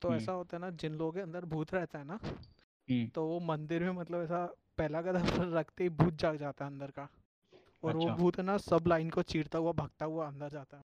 तो 0.01 0.07
हम्म। 0.07 0.17
ऐसा 0.17 0.31
होता 0.31 0.57
है 0.57 0.61
ना 0.61 0.69
जिन 0.69 0.93
लोगों 0.93 1.11
के 1.11 1.19
अंदर 1.19 1.45
भूत 1.45 1.73
रहता 1.73 1.99
है 1.99 2.05
ना 2.05 2.19
हम्म, 2.23 3.07
तो 3.07 3.25
वो 3.27 3.39
मंदिर 3.39 3.83
में 3.83 3.91
मतलब 3.91 4.21
ऐसा 4.23 4.45
पहला 4.77 5.01
कदम 5.01 5.21
रखते 5.57 5.83
ही 5.83 5.89
भूत 5.89 6.13
जाग 6.13 6.37
जाता 6.37 6.65
है 6.65 6.71
अंदर 6.71 6.91
का। 6.91 7.09
और 7.83 7.89
अच्छा। 7.89 7.99
वो 7.99 8.05
अच्छा। 8.05 8.15
भूत 8.15 8.37
है 8.37 8.43
ना 8.43 8.57
सब 8.57 8.83
लाइन 8.87 9.09
को 9.09 9.21
चीरता 9.21 9.57
हुआ 9.57 9.71
भागता 9.71 10.05
हुआ 10.05 10.27
अंदर 10.27 10.49
जाता 10.49 10.77
है। 10.77 10.83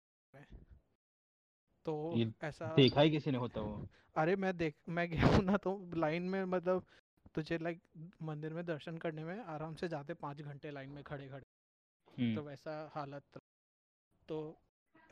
तो 1.85 1.95
ऐसा 2.43 2.69
देखा 2.75 3.01
ही 3.01 3.11
किसी 3.11 3.31
ने 3.31 3.37
होता 3.37 3.61
वो 3.61 3.87
अरे 4.15 4.35
मैं 4.35 4.57
देख 4.57 4.75
मैं 4.89 5.09
गया 5.09 5.27
हूँ 5.27 5.43
ना 5.43 5.57
तो 5.57 5.71
लाइन 5.95 6.23
में 6.23 6.43
मतलब 6.45 6.83
तुझे 7.35 7.57
लाइक 7.57 7.81
मंदिर 8.21 8.53
में 8.53 8.65
दर्शन 8.65 8.97
करने 8.97 9.23
में 9.23 9.39
आराम 9.39 9.75
से 9.75 9.87
जाते 9.87 10.13
पाँच 10.13 10.41
घंटे 10.41 10.71
लाइन 10.71 10.89
में 10.89 11.03
खड़े 11.03 11.27
खड़े 11.27 11.45
तो 12.35 12.41
हम्म, 12.41 12.41
वैसा 12.41 12.91
हालत 12.95 13.39
तो 14.29 14.39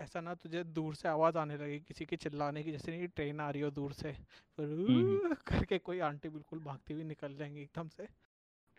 ऐसा 0.01 0.21
ना 0.21 0.33
तुझे 0.35 0.63
दूर 0.63 0.95
से 0.95 1.07
आवाज़ 1.09 1.37
आने 1.37 1.57
लगी 1.57 1.79
किसी 1.79 2.05
के 2.05 2.15
चिल्लाने 2.15 2.63
की 2.63 2.71
जैसे 2.71 2.91
नहीं 2.91 3.07
ट्रेन 3.07 3.39
आ 3.39 3.49
रही 3.49 3.61
हो 3.61 3.69
दूर 3.71 3.93
से। 3.93 4.11
फिर 4.57 4.67
हम्म। 4.89 5.35
करके 5.47 5.77
कोई 5.79 5.99
आंटी 5.99 6.29
बिल्कुल 6.29 6.59
भागती 6.59 6.93
हुई 6.93 7.03
निकल 7.03 7.35
जाएँगी 7.35 7.61
एकदम 7.61 7.87
से। 7.87 8.07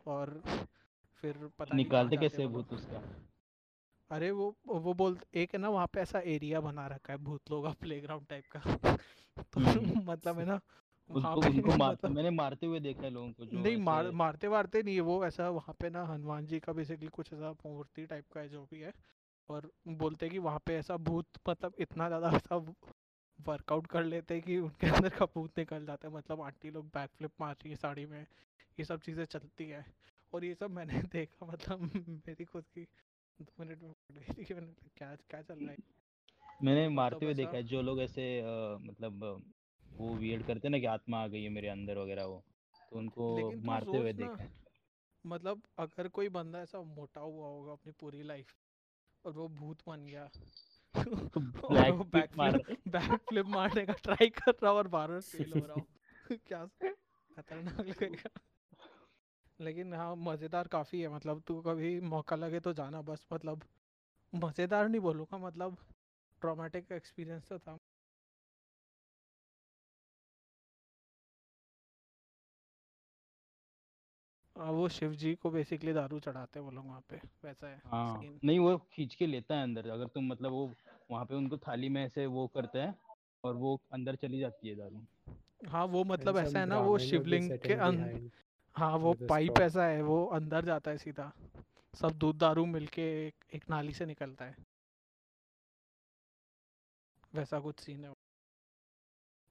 और 0.06 0.42
फिर 1.22 1.48
पता 1.58 1.74
निकालते 1.74 2.16
कैसे 2.16 2.46
भूत 2.46 2.72
उसका? 2.72 3.02
अरे 4.10 4.30
वो 4.30 4.54
वो 4.66 4.92
बोल 4.94 5.18
एक 5.34 5.54
है 5.54 5.58
ना 5.60 5.68
वहाँ 5.68 5.86
पे 5.86 6.00
ऐसा 6.00 6.20
एरिया 6.26 6.60
बना 6.60 6.86
रखा 6.86 7.12
है 7.12 7.18
भूत 7.20 7.50
लोग 7.50 7.64
का 7.64 7.72
प्लेग्राउंड 7.80 8.26
टाइप 8.26 8.44
का। 8.56 8.60
तो 9.44 9.60
हम्म। 9.60 10.02
मतलब 10.04 10.38
है 10.38 10.44
ना 10.44 10.60
उनको 11.10 11.40
पे 11.42 11.48
उनको 11.48 11.72
मारते 11.78 12.08
मतलब 12.08 12.10
मैंने 12.10 12.30
मारते 12.32 12.66
हुए 12.66 12.80
देखा 12.80 13.02
है 13.02 13.10
लोगों 13.10 13.32
को 13.32 13.46
जो 13.46 13.52
नहीं 13.54 13.76
मार 13.78 14.10
मारते 14.12 14.48
वारते 14.48 14.82
नहीं 14.82 15.00
वो 15.00 15.24
ऐसा 15.26 15.48
वहाँ 15.50 15.74
पे 15.80 15.90
ना 15.90 16.04
हनुमान 16.04 16.46
जी 16.46 16.58
का 16.60 16.72
बेसिकली 16.72 17.08
कुछ 17.08 17.32
ऐसा 17.32 17.52
मूर्ति 17.66 18.06
टाइप 18.06 18.24
का 18.32 18.40
है 18.40 18.48
जो 18.48 18.62
भी 18.72 18.80
है। 18.80 18.92
और 19.48 19.70
बोलते 19.88 20.26
हैं 20.26 20.32
कि 20.32 20.38
वहाँ 20.38 20.58
पे 20.66 20.76
ऐसा 20.76 20.96
भूत 20.98 21.38
मतलब 21.48 21.74
इतना 21.80 22.08
ज़्यादा 22.08 22.30
ऐसा 22.36 22.56
वर्कआउट 23.38 23.86
कर 23.86 24.04
लेते 24.04 24.34
हैं 24.34 24.42
कि 24.42 24.58
उनके 24.58 24.86
अंदर 24.86 25.08
का 25.08 25.26
भूत 25.26 25.58
निकल 25.58 25.86
जाता 25.86 26.08
है। 26.08 26.14
मतलब 26.14 26.40
आंटी 26.40 26.70
लोग 26.70 26.86
बैक 26.88 27.10
फ्लिप 27.10 27.32
मार 27.40 27.54
रही 27.54 27.70
है 27.70 27.76
साड़ी 27.76 28.06
में 28.06 28.20
ये 28.78 28.84
सब 28.84 29.00
चीज़ें 29.00 29.24
चलती 29.26 29.68
है। 29.68 29.84
और 30.32 30.44
ये 30.44 30.54
सब 30.54 30.70
मैंने 30.70 31.02
देखा 31.12 31.46
मतलब 31.46 31.80
मेरी 32.08 32.44
खुद 32.44 32.64
की 32.68 32.86
दो 33.40 33.52
मिनट 33.60 33.82
में 33.82 34.74
क्या 34.96 35.16
क्या 35.30 35.42
चल 35.42 35.54
रहा 35.54 35.70
है? 35.70 35.76
मैंने 36.62 36.82
मतलब 36.82 36.96
मारते 36.96 37.24
हुए 37.24 37.34
देखा 37.34 37.56
है 37.56 37.62
जो 37.62 37.82
लोग 37.82 38.00
ऐसे 38.00 38.42
मतलब 38.80 39.42
वो 39.90 40.14
वियर्ड 40.14 40.46
करते 40.46 40.68
हैं 40.68 40.70
ना 40.70 40.78
कि 40.78 40.86
आत्मा 40.86 41.22
आ 41.22 41.26
गई 41.26 41.42
है 41.42 41.48
मेरे 41.48 41.68
अंदर 41.68 41.98
वगैरह 41.98 42.24
वो 42.24 42.42
तो 42.90 42.98
उनको 42.98 43.52
मारते 43.60 43.96
हुए 43.96 44.12
देखा 44.12 44.42
है। 44.42 44.50
मतलब 45.26 45.62
अगर 45.78 46.08
कोई 46.08 46.28
बंदा 46.28 46.60
ऐसा 46.60 46.80
मोटा 46.80 47.20
हुआ 47.20 47.46
होगा 47.46 47.72
अपनी 47.72 47.92
पूरी 47.92 48.22
लाइफ 48.22 48.54
और 49.24 49.32
वो 49.32 49.48
भूत 49.48 49.78
बन 49.86 50.06
गया 50.06 50.30
और 51.64 51.90
वो 51.90 52.04
बैक 52.04 52.30
मार 52.36 52.58
फ्लिप 52.58 52.78
बैक 52.88 53.20
फ्लिप 53.28 53.46
मारने 53.46 53.86
का 53.86 53.92
ट्राई 53.92 54.28
कर 54.28 54.52
रहा 54.62 54.72
और 54.72 54.88
बार 54.88 55.08
बार 55.08 55.20
फेल 55.20 55.52
हो 55.52 55.66
रहा 55.66 55.80
क्या 56.46 56.66
खतरनाक 57.36 57.80
लगेगा। 57.80 58.30
लेकिन 59.60 59.94
हाँ 59.94 60.16
मज़ेदार 60.16 60.68
काफ़ी 60.68 61.00
है 61.00 61.08
मतलब 61.08 61.42
तू 61.46 61.60
कभी 61.62 62.00
मौका 62.00 62.36
लगे 62.36 62.60
तो 62.60 62.72
जाना 62.72 63.02
बस 63.02 63.26
मतलब 63.32 63.62
मज़ेदार 64.34 64.88
नहीं 64.88 65.00
बोलूँगा 65.00 65.38
मतलब 65.38 65.76
ट्रॉमेटिक 66.42 66.92
एक्सपीरियंस 66.92 67.48
तो 67.48 67.58
था। 67.58 67.78
हाँ, 74.56 74.70
वो 74.72 74.88
शिव 74.88 75.14
जी 75.14 75.34
को 75.34 75.50
बेसिकली 75.50 75.92
दारू 75.92 76.20
चढ़ाते 76.20 76.58
हैं 76.58 76.64
वो 76.66 76.72
लोग 76.72 76.86
वहाँ 76.86 77.00
पे 77.10 77.16
वैसा 77.44 77.66
है 77.66 77.80
हाँ 77.86 78.22
सीन 78.22 78.38
नहीं 78.44 78.58
वो 78.58 78.76
खींच 78.92 79.14
के 79.14 79.26
लेता 79.26 79.54
है 79.54 79.62
अंदर 79.62 79.88
अगर 79.88 80.06
तुम 80.06 80.26
मतलब 80.26 80.50
वो 80.50 80.70
वहाँ 81.10 81.24
पे 81.24 81.34
उनको 81.34 81.56
थाली 81.58 81.88
में 81.88 82.04
ऐसे 82.04 82.26
वो 82.26 82.46
करते 82.46 82.78
हैं 82.78 82.94
और 83.44 83.54
वो 83.54 83.80
अंदर 83.92 84.16
चली 84.16 84.40
जाती 84.40 84.68
है 84.68 84.74
दारू। 84.76 85.06
हाँ 85.68 85.84
वो 85.84 86.04
मतलब 86.04 86.36
ऐसा 86.38 86.60
है 86.60 86.66
ना 86.66 86.78
वो 86.78 86.98
शिवलिंग 86.98 87.50
के 87.50 87.74
अं 87.74 87.96
behind 87.96 88.30
हाँ 88.78 88.96
वो 88.98 89.12
पाइप 89.28 89.60
ऐसा 89.60 89.84
है 89.86 90.02
वो 90.02 90.24
अंदर 90.26 90.64
जाता 90.64 90.90
है 90.90 90.98
सीधा। 90.98 91.32
सब 91.94 92.18
दूध 92.18 92.38
दारू 92.38 92.66
मिलके 92.66 93.02
एक, 93.26 93.44
एक 93.54 93.64
नाली 93.70 93.92
से 93.92 94.06
निकलता 94.06 94.44
है। 94.44 94.56
वैसा 97.32 97.60
कुछ 97.60 97.80
सीन 97.80 98.04
है। 98.04 98.12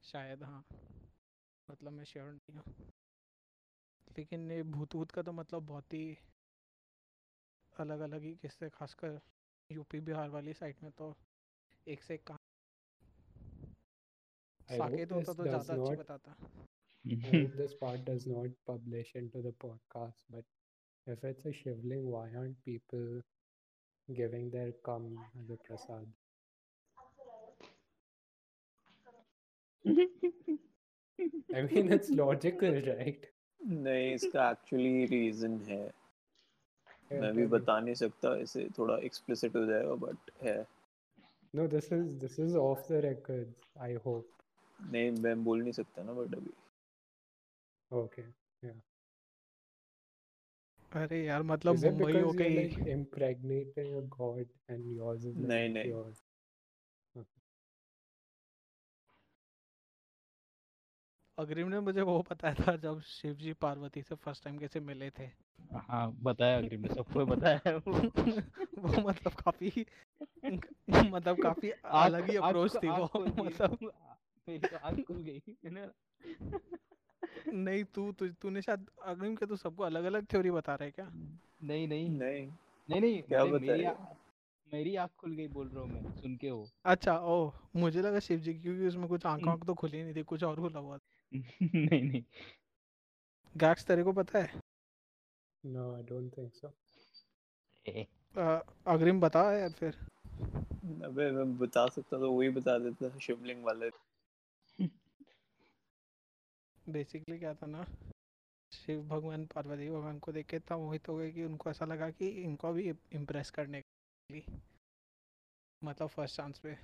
शायद 0.03 0.43
हाँ। 0.43 0.63
मतलब 1.69 1.91
मैं 1.91 2.03
श्योर 2.03 2.31
नहीं 2.31 2.57
हूँ। 2.57 2.91
लेकिन 4.07 4.51
ये 4.51 4.63
भूत 4.63 4.95
भूत 4.95 5.11
का 5.11 5.21
तो 5.21 5.31
मतलब 5.31 5.65
बहुत 5.65 5.93
ही 5.93 6.17
अलग 7.75 7.99
अलग 7.99 8.21
ही 8.21 8.33
किस्से 8.35 8.69
खासकर 8.69 9.19
यूपी 9.69 9.99
बिहार 9.99 10.29
वाली 10.29 10.53
साइड 10.53 10.75
में 10.83 10.91
तो 10.91 11.13
एक 11.87 12.03
से 12.03 12.13
एक 12.13 12.29
hope 12.29 12.37
साकेत 14.69 15.11
होता 15.11 15.33
तो 15.33 15.47
ज़्यादा 15.47 15.73
अच्छी 15.73 15.95
बताता। 15.95 16.35
this 17.06 17.74
part 17.74 18.04
does 18.04 18.26
not 18.26 18.46
publish 18.66 19.12
into 19.14 19.42
the 19.42 19.52
podcast, 19.64 20.22
but 20.30 20.44
if 21.06 21.24
it's 21.24 21.44
a 21.46 21.52
shivling, 21.52 22.06
why 22.10 22.28
aren't 22.36 22.62
people 22.64 23.20
giving 24.14 24.50
their 24.50 24.72
cum 24.84 25.18
as 25.40 25.50
a 25.50 25.56
prasad? 25.66 26.06
I 31.54 31.62
mean, 31.62 31.92
it's 31.92 32.10
logical, 32.10 32.72
right? 32.90 33.26
नहीं 33.60 34.12
इसका 34.14 34.50
एक्चुअली 34.50 35.04
रीजन 35.10 35.58
है 35.68 35.82
Yeah, 37.10 37.20
मैं 37.20 37.32
भी 37.34 37.42
tell 37.42 37.50
me. 37.50 37.58
बता 37.58 37.78
नहीं 37.80 37.94
सकता 37.94 38.34
इसे 38.44 38.68
थोड़ा 38.78 38.96
एक्सप्लिसिट 39.08 39.56
हो 39.56 39.64
जाएगा 39.66 39.94
बट 40.06 40.30
है 40.42 40.56
No, 41.54 41.66
this 41.74 41.88
is 41.96 42.06
this 42.24 42.38
is 42.44 42.56
off 42.56 42.86
the 42.88 43.00
records. 43.04 43.54
I 43.88 43.90
hope. 44.06 44.42
नहीं 44.92 45.10
मैं 45.26 45.34
बोल 45.44 45.62
नहीं 45.62 45.72
सकता 45.72 46.02
ना 46.02 46.12
बट 46.12 46.34
अभी 46.34 46.50
Okay. 47.91 48.25
अरे 50.91 51.25
यार 51.25 51.43
मतलब 51.43 51.75
मुंबई 51.75 52.19
हो 52.19 52.31
गई 52.33 52.67
impregnating 52.93 53.95
a 53.97 54.01
god 54.17 54.47
and 54.69 54.91
yours 54.95 55.25
is 55.25 55.35
नहीं, 55.35 55.69
नहीं। 55.69 55.91
pure? 55.91 56.13
अग्रिम 61.37 61.67
ने 61.67 61.79
मुझे 61.79 62.01
वो 62.01 62.25
बताया 62.31 62.53
था 62.53 62.75
जब 62.75 63.01
शिव 63.01 63.33
जी 63.33 63.53
पार्वती 63.53 64.01
से 64.01 64.15
फ़र्स्ट 64.15 64.43
टाइम 64.43 64.57
कैसे 64.57 64.79
मिले 64.79 65.09
थे 65.09 65.29
हाँ 65.73 66.11
बताया 66.21 66.57
अग्रिम 66.57 66.81
ने 66.81 66.87
सबको 66.87 67.25
बताया 67.25 67.59
है 67.67 67.75
वो 67.77 67.93
मतलब 69.07 69.33
काफ़ी 69.33 69.85
मतलब 70.89 71.37
काफ़ी 71.43 71.71
अलग 71.85 72.29
ही 72.29 72.35
अप्रोच 72.35 72.75
थी 72.75 72.89
वो 72.89 73.09
मतलब 73.43 73.77
मेरी 74.49 74.67
तो 74.67 74.77
आँख 74.77 75.05
खुल 75.07 75.17
गई 75.17 75.41
मैंने 75.65 75.87
नहीं 77.47 77.83
तू 77.83 78.11
तू 78.11 78.27
तूने 78.27 78.61
शायद 78.61 78.89
अग्रिम 79.03 79.35
के 79.35 79.45
तो 79.45 79.55
सबको 79.55 79.83
अलग 79.83 80.03
अलग 80.03 80.25
थ्योरी 80.25 80.51
बता 80.51 80.75
रहा 80.75 80.85
है 80.85 80.91
क्या? 80.91 81.11
नहीं 81.63 81.87
नहीं। 81.87 82.09
नहीं। 82.09 82.47
नहीं 82.89 83.01
नहीं 83.01 83.21
क्या 83.21 83.45
मेरे-? 83.45 83.85
आ- 83.85 84.13
मेरी 84.73 84.95
आँख 84.95 85.09
खुल 85.19 85.31
गई 85.35 85.47
बोल 85.47 85.67
रहा 85.67 85.83
हूँ 85.83 85.89
मैं 85.89 86.21
सुन 86.21 86.35
के 86.35 86.49
हो। 86.49 86.69
अच्छा 86.85 87.17
ओ 87.19 87.51
मुझे 87.75 88.01
लगा 88.01 88.19
शिव 88.19 88.39
जी 88.39 88.53
क्योंकि 88.53 88.87
उसमें 88.87 89.07
कुछ 89.07 89.25
आँख 89.25 89.39
हम्म। 89.39 89.49
आँख 89.49 89.65
तो 89.65 89.73
खुली 89.73 90.03
नहीं 90.03 90.15
थी 90.15 90.23
कुछ 90.23 90.43
और 90.43 90.55
खुला 90.55 90.79
हुआ 90.79 90.97
था। 90.97 91.31
नहीं 91.61 92.03
नहीं। 92.03 92.23
गैक्स 93.57 93.85
तेरे 93.85 94.03
को 94.03 94.13
पता 94.13 94.39
है? 94.39 94.61
Don't 95.65 96.29
think 96.39 96.65
so. 96.65 96.71
ए, 97.87 98.07
अ, 98.37 98.59
अग्रिम 98.87 99.19
बता 99.21 99.53
यार 99.57 99.69
फिर। 99.69 99.95
अबे 101.05 101.31
मैं 101.31 101.57
बता 101.57 101.87
सकता 101.87 102.19
तो 102.19 102.31
वही 102.31 102.49
बता 102.49 102.79
देता 102.79 103.19
शिवलिंग 103.19 103.63
वाले। 103.63 103.89
बेसिकली 106.89 107.39
क्या 107.39 107.53
था 107.53 107.65
ना 107.65 107.85
शिव 108.71 109.01
भगवान 109.03 109.45
पार्वती 109.45 109.89
भगवान 109.89 110.19
को 110.19 110.31
देख 110.31 110.45
के 110.45 110.57
इतना 110.57 110.77
मोहित 110.77 111.09
हो 111.09 111.15
गए 111.17 111.31
कि 111.31 111.43
उनको 111.43 111.69
ऐसा 111.69 111.85
लगा 111.85 112.09
कि 112.09 112.27
इनको 112.27 112.73
भी 112.73 112.93
इम्प्रेस 113.11 113.51
करने 113.51 113.81
के 113.81 114.33
लिए। 114.33 114.57
मतलब 115.83 116.07
फ़र्स्ट 116.07 116.37
चांस 116.37 116.59
पे। 116.59 116.75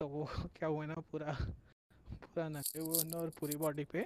तो 0.00 0.08
वो 0.08 0.24
क्या 0.56 0.68
हुआ 0.68 0.86
ना 0.86 0.94
पूरा 0.94 1.32
पूरा 2.10 2.48
नंगे 2.48 2.80
हुए 2.80 2.88
उन्होंने 2.88 3.16
और 3.16 3.30
पूरी 3.30 3.56
बॉडी 3.56 3.84
पे। 3.84 4.02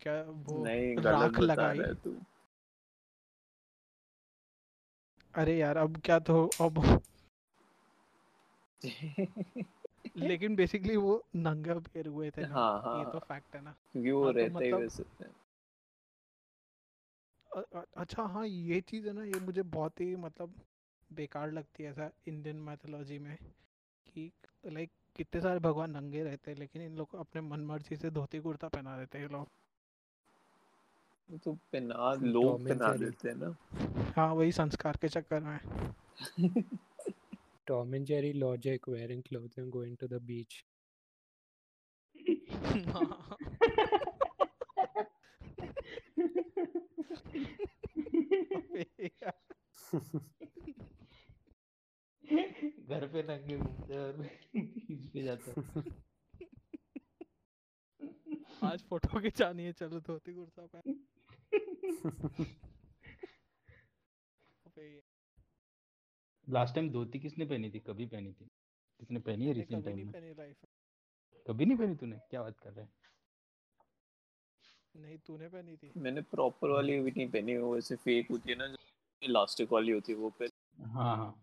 क्या 0.00 0.22
वो 0.30 0.64
राख 1.02 1.38
लगाई। 1.40 1.78
अरे 5.34 5.58
यार 5.58 5.76
अब 5.76 6.00
क्या 6.04 6.18
तो 6.18 6.50
अब 6.60 7.02
लेकिन 10.16 10.56
बेसिकली 10.56 10.96
वो 10.96 11.24
नंगा 11.36 11.74
पैर 11.74 12.06
हुए 12.06 12.30
थे 12.30 12.42
हाँ 12.42 12.82
हाँ 12.82 12.98
ये 12.98 13.04
तो 13.04 13.18
हाँ, 13.18 13.20
फैक्ट 13.20 13.56
है 13.56 13.62
ना। 13.62 13.74
क्योंकि 13.92 14.10
वो 14.10 14.24
हाँ 14.24 14.32
तो 14.32 14.40
ही 14.40 14.48
मतलब 14.48 14.80
वैसे। 14.80 15.04
अच्छा 17.96 18.22
हाँ 18.22 18.46
ये 18.46 18.80
चीज़ 18.80 19.06
है 19.06 19.12
ना 19.12 19.24
ये 19.24 19.40
मुझे 19.40 19.62
बहुत 19.62 20.00
ही 20.00 20.16
मतलब 20.16 20.54
बेकार 21.12 21.52
लगती 21.52 21.82
है 21.82 21.90
ऐसा 21.90 22.10
इंडियन 22.28 22.56
मैथोलॉजी 22.56 23.18
में 23.18 23.36
कि 24.06 24.32
लाइक 24.66 24.90
कितने 25.16 25.40
सारे 25.40 25.58
भगवान 25.58 25.90
नंगे 25.90 26.22
रहते 26.24 26.50
हैं 26.50 26.58
लेकिन 26.58 26.82
इन 26.82 26.96
लोग 26.96 27.08
को 27.08 27.18
अपने 27.18 27.40
मन 27.40 27.60
मर्ज़ी 27.60 27.96
से 27.96 28.10
धोती 28.10 28.38
कुर्ता 28.38 28.68
पहना 28.68 28.98
देते 28.98 29.18
हैं 29.18 29.28
लोग। 29.28 29.48
तो 31.44 31.52
पहना 31.72 32.12
लोग 32.22 32.68
पहना 32.68 32.92
देते 32.96 33.28
हैं 33.28 33.36
ना। 33.36 33.56
हाँ 34.16 34.34
वही 34.34 34.52
संस्कार 34.52 34.96
के 34.96 35.08
चक्कर 35.08 35.40
में। 35.40 35.58
Tom 37.66 37.94
and 37.94 38.06
Jerry 38.06 38.32
logic 38.32 38.86
wearing 38.86 39.22
clothes 39.22 39.58
and 39.58 39.72
going 39.72 39.96
to 39.98 40.08
the 40.08 40.20
beach. 40.20 40.64
हाँ 42.94 43.36
घर 52.90 53.06
पे 53.12 53.22
नंगे 53.28 53.56
घूमते 53.58 53.96
और 53.98 54.12
बीच 54.16 55.12
पे 55.12 55.22
जाते 55.24 55.52
आज 58.66 58.82
फ़ोटो 58.88 59.20
खिंचानी 59.20 59.64
है 59.64 59.72
चलो 59.80 60.00
धोती 60.06 60.34
कुर्ता 60.34 60.66
पहन 60.74 61.04
लास्ट 66.46 66.74
टाइम 66.74 66.90
धोती 66.90 67.18
किसने 67.18 67.44
पहनी 67.44 67.70
थी? 67.70 67.78
कभी 67.78 68.06
पहनी 68.06 68.32
थी। 68.32 68.44
किसने 69.00 69.18
पहनी 69.20 69.46
है 69.46 69.52
रिसेंट 69.52 69.84
टाइम 69.84 69.96
में? 69.96 70.54
कभी 71.46 71.66
नहीं 71.66 71.78
पहनी 71.78 71.94
तूने? 71.94 72.16
क्या 72.30 72.42
बात 72.42 72.58
कर 72.60 72.70
रहा 72.70 72.80
है? 72.80 72.88
नहीं 74.94 75.18
तूने 75.18 75.48
पहनी 75.48 75.76
थी? 75.76 75.92
मैंने 75.96 76.20
प्रॉपर 76.20 76.68
वाली 76.68 77.00
भी 77.00 77.10
नहीं 77.16 77.28
पहनी 77.28 77.56
वो 77.56 77.74
वैसे 77.74 77.96
फेक 77.96 78.30
होती 78.30 78.50
है 78.50 78.56
ना 78.58 78.66
जो 78.66 78.76
इलास्टिक 79.22 79.72
वाली 79.72 79.92
होती 79.92 80.12
है 80.12 80.18
वो 80.18 80.30
पे 80.38 80.46
हाँ 80.84 81.16
हाँ। 81.16 81.34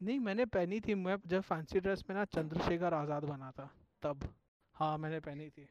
नहीं 0.00 0.18
मैंने 0.18 0.44
पहनी 0.46 0.80
थी 0.80 0.94
मैं 0.94 1.16
जब 1.26 1.40
फैंसी 1.40 1.80
ड्रेस 1.80 2.04
में 2.10 2.16
ना 2.16 2.24
चंद्रशेखर 2.24 2.94
आज़ाद 2.94 3.24
बना 3.24 3.50
था 3.50 3.70
तब। 4.02 4.28
हाँ 4.74 4.98
मैंने 4.98 5.20
पहनी 5.20 5.48
थी। 5.48 5.66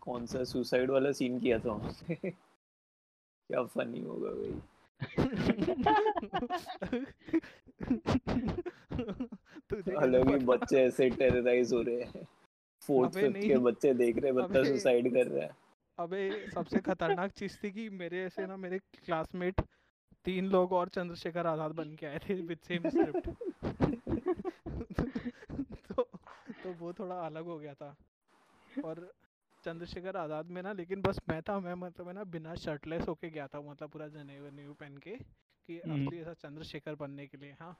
कौन 0.00 0.26
सा 0.26 0.44
सुसाइड 0.44 0.90
वाला 0.90 1.12
सीन 1.12 1.38
किया 1.40 1.58
था 1.58 1.78
क्या 2.10 3.62
फनी 3.64 4.00
होगा 4.00 4.30
भाई। 4.30 4.60
अलग 9.98 10.28
ही 10.30 10.36
बच्चे 10.46 10.82
ऐसे 10.84 11.08
टेरराइज 11.10 11.72
हो 11.72 11.82
रहे 11.82 12.02
हैं। 12.02 12.24
फोर्थ 12.82 13.12
फिफ्थ 13.14 13.36
के 13.36 13.56
बच्चे 13.58 13.94
देख 13.94 14.18
रहे 14.18 14.32
हैं 14.32 14.36
बच्चा 14.36 14.62
सुसाइड 14.64 15.12
कर 15.14 15.26
रहा 15.26 15.44
है। 15.44 15.50
अबे 15.98 16.50
सबसे 16.54 16.80
खतरनाक 16.80 17.30
चीज़ 17.30 17.56
थी 17.64 17.70
कि 17.70 17.88
मेरे 17.88 18.24
ऐसे 18.24 18.46
ना 18.46 18.56
मेरे 18.56 18.78
क्लासमेट 18.78 19.60
तीन 20.24 20.46
लोग 20.46 20.72
और 20.72 20.88
चंद्रशेखर 20.88 21.46
आज़ाद 21.46 21.72
बन 21.72 21.94
के 21.96 22.06
आए 22.06 22.18
थे 22.18 22.34
विद 22.34 22.58
सेम 22.58 22.88
स्क्रिप्ट 22.88 23.28
तो 25.92 26.02
तो 26.64 26.72
वो 26.80 26.92
थोड़ा 26.92 27.14
अलग 27.14 27.44
हो 27.44 27.58
गया 27.58 27.74
था। 27.74 27.96
और 28.84 29.12
चंद्रशेखर 29.64 30.16
आज़ाद 30.16 30.50
में 30.50 30.62
ना 30.62 30.72
लेकिन 30.72 31.02
बस 31.02 31.20
मैं 31.28 31.40
था 31.42 31.58
मैं 31.60 31.74
मतलब 31.74 32.08
है 32.08 32.14
ना 32.14 32.24
बिना 32.24 32.54
शर्टलेस 32.54 33.08
होके 33.08 33.30
गया 33.30 33.46
था 33.46 33.60
मतलब 33.60 33.90
पूरा 33.90 34.08
जनेऊ 34.08 34.44
वनेऊ 34.44 34.72
पहन 34.74 34.96
के 34.98 35.16
कि 35.68 35.80
हम्म। 35.80 36.06
असली 36.06 36.20
ऐसा 36.20 36.32
चंद्रशेखर 36.38 36.94
बनने 36.94 37.26
के 37.26 37.38
लिए 37.38 37.56
हाँ 37.60 37.76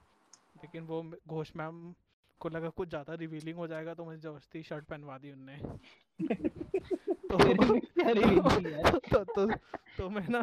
लेकिन 0.57 0.83
वो 0.83 1.03
घोष 1.29 1.53
मैम 1.57 1.95
को 2.41 2.49
लगा 2.49 2.69
कुछ 2.69 2.89
ज़्यादा 2.89 3.15
रिवीलिंग 3.15 3.57
हो 3.57 3.67
जाएगा 3.67 3.95
तो 3.95 4.05
मुझे 4.05 4.19
ज़बरदस्ती 4.19 4.63
शर्ट 4.63 4.85
पहनवा 4.85 5.19
दी 5.19 5.33
उनने 5.33 5.57
तो 7.31 7.39
यार? 8.69 8.99
तो, 9.13 9.25
तो 9.25 9.47
तो 9.99 10.09
मैं 10.11 10.27
ना 10.29 10.43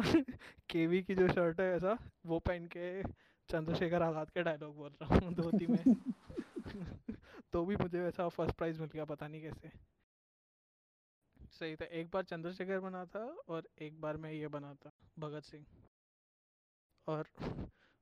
केवी 0.70 1.02
की 1.02 1.14
जो 1.14 1.28
शर्ट 1.28 1.60
है 1.60 1.74
ऐसा 1.76 1.96
वो 2.26 2.38
पहन 2.38 2.66
के 2.66 3.02
चंद्रशेखर 3.48 4.02
आज़ाद 4.02 4.30
के 4.30 4.42
डायलॉग 4.42 4.76
बोल 4.76 4.90
रहा 5.02 5.18
हूँ 5.18 5.34
धोती 5.34 5.66
में 5.66 5.84
तो 7.52 7.64
भी 7.64 7.76
मुझे 7.76 8.00
वैसा 8.00 8.28
फ़र्स्ट 8.28 8.56
प्राइज 8.56 8.80
मिल 8.80 8.88
गया 8.94 9.04
पता 9.04 9.28
नहीं 9.28 9.42
कैसे 9.42 9.70
सही 11.50 11.76
था 11.76 11.84
एक 11.84 12.10
बार 12.10 12.24
चंद्रशेखर 12.24 12.80
बना 12.80 13.04
था 13.04 13.24
और 13.48 13.68
एक 13.80 14.00
बार 14.00 14.16
मैं 14.16 14.32
ये 14.32 14.48
बना 14.48 14.74
था 14.74 14.90
भगत 15.18 15.42
सिंह। 15.42 15.66
और 17.06 17.26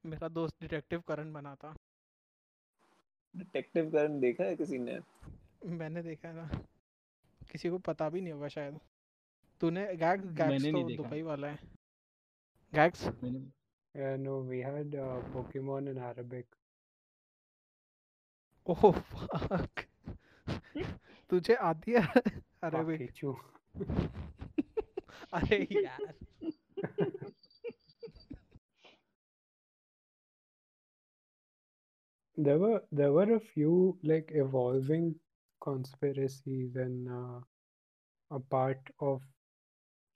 मेरा 0.06 0.28
दोस्त 0.28 0.54
डिटेक्टिव 0.60 1.00
करण 1.00 1.32
बना 1.32 1.54
था। 1.54 1.76
डिटेक्टिव 3.36 3.90
करण 3.90 4.20
देखा 4.20 4.44
है 4.44 4.56
किसी 4.56 4.78
ने? 4.78 5.00
मैंने 5.64 6.02
देखा 6.02 6.28
है 6.28 6.34
ना। 6.34 6.48
किसी 7.50 7.70
को 7.70 7.78
पता 7.78 8.08
भी 8.08 8.20
नहीं 8.20 8.32
होगा 8.32 8.48
शायद। 8.48 8.80
तूने 9.60 9.96
गैग्स 9.96 10.32
गैग्स 10.32 10.64
तो 10.64 10.96
दुबई 10.96 11.22
वाला 11.22 11.48
है। 11.48 11.58
गैग्स 12.74 13.04
मैंने 13.06 13.52
Yeah, 13.96 14.22
no, 14.22 14.50
we 14.50 14.66
had 14.66 14.94
uh, 14.94 15.32
Pokemon 15.32 16.12
oh 18.66 19.00
fuck 19.00 19.84
तुझे 21.30 21.54
आती 21.54 21.92
है? 21.92 22.06
Arabic 22.63 23.01
Pikachu. 23.01 23.35
अरे 25.33 25.57
यार 25.83 26.13
There 32.37 32.59
were 32.59 32.83
there 32.91 33.11
were 33.11 33.33
a 33.33 33.39
few 33.39 33.97
like 34.03 34.31
evolving 34.33 35.15
conspiracies 35.59 36.75
and 36.75 37.09
uh, 37.09 37.39
a 38.31 38.39
part 38.39 38.79
of 38.99 39.21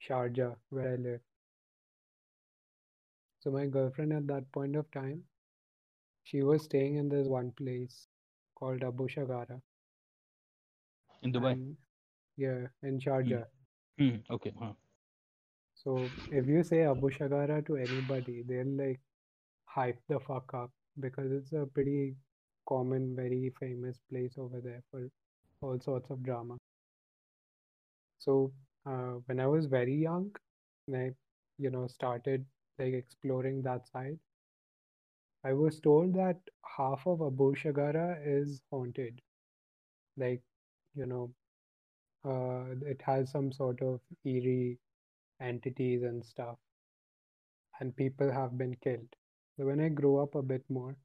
Sharjah 0.00 0.56
where 0.70 0.92
I 0.92 0.96
live. 0.96 1.20
So 3.40 3.50
my 3.50 3.66
girlfriend 3.66 4.12
at 4.12 4.26
that 4.28 4.52
point 4.52 4.76
of 4.76 4.90
time, 4.90 5.24
she 6.22 6.42
was 6.42 6.62
staying 6.64 6.94
in 6.96 7.08
this 7.08 7.26
one 7.26 7.50
place 7.52 8.06
called 8.54 8.82
Abu 8.84 9.08
Shagara. 9.08 9.60
in 11.22 11.32
Dubai 11.32 11.52
and- 11.52 11.76
yeah, 12.37 12.67
in 12.81 12.93
hmm. 12.93 12.97
charger. 12.99 13.47
Mm. 13.99 14.11
Mm. 14.11 14.21
Okay. 14.31 14.53
Huh. 14.59 14.73
So 15.75 15.97
if 16.31 16.47
you 16.47 16.63
say 16.63 16.83
Abu 16.83 17.09
Shagara 17.09 17.65
to 17.67 17.75
anybody, 17.75 18.43
they'll 18.47 18.67
like 18.67 18.99
hype 19.65 19.99
the 20.07 20.19
fuck 20.19 20.53
up 20.53 20.71
because 20.99 21.31
it's 21.31 21.53
a 21.53 21.65
pretty 21.73 22.15
common, 22.67 23.15
very 23.15 23.51
famous 23.59 23.99
place 24.09 24.35
over 24.37 24.61
there 24.61 24.81
for 24.91 25.09
all 25.61 25.79
sorts 25.79 26.09
of 26.09 26.23
drama. 26.23 26.57
So 28.19 28.51
uh, 28.85 29.19
when 29.25 29.39
I 29.39 29.47
was 29.47 29.65
very 29.65 29.95
young, 29.95 30.31
I 30.93 31.11
you 31.57 31.69
know 31.69 31.87
started 31.87 32.45
like 32.79 32.93
exploring 32.93 33.61
that 33.63 33.87
side. 33.87 34.17
I 35.45 35.53
was 35.53 35.79
told 35.79 36.13
that 36.15 36.37
half 36.77 37.05
of 37.05 37.21
Abu 37.21 37.53
Shagara 37.55 38.17
is 38.25 38.61
haunted. 38.71 39.21
Like, 40.17 40.41
you 40.95 41.05
know, 41.05 41.31
uh, 42.25 42.63
it 42.85 43.01
has 43.05 43.31
some 43.31 43.51
sort 43.51 43.81
of 43.81 43.99
eerie 44.25 44.79
entities 45.41 46.03
and 46.03 46.23
stuff, 46.25 46.57
and 47.79 47.95
people 47.95 48.31
have 48.31 48.57
been 48.57 48.75
killed. 48.83 49.15
So 49.57 49.65
when 49.65 49.79
I 49.79 49.89
grew 49.89 50.17
up 50.19 50.35
a 50.35 50.41
bit 50.41 50.63
more, 50.69 50.95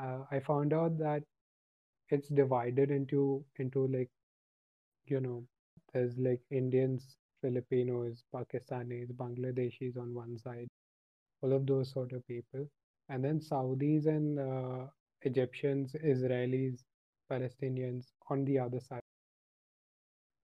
uh, 0.00 0.18
I 0.30 0.40
found 0.40 0.72
out 0.72 0.98
that 0.98 1.22
it's 2.10 2.28
divided 2.28 2.90
into 2.90 3.44
into 3.58 3.86
like, 3.88 4.10
you 5.06 5.20
know, 5.20 5.44
there's 5.92 6.18
like 6.18 6.40
Indians, 6.50 7.16
Filipinos, 7.40 8.24
Pakistanis, 8.34 9.12
Bangladeshis 9.12 9.96
on 9.96 10.14
one 10.14 10.38
side, 10.38 10.68
all 11.42 11.52
of 11.52 11.66
those 11.66 11.92
sort 11.92 12.12
of 12.12 12.26
people, 12.26 12.66
and 13.08 13.24
then 13.24 13.40
Saudis 13.40 14.06
and 14.06 14.38
uh, 14.38 14.86
Egyptians, 15.22 15.94
Israelis, 16.04 16.80
Palestinians 17.30 18.06
on 18.28 18.44
the 18.44 18.58
other 18.58 18.80
side 18.80 19.00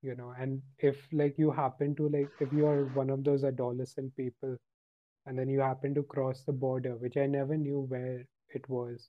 you 0.02 0.14
know 0.16 0.32
and 0.38 0.60
if 0.78 0.96
like 1.12 1.38
you 1.38 1.50
happen 1.50 1.94
to 1.94 2.08
like 2.08 2.30
if 2.40 2.52
you 2.52 2.66
are 2.66 2.84
one 3.00 3.10
of 3.10 3.24
those 3.24 3.44
adolescent 3.44 4.14
people 4.16 4.56
and 5.26 5.38
then 5.38 5.48
you 5.48 5.60
happen 5.60 5.94
to 5.94 6.02
cross 6.04 6.42
the 6.46 6.52
border 6.52 6.96
which 6.96 7.16
i 7.16 7.26
never 7.26 7.56
knew 7.56 7.80
where 7.88 8.24
it 8.54 8.68
was 8.68 9.08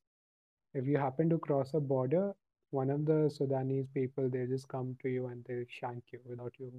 if 0.74 0.86
you 0.88 0.98
happen 0.98 1.30
to 1.30 1.38
cross 1.40 1.74
a 1.74 1.80
border 1.80 2.34
one 2.72 2.90
of 2.90 3.06
the 3.06 3.20
sudanese 3.38 3.88
people 3.94 4.30
they 4.30 4.46
just 4.48 4.68
come 4.68 4.96
to 5.02 5.10
you 5.10 5.28
and 5.28 5.44
they 5.46 5.66
shank 5.70 6.04
you 6.14 6.20
without 6.26 6.54
you 6.60 6.72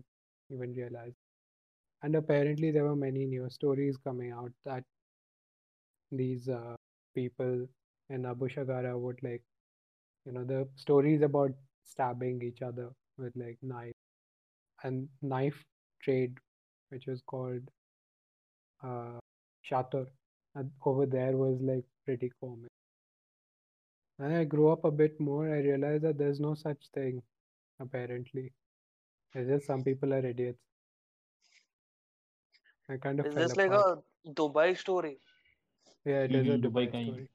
even 0.51 0.73
realize 0.75 1.15
and 2.03 2.15
apparently 2.17 2.71
there 2.71 2.85
were 2.85 2.97
many 2.97 3.27
news 3.27 3.55
stories 3.55 3.97
coming 3.99 4.33
out 4.33 4.53
that 4.65 4.85
these 6.11 6.49
uh, 6.49 6.77
people 7.15 7.67
in 8.11 8.25
abu 8.33 8.49
shagara 8.55 8.93
would 9.05 9.21
like 9.29 9.43
you 10.27 10.33
know 10.33 10.45
the 10.53 10.61
stories 10.77 11.23
about 11.23 11.53
stabbing 11.93 12.43
each 12.43 12.63
other 12.63 12.89
with 13.19 13.35
like 13.37 13.59
knives 13.63 13.92
and 14.85 15.09
knife 15.23 15.65
trade 16.03 16.39
which 16.91 17.07
was 17.07 17.23
called 17.23 17.71
uh 18.83 19.19
shatar 19.69 20.07
and 20.55 20.71
over 20.85 21.07
there 21.07 21.37
was 21.39 21.61
like 21.63 21.85
pretty 22.05 22.31
common 22.41 22.69
When 24.17 24.33
I 24.33 24.45
grew 24.45 24.71
up 24.71 24.85
a 24.85 24.91
bit 24.91 25.21
more, 25.21 25.47
I 25.55 25.59
realized 25.59 26.05
that 26.05 26.17
there's 26.17 26.41
no 26.41 26.55
such 26.55 26.89
thing, 26.95 27.23
apparently. 27.81 28.53
It's 29.35 29.49
just 29.49 29.67
some 29.67 29.85
people 29.85 30.13
are 30.15 30.27
idiots. 30.27 30.61
I 32.89 32.97
kind 32.99 33.19
of 33.21 33.29
Is 33.29 33.35
fell 33.35 33.51
this 33.51 33.57
like 33.57 33.71
apart. 33.71 33.73
a 33.73 34.03
Dubai 34.27 34.77
story? 34.77 35.19
Yeah, 36.05 36.23
it 36.25 36.35
is 36.35 36.49
a 36.49 36.57
Mhm, 36.57 36.63
Dubai 36.63 36.87
Dubai 36.87 36.91
ka 36.91 36.99
hi. 36.99 37.05
story. 37.05 37.29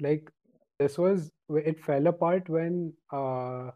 Like 0.00 0.30
this 0.78 0.98
was 0.98 1.32
it 1.50 1.80
fell 1.80 2.06
apart 2.06 2.48
when 2.48 2.94
uh 3.12 3.70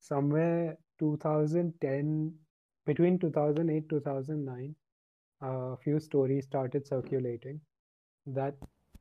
somewhere 0.00 0.78
2010 0.98 2.34
between 2.86 3.18
2008 3.18 3.88
2009 3.88 4.74
a 5.42 5.76
few 5.76 5.98
stories 6.00 6.44
started 6.46 6.86
circulating 6.86 7.60
that 8.26 8.54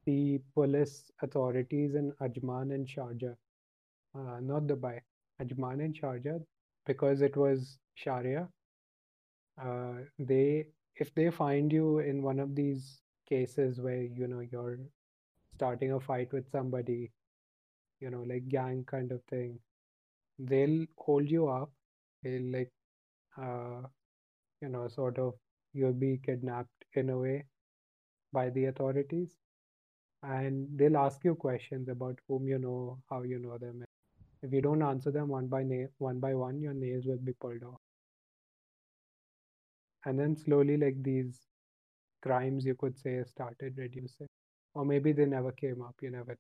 the 0.06 0.40
police 0.54 1.12
authorities 1.22 1.96
in 1.96 2.12
Ajman 2.22 2.74
and 2.74 2.88
Sharjah, 2.88 3.36
uh, 4.16 4.40
not 4.42 4.64
Dubai, 4.64 5.02
Ajman 5.42 5.84
and 5.86 5.96
Sharjah, 6.00 6.44
because 6.86 7.22
it 7.22 7.36
was 7.38 7.78
Sharia, 7.96 8.50
uh, 9.62 9.96
they 10.20 10.68
if 10.96 11.14
they 11.16 11.30
find 11.30 11.72
you 11.72 12.00
in 12.00 12.22
one 12.22 12.40
of 12.40 12.56
these 12.56 13.02
cases 13.30 13.80
where 13.82 14.04
you 14.04 14.28
know 14.28 14.40
you're 14.52 14.80
starting 15.56 15.92
a 15.94 16.00
fight 16.00 16.32
with 16.34 16.50
somebody, 16.52 17.12
you 18.00 18.10
know, 18.10 18.24
like 18.24 18.48
gang 18.50 18.84
kind 18.86 19.12
of 19.12 19.24
thing, 19.26 19.60
they'll 20.40 20.86
hold 20.98 21.30
you 21.30 21.48
up. 21.50 21.72
They'll 22.26 22.52
like, 22.52 22.74
uh, 23.42 23.88
you 24.62 24.70
know, 24.70 24.88
sort 24.90 25.20
of 25.20 25.36
you'll 25.74 25.94
be 25.94 26.20
kidnapped 26.26 26.86
in 26.96 27.10
a 27.12 27.18
way 27.20 27.46
by 28.34 28.50
the 28.52 28.66
authorities, 28.66 29.38
and 30.24 30.68
they'll 30.78 30.98
ask 30.98 31.24
you 31.24 31.36
questions 31.36 31.90
about 31.90 32.20
whom 32.28 32.48
you 32.48 32.60
know, 32.60 33.00
how 33.10 33.24
you 33.24 33.40
know 33.40 33.58
them. 33.58 33.86
If 34.44 34.54
you 34.54 34.62
don't 34.62 34.84
answer 34.84 35.12
them 35.12 35.30
one 35.30 35.48
by 35.48 35.64
na- 35.64 35.88
one 36.00 36.20
by 36.20 36.36
one, 36.36 36.62
your 36.62 36.74
nails 36.74 37.06
will 37.06 37.18
be 37.32 37.34
pulled 37.34 37.64
off. 37.64 37.82
And 40.06 40.18
then 40.18 40.38
slowly, 40.38 40.78
like 40.78 41.04
these 41.04 41.48
crimes, 42.22 42.66
you 42.66 42.76
could 42.76 42.98
say, 42.98 43.24
started 43.26 43.78
reducing, 43.78 44.28
or 44.76 44.86
maybe 44.86 45.14
they 45.14 45.26
never 45.26 45.52
came 45.54 45.82
up. 45.82 45.96
You 46.02 46.12
never. 46.12 46.38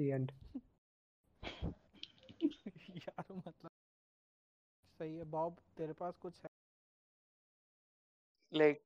The 0.00 0.12
end. 0.12 0.32
यार 2.98 3.32
मतलब 3.32 3.70
सही 5.00 5.16
है 5.16 5.24
Bob 5.24 5.56
तेरे 5.76 5.92
पास 5.92 6.14
कुछ 6.16 6.38
है 6.44 6.48
Like 8.52 8.80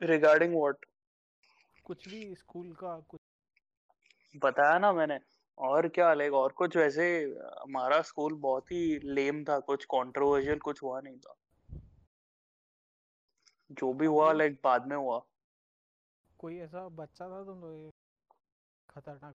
regarding 0.00 0.56
what? 0.56 0.84
कुछ 1.84 2.08
भी 2.08 2.20
school 2.34 2.72
का 2.72 2.98
कुछ 3.08 3.20
बताया 4.36 4.78
ना 4.78 4.92
मैंने 4.92 5.18
और 5.58 5.88
क्या 5.88 6.12
लाइक 6.14 6.32
और 6.34 6.52
कुछ 6.52 6.76
वैसे 6.76 7.08
हमारा 7.62 8.00
स्कूल 8.02 8.34
बहुत 8.40 8.72
ही 8.72 8.82
लेम 9.14 9.42
था 9.44 9.58
कुछ 9.70 9.84
कंट्रोवर्शियल 9.84 10.58
कुछ 10.58 10.82
हुआ 10.82 11.00
नहीं 11.00 11.18
था 11.18 11.34
जो 13.70 13.92
भी 13.92 14.06
हुआ 14.06 14.32
लाइक 14.32 14.60
बाद 14.64 14.86
में 14.86 14.96
हुआ 14.96 15.20
कोई 16.38 16.58
ऐसा 16.60 16.88
बच्चा 17.02 17.28
था 17.28 17.44
तुम 17.44 17.60
लोग 17.60 17.90
खतरनाक 18.88 19.34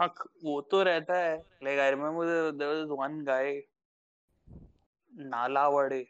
हाँ 0.00 0.12
वो 0.44 0.60
तो 0.70 0.82
रहता 0.82 1.18
है। 1.18 1.36
Like 1.64 1.78
I 1.80 1.90
remember 1.90 2.50
there 2.52 2.74
was 2.74 2.88
one 2.98 3.22
guy 3.24 3.62
Nalawade 5.12 6.06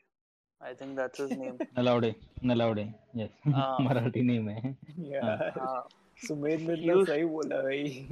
I 0.61 0.75
think 0.75 0.97
that's 0.97 1.21
his 1.21 1.33
name 1.39 1.59
Nalawade 1.79 2.15
Nalawade 2.45 2.83
yes 3.17 3.31
हाँ। 3.55 3.77
मराठी 3.81 4.23
नेम 4.23 4.49
है। 4.49 4.73
सुमेध 6.19 6.61
ने 6.61 6.75
He 6.75 6.81
इतना 6.81 7.05
सही 7.05 7.25
बोला 7.25 7.61
भाई। 7.63 8.07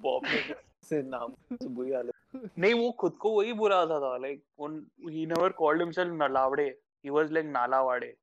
बॉब 0.00 0.24
ने 0.24 0.54
से 0.88 1.02
नाम 1.02 1.32
से 1.52 1.68
बुरी 1.68 1.92
हालत 1.92 2.50
नहीं 2.58 2.74
वो 2.74 2.90
खुद 2.90 3.12
को 3.12 3.30
वही 3.30 3.52
बुरा 3.52 3.84
था 3.86 3.98
था। 4.00 4.16
लाइक 4.16 4.42
उन 4.58 4.86
he 5.10 5.26
never 5.26 5.52
called 5.52 5.82
himself 5.82 6.12
Nalawade 6.22 6.66
he 7.04 7.10
was 7.10 7.32
like 7.32 7.46
Nalawade 7.46 8.14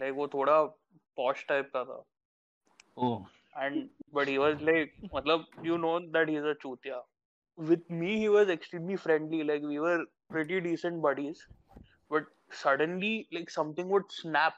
like 0.00 0.14
वो 0.14 0.28
थोड़ा 0.28 0.62
पॉश 1.16 1.44
टाइप 1.48 1.70
का 1.76 1.84
था। 1.84 2.02
ओ 2.98 3.16
and 3.61 3.89
but 4.13 4.27
he 4.27 4.37
was 4.37 4.61
like 4.61 4.93
matlab 5.13 5.45
you 5.69 5.77
know 5.77 5.99
that 6.17 6.29
he's 6.29 6.49
a 6.53 6.55
chutia 6.63 6.99
with 7.57 7.89
me 7.89 8.17
he 8.17 8.29
was 8.29 8.49
extremely 8.49 8.95
friendly 8.95 9.43
like 9.43 9.63
we 9.63 9.79
were 9.79 9.99
pretty 10.29 10.61
decent 10.61 11.01
buddies 11.01 11.45
but 12.09 12.25
suddenly 12.51 13.27
like 13.31 13.49
something 13.49 13.89
would 13.89 14.09
snap 14.09 14.53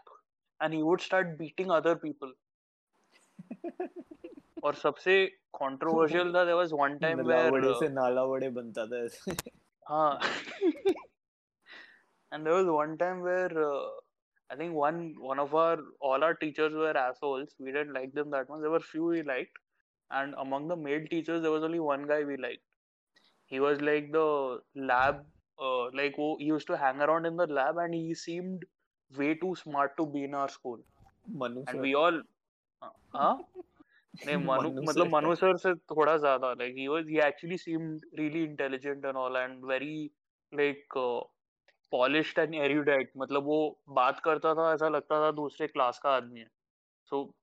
and 0.62 0.74
he 0.74 0.84
would 0.84 1.02
start 1.02 1.38
beating 1.38 1.72
other 1.80 1.96
people 1.96 2.34
और 4.64 4.76
सबसे 4.76 5.14
controversial 5.58 6.34
था 6.36 6.46
there 6.46 6.58
was 6.58 6.74
one 6.74 7.00
time 7.00 7.24
where 7.30 7.52
Nalawade 7.52 7.70
uh, 7.70 7.80
से 7.80 7.90
नालावड़े 7.94 8.50
बनता 8.58 8.86
था 8.92 9.04
ऐसे 9.06 9.36
हाँ 9.90 10.20
and 12.32 12.46
there 12.46 12.54
was 12.54 12.68
one 12.68 12.98
time 12.98 13.22
where 13.22 13.64
uh, 13.64 13.90
I 14.50 14.56
think 14.56 14.74
one 14.74 15.16
one 15.20 15.40
of 15.40 15.56
our 15.56 15.78
all 16.00 16.24
our 16.24 16.34
teachers 16.34 16.74
were 16.74 16.96
assholes. 16.98 17.56
We 17.60 17.72
didn't 17.72 17.94
like 17.94 18.14
them 18.14 18.32
that 18.32 18.50
much. 18.50 18.62
There 18.62 18.70
were 18.70 18.80
few 18.80 19.06
we 19.06 19.24
liked, 19.24 19.58
and 20.10 20.36
among 20.38 20.68
the 20.68 20.76
male 20.76 21.06
teachers, 21.10 21.42
there 21.42 21.52
was 21.52 21.64
only 21.64 21.80
one 21.80 22.08
guy 22.08 22.24
we 22.24 22.38
liked. 22.38 22.64
He 23.46 23.60
was 23.60 23.82
like 23.82 24.12
the 24.12 24.60
lab, 24.76 25.26
uh, 25.60 25.86
like 25.92 26.18
wo, 26.18 26.38
he 26.38 26.46
used 26.46 26.68
to 26.68 26.78
hang 26.78 27.02
around 27.02 27.26
in 27.26 27.38
the 27.38 27.48
lab, 27.48 27.78
and 27.78 27.94
he 27.94 28.14
seemed 28.14 28.66
way 29.18 29.36
too 29.36 29.56
smart 29.56 29.98
to 29.98 30.06
be 30.06 30.24
in 30.24 30.34
our 30.34 30.50
school. 30.50 30.80
Manu 31.44 31.64
And 31.68 31.78
sir 31.78 31.82
we 31.82 31.96
all, 31.96 32.22
uh, 32.82 32.90
हाँ 33.16 33.34
नहीं 34.26 34.38
मनु 34.38 34.70
मनु 34.70 34.82
मतलब 34.88 35.06
sir. 35.06 35.12
Manu 35.12 35.36
sir 35.36 35.58
से 35.58 35.74
थोड़ा 35.92 36.18
ज्यादा 36.18 36.58
like 36.58 36.76
he 36.76 36.88
was 36.90 37.08
he 37.08 37.22
actually 37.22 37.58
seemed 37.58 38.04
really 38.18 38.44
intelligent 38.44 39.06
and 39.06 39.18
all 39.18 39.36
and 39.38 39.64
very 39.66 40.12
like 40.52 40.86
uh, 41.93 41.97
polished 41.97 42.39
and 42.39 42.55
erudite 42.55 43.11
मतलब 43.17 43.45
वो 43.45 43.81
बात 43.89 44.21
करता 44.25 44.55
था 44.55 44.73
ऐसा 44.75 44.89
लगता 44.89 45.21
था 45.27 45.31
दूसरे 45.31 45.67
क्लास 45.67 45.99
का 45.99 46.11
आदमी 46.11 46.41
है 46.41 46.51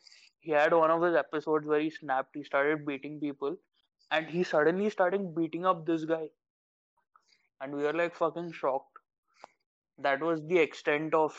he 0.47 0.53
had 0.53 0.75
one 0.75 0.91
of 0.91 1.03
his 1.03 1.17
episodes 1.17 1.67
where 1.67 1.81
he 1.81 1.91
snapped 1.91 2.35
he 2.35 2.45
started 2.45 2.85
beating 2.87 3.21
people 3.21 3.57
and 4.11 4.27
he 4.27 4.43
suddenly 4.43 4.91
started 4.91 5.35
beating 5.35 5.67
up 5.67 5.87
this 5.87 6.05
guy 6.05 6.29
and 7.61 7.75
we 7.75 7.83
were 7.83 7.93
like 7.93 8.15
fucking 8.15 8.53
shocked 8.53 8.99
that 9.99 10.21
was 10.21 10.43
the 10.43 10.59
extent 10.59 11.15
of 11.15 11.35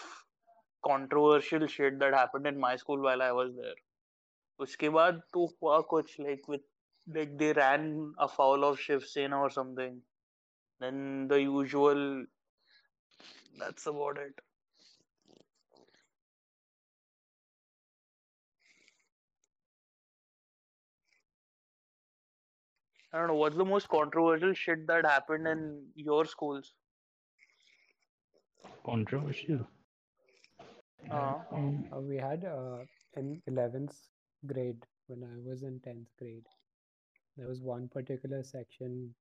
controversial 0.84 1.66
shit 1.66 1.98
that 2.00 2.14
happened 2.14 2.46
in 2.46 2.58
my 2.58 2.76
school 2.76 3.00
while 3.00 3.22
I 3.22 3.32
was 3.32 3.54
there. 3.54 3.80
उसके 4.60 4.88
बाद 4.90 5.22
तो 5.32 5.46
हुआ 5.62 5.80
कुछ 5.90 6.18
like 6.20 6.48
with 6.48 6.62
like 7.16 7.36
they 7.38 7.52
ran 7.52 8.14
afoul 8.18 8.64
of 8.64 8.78
Shiv 8.80 9.04
Sena 9.04 9.40
or 9.40 9.50
something. 9.50 10.00
Then 10.80 11.28
the 11.28 11.40
usual. 11.42 12.24
That's 13.58 13.86
about 13.86 14.18
it. 14.18 14.40
I 23.12 23.18
don't 23.18 23.28
know 23.28 23.34
what's 23.34 23.56
the 23.56 23.64
most 23.64 23.88
controversial 23.88 24.54
shit 24.54 24.86
that 24.86 25.04
happened 25.04 25.46
in 25.46 25.86
your 25.94 26.24
schools. 26.24 26.72
controversial 28.84 29.66
Uh, 31.05 31.37
Um, 31.51 31.83
Uh, 31.91 31.99
we 32.01 32.17
had 32.17 32.43
uh, 32.43 32.85
in 33.15 33.41
11th 33.45 34.09
grade 34.45 34.85
when 35.07 35.23
I 35.23 35.37
was 35.39 35.63
in 35.63 35.79
10th 35.79 36.09
grade. 36.17 36.47
There 37.37 37.47
was 37.47 37.61
one 37.61 37.87
particular 37.89 38.43
section 38.43 39.15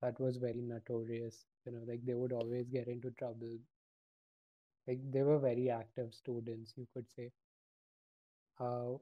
that 0.00 0.18
was 0.20 0.36
very 0.36 0.60
notorious. 0.62 1.46
You 1.64 1.72
know, 1.72 1.82
like 1.86 2.04
they 2.04 2.14
would 2.14 2.32
always 2.32 2.68
get 2.68 2.88
into 2.88 3.10
trouble. 3.12 3.58
Like 4.86 5.10
they 5.10 5.22
were 5.22 5.38
very 5.38 5.70
active 5.70 6.14
students, 6.14 6.74
you 6.76 6.86
could 6.92 7.10
say. 7.10 7.32
Uh, 8.58 8.98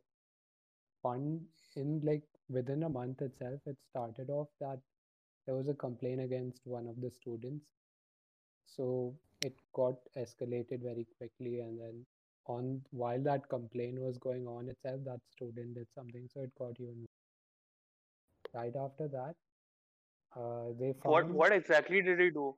one 1.02 1.46
in 1.76 2.00
like 2.02 2.24
within 2.48 2.82
a 2.82 2.88
month 2.88 3.20
itself, 3.22 3.60
it 3.66 3.76
started 3.88 4.30
off 4.30 4.48
that 4.60 4.80
there 5.46 5.54
was 5.54 5.68
a 5.68 5.74
complaint 5.74 6.20
against 6.20 6.66
one 6.66 6.86
of 6.86 7.00
the 7.00 7.10
students. 7.10 7.66
So 8.66 9.14
it 9.43 9.55
got 9.74 9.97
escalated 10.16 10.82
very 10.82 11.07
quickly, 11.18 11.61
and 11.61 11.78
then 11.80 12.07
on 12.47 12.84
while 12.93 13.22
that 13.22 13.49
complaint 13.51 14.01
was 14.01 14.18
going 14.18 14.47
on 14.49 14.68
itself, 14.70 15.03
that 15.05 15.20
student 15.30 15.74
did 15.74 15.88
something, 15.95 16.28
so 16.32 16.40
it 16.43 16.55
got 16.59 16.80
even 16.80 17.07
worse. 17.07 17.20
right 18.55 18.76
after 18.76 19.09
that. 19.09 19.36
Uh, 20.36 20.72
they 20.78 20.93
found 20.95 21.30
what 21.30 21.30
what 21.30 21.53
exactly 21.53 22.03
did 22.03 22.18
he 22.20 22.30
do? 22.30 22.57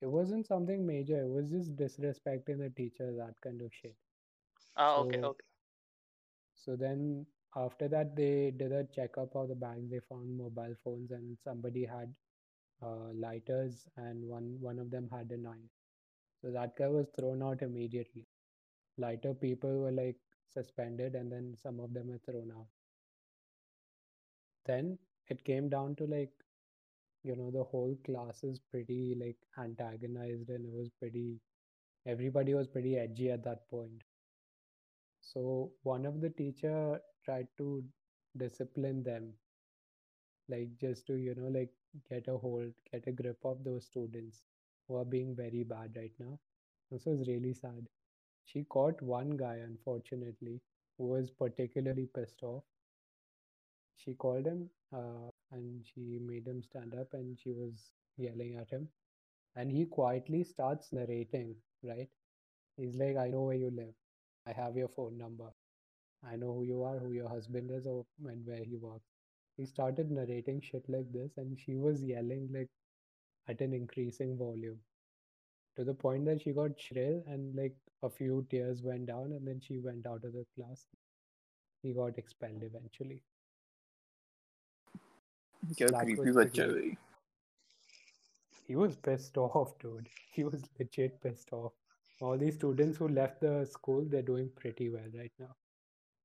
it 0.00 0.06
wasn't 0.06 0.46
something 0.46 0.86
major. 0.86 1.20
It 1.22 1.28
was 1.28 1.50
just 1.50 1.76
disrespecting 1.76 2.58
the 2.58 2.70
teacher, 2.76 3.12
that 3.14 3.40
kind 3.42 3.60
of 3.62 3.72
shit. 3.72 3.96
Ah, 4.76 4.96
okay, 5.00 5.18
So, 5.18 5.30
okay. 5.30 5.44
so 6.54 6.76
then 6.76 7.26
after 7.56 7.88
that, 7.88 8.14
they 8.16 8.50
did 8.50 8.72
a 8.72 8.84
checkup 8.84 9.34
of 9.34 9.48
the 9.48 9.54
bag. 9.54 9.90
They 9.90 10.00
found 10.00 10.36
mobile 10.36 10.74
phones, 10.84 11.10
and 11.10 11.38
somebody 11.42 11.84
had 11.86 12.14
uh, 12.82 13.12
lighters, 13.14 13.86
and 13.96 14.24
one 14.28 14.58
one 14.60 14.78
of 14.78 14.90
them 14.90 15.08
had 15.10 15.30
a 15.30 15.36
knife. 15.36 15.74
So 16.42 16.50
that 16.52 16.76
guy 16.76 16.88
was 16.88 17.08
thrown 17.18 17.42
out 17.42 17.62
immediately. 17.62 18.26
Lighter 18.98 19.34
people 19.34 19.78
were 19.80 19.92
like 19.92 20.18
suspended, 20.48 21.14
and 21.14 21.32
then 21.32 21.56
some 21.62 21.80
of 21.80 21.94
them 21.94 22.08
were 22.08 22.18
thrown 22.30 22.52
out. 22.52 22.68
Then 24.66 25.00
it 25.26 25.42
came 25.42 25.68
down 25.68 25.96
to 25.96 26.06
like, 26.06 26.30
you 27.24 27.36
know, 27.36 27.50
the 27.50 27.64
whole 27.64 27.96
class 28.04 28.44
is 28.44 28.58
pretty 28.60 29.14
like 29.14 29.36
antagonized, 29.58 30.50
and 30.50 30.66
it 30.66 30.72
was 30.72 30.90
pretty. 30.90 31.40
Everybody 32.06 32.54
was 32.54 32.68
pretty 32.68 32.96
edgy 32.98 33.30
at 33.30 33.44
that 33.44 33.68
point. 33.70 34.04
So 35.20 35.74
one 35.84 36.06
of 36.06 36.20
the 36.20 36.30
teacher 36.30 37.00
tried 37.24 37.46
to 37.58 37.84
discipline 38.36 39.04
them, 39.04 39.34
like 40.48 40.76
just 40.78 41.06
to, 41.06 41.14
you 41.14 41.34
know, 41.34 41.48
like 41.48 41.70
get 42.08 42.28
a 42.28 42.36
hold, 42.36 42.72
get 42.90 43.06
a 43.06 43.12
grip 43.12 43.38
of 43.44 43.64
those 43.64 43.84
students 43.86 44.42
who 44.86 44.96
are 44.96 45.04
being 45.04 45.34
very 45.36 45.62
bad 45.64 45.96
right 45.96 46.12
now. 46.18 46.38
This 46.90 47.06
was 47.06 47.28
really 47.28 47.54
sad. 47.54 47.88
She 48.44 48.64
caught 48.64 49.00
one 49.02 49.30
guy, 49.36 49.56
unfortunately, 49.56 50.60
who 50.98 51.06
was 51.06 51.30
particularly 51.30 52.06
pissed 52.06 52.42
off. 52.42 52.64
She 53.96 54.14
called 54.14 54.46
him 54.46 54.70
uh, 54.94 55.28
and 55.50 55.84
she 55.84 56.18
made 56.18 56.46
him 56.46 56.62
stand 56.62 56.94
up 56.94 57.12
and 57.12 57.38
she 57.38 57.52
was 57.52 57.90
yelling 58.16 58.56
at 58.56 58.70
him. 58.70 58.88
And 59.56 59.70
he 59.70 59.86
quietly 59.86 60.44
starts 60.44 60.92
narrating, 60.92 61.56
right? 61.82 62.08
He's 62.76 62.96
like, 62.96 63.16
I 63.16 63.28
know 63.30 63.44
where 63.44 63.56
you 63.56 63.70
live. 63.70 63.94
I 64.46 64.52
have 64.52 64.76
your 64.76 64.88
phone 64.88 65.18
number. 65.18 65.52
I 66.24 66.36
know 66.36 66.54
who 66.54 66.64
you 66.64 66.82
are, 66.84 66.98
who 66.98 67.12
your 67.12 67.28
husband 67.28 67.70
is, 67.70 67.86
or 67.86 68.06
and 68.26 68.46
where 68.46 68.64
he 68.64 68.76
works 68.76 69.07
He 69.57 69.65
started 69.65 70.11
narrating 70.11 70.61
shit 70.61 70.87
like 70.89 71.11
this, 71.11 71.37
and 71.37 71.59
she 71.59 71.75
was 71.75 72.03
yelling 72.03 72.49
like 72.53 72.69
at 73.47 73.61
an 73.61 73.73
increasing 73.73 74.37
volume 74.37 74.79
to 75.75 75.83
the 75.83 75.93
point 75.93 76.25
that 76.25 76.41
she 76.41 76.51
got 76.51 76.79
shrill 76.79 77.23
and 77.27 77.55
like 77.55 77.75
a 78.03 78.09
few 78.09 78.45
tears 78.49 78.81
went 78.83 79.05
down, 79.07 79.31
and 79.33 79.47
then 79.47 79.59
she 79.59 79.79
went 79.79 80.05
out 80.07 80.23
of 80.23 80.33
the 80.33 80.45
class. 80.55 80.85
He 81.81 81.93
got 81.93 82.17
expelled 82.17 82.63
eventually. 82.63 83.21
क्या 85.77 85.89
That 85.89 86.03
creepy 86.03 86.15
was 86.15 86.35
बच्चा 86.37 86.63
है 86.63 86.69
pretty. 86.69 86.73
भाई 86.73 86.95
He 88.67 88.75
was 88.75 88.95
pissed 88.95 89.37
off, 89.37 89.77
dude. 89.79 90.09
He 90.31 90.43
was 90.43 90.63
legit 90.79 91.21
pissed 91.21 91.53
off. 91.53 91.73
All 92.21 92.37
these 92.37 92.55
students 92.55 92.97
who 92.97 93.07
left 93.07 93.41
the 93.41 93.65
school, 93.65 94.05
they're 94.05 94.21
doing 94.21 94.49
pretty 94.55 94.89
well 94.89 95.09
right 95.15 95.31
now. 95.39 95.55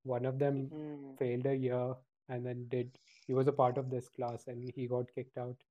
One 0.04 0.24
of 0.26 0.38
them 0.38 0.70
Hmm. 0.70 1.14
failed 1.18 1.46
a 1.46 1.54
year 1.54 1.94
And 2.33 2.49
then 2.49 2.63
did 2.73 2.97
he 3.27 3.37
was 3.39 3.51
a 3.51 3.55
part 3.61 3.79
of 3.83 3.89
this 3.93 4.09
class 4.17 4.47
and 4.47 4.71
he 4.77 4.87
got 4.87 5.13
kicked 5.15 5.37
out 5.37 5.63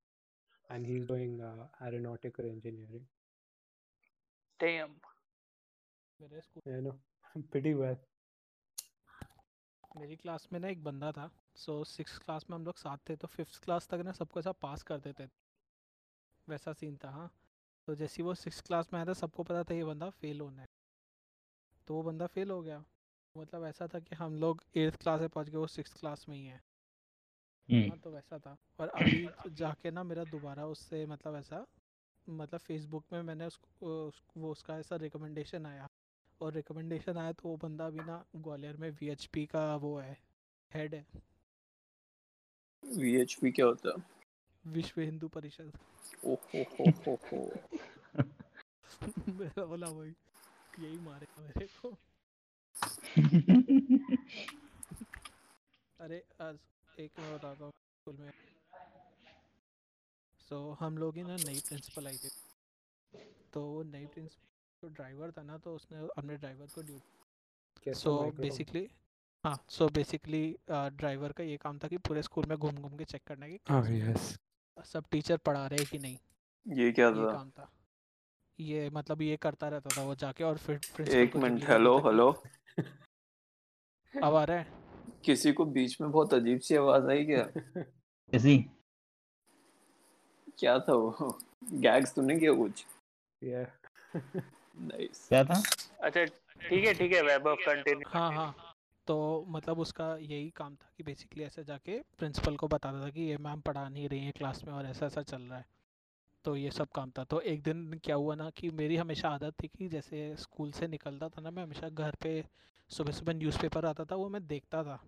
and 0.71 0.87
he's 0.87 1.07
doing 1.07 1.35
uh, 1.43 1.67
aeronautical 1.89 2.51
engineering 2.53 3.05
Damn. 4.61 4.97
मेरे 6.21 6.41
school 6.41 6.73
you 6.73 6.83
know 6.87 6.97
pretty 7.53 7.75
well 7.83 8.01
मेरी 9.97 10.17
class 10.17 10.47
में 10.53 10.59
ना 10.61 10.69
एक 10.69 10.83
बंदा 10.85 11.11
था 11.13 11.31
so 11.57 11.73
six 11.85 12.19
class 12.19 12.45
में 12.51 12.57
हम 12.57 12.65
लोग 12.65 12.77
साथ 12.79 12.99
थे 13.09 13.17
तो 13.17 13.29
फिफ्थ 13.29 13.63
क्लास 13.65 13.89
तक 13.89 14.03
ना 14.05 14.13
सबको 14.19 14.41
ऐसा 14.41 14.53
पास 14.65 14.83
कर 14.91 14.99
देते 15.07 15.27
थे 15.27 15.31
वैसा 16.49 16.73
सीन 16.73 16.97
था 17.05 17.11
हाँ 17.11 17.31
तो 17.89 17.95
जैसे 17.95 18.23
वो 18.23 18.35
सिक्स 18.35 18.61
क्लास 18.69 18.93
में 18.93 18.99
आया 18.99 19.07
था 19.09 19.13
सबको 19.21 19.43
पता 19.51 19.63
था 19.71 19.75
ये 19.75 19.85
बंदा 19.85 20.09
फेल 20.21 20.41
होना 20.41 20.63
है 20.63 20.69
तो 21.89 21.95
वो 21.95 22.03
बंदा 22.03 22.27
फेल 22.37 22.51
हो 22.51 22.61
गया 22.63 22.83
मतलब 23.37 23.65
ऐसा 23.65 23.87
था 23.87 23.99
कि 23.99 24.15
हम 24.15 24.35
लोग 24.37 24.63
एट्थ 24.77 25.03
क्लास 25.03 25.21
में 25.21 25.29
पहुँच 25.29 25.49
गए 25.49 25.57
वो 25.57 25.67
सिक्स 25.67 25.93
क्लास 25.93 26.27
में 26.29 26.37
ही 26.37 26.47
है। 26.47 26.63
हम्म। 27.71 27.89
हाँ 27.89 27.99
तो 27.99 28.11
वैसा 28.11 28.39
था। 28.39 28.57
और 28.81 28.89
अभी 28.89 29.31
जाके 29.51 29.91
ना 29.91 30.03
मेरा 30.03 30.25
दोबारा 30.25 30.67
उससे 30.67 31.07
मतलब 31.07 31.37
ऐसा 31.37 31.67
मतलब 32.29 32.61
फेसबुक 32.61 33.05
में 33.13 33.23
मैंने 33.23 33.47
उसको 33.47 34.07
उस, 34.09 34.23
वो 34.37 34.51
उसका 34.51 34.79
ऐसा 34.79 34.97
रिकमेंडेशन 34.97 35.67
आया। 35.67 35.89
और 36.41 36.53
रिकमेंडेशन 36.53 37.17
आया 37.19 37.33
तो 37.33 37.49
वो 37.49 37.57
बंदा 37.57 37.87
अभी 37.87 37.99
ना 37.99 38.25
ग्वालियर 38.37 38.77
में 38.77 38.91
वीएचपी 38.91 39.47
का 39.47 39.77
वो 39.77 39.99
है 39.99 40.23
हेड 40.75 40.95
है। 40.95 41.07
VHP 42.97 43.53
क्या 43.53 43.67
होता 43.67 43.89
है? 43.89 44.05
विश्व 44.67 45.01
हिंदू 45.01 45.29
परिषद। 45.29 45.73
ओ 46.25 46.35
हो 46.35 46.63
हो 46.63 46.91
हो 46.91 47.21
हो। 47.33 47.53
मेरा 49.29 49.65
बोला 49.65 49.91
भाई 49.91 50.15
यही 50.79 50.99
मारेगा 50.99 51.43
मेरे 51.43 51.67
को। 51.67 51.99
अरे 56.01 56.19
आज 56.41 56.59
एक 57.01 57.19
मैं 57.19 57.33
बताता 57.35 57.65
हूँ 57.65 57.71
स्कूल 57.71 58.15
में। 58.21 58.31
सो 60.49 60.55
so, 60.55 60.77
हम 60.81 60.99
लोग 60.99 61.17
ही 61.17 61.23
ना 61.23 61.37
नई 61.37 61.61
प्रिंसिपल 61.69 62.07
आई 62.07 62.17
थी। 62.17 62.31
तो 63.53 63.63
वो 63.63 63.83
नई 63.83 64.07
प्रिंसिपल 64.07 64.47
जो 64.83 64.89
ड्राइवर 64.95 65.31
था 65.31 65.43
ना 65.43 65.59
तो 65.59 65.75
उसने 65.75 65.99
अपने 66.19 66.37
ड्राइवर 66.37 66.67
को 66.75 66.83
ड्यूटी 66.83 67.93
सो 67.95 68.31
बेसिकली 68.41 68.89
हाँ 69.45 69.57
सो 69.69 69.89
बेसिकली 69.89 70.45
ड्राइवर 70.71 71.33
का 71.33 71.45
ये 71.45 71.57
काम 71.57 71.79
था 71.79 71.89
कि 71.89 71.99
पूरे 72.09 72.23
स्कूल 72.23 72.47
में 72.49 72.57
घूम 72.59 72.77
घूम 72.77 72.97
के 72.97 73.05
चेक 73.05 73.23
करना 73.27 73.49
कि 73.49 73.59
oh 73.71 73.85
yes. 73.91 74.39
सब 74.77 75.05
टीचर 75.11 75.37
पढ़ा 75.37 75.67
रहे 75.67 75.79
हैं 75.79 75.89
कि 75.91 75.99
नहीं। 75.99 76.17
ये 76.67 76.93
क्या 76.93 77.09
ये 77.09 77.15
था? 77.15 77.33
काम 77.33 77.51
था। 77.51 77.71
ये 78.59 78.91
मतलब 78.91 79.23
ये 79.23 79.37
करता 79.37 79.69
रहता 79.69 79.91
था 79.97 80.03
वो 80.03 80.15
जाके 80.15 80.45
और 80.45 80.59
फिर 80.59 81.09
एक 81.09 81.37
मिनट 81.37 81.69
हेलो 81.69 81.99
हेलो 81.99 82.31
अब 84.23 84.35
आ 84.35 84.45
रहा 84.45 84.57
है। 84.57 84.67
किसी 85.25 85.53
को 85.53 85.65
बीच 85.65 86.01
में 86.01 86.11
बहुत 86.11 86.35
अजीब 86.35 86.61
सी 86.61 86.77
आवाज़ 86.77 87.11
आई 87.11 87.25
क्या? 87.25 87.47
ऐसी 88.35 88.59
क्या 90.59 90.79
था 90.79 90.93
वो? 90.93 91.39
गैग्स 91.65 92.15
तूने 92.15 92.39
किया 92.39 92.53
कुछ? 92.53 92.85
Yeah. 93.43 93.67
नाइस 94.77 95.29
क्या 95.29 95.45
था? 95.45 95.63
अच्छा 96.03 96.25
ठीक 96.69 96.85
है 96.85 96.95
ठीक 96.95 97.13
है 97.13 97.23
वैभव 97.23 97.55
कंटिन्यू 97.55 98.11
हाँ 98.11 98.33
हाँ 98.33 98.75
तो 99.07 99.45
मतलब 99.49 99.79
उसका 99.79 100.17
यही 100.17 100.51
काम 100.51 100.75
था 100.75 100.91
कि 100.97 101.03
बेसिकली 101.03 101.45
ऐसे 101.45 101.65
जाके 101.65 101.99
प्रिंसिपल 102.19 102.57
को 102.57 102.69
बताता 102.69 103.05
था 103.05 103.11
कि 103.11 103.21
ये 103.21 103.37
मैम 103.37 103.61
पढ़ा 103.61 103.89
नहीं 103.89 104.09
रही 104.09 104.25
है 104.25 104.31
क्लास 104.31 104.65
में 104.65 104.73
और 104.75 104.87
ऐसा 104.87 105.07
ऐसा 105.07 105.23
चल 105.23 105.43
रहा 105.43 105.59
है। 105.59 105.65
तो 106.45 106.57
ये 106.57 106.71
सब 106.71 106.89
काम 106.89 107.11
था। 107.11 107.25
तो 107.25 107.41
एक 107.41 107.63
दिन 107.63 108.01
क्या 108.05 108.17
हुआ 108.17 108.35
ना 108.35 108.51
कि 108.51 108.71
मेरी 108.71 108.97
हमेशा 108.97 109.29
आदत 109.29 109.55
थी 109.63 109.69
कि 109.69 109.89
जैसे 109.89 110.37
स्कूल 110.37 110.73
से 110.73 110.87
निकलता 110.87 111.29
था 111.29 111.41
ना 111.41 111.51
मैं 111.51 111.63
हमेशा 111.63 111.89
घर 111.89 112.15
पे 112.23 112.45
सुबह 112.93 113.13
सुबह 113.13 113.33
न्यूज़पेपर 113.35 113.85
आता 113.87 114.05
था 114.05 114.17
वो 114.17 114.29
मैं 114.29 114.47
देखता 114.47 114.83
था 114.85 114.99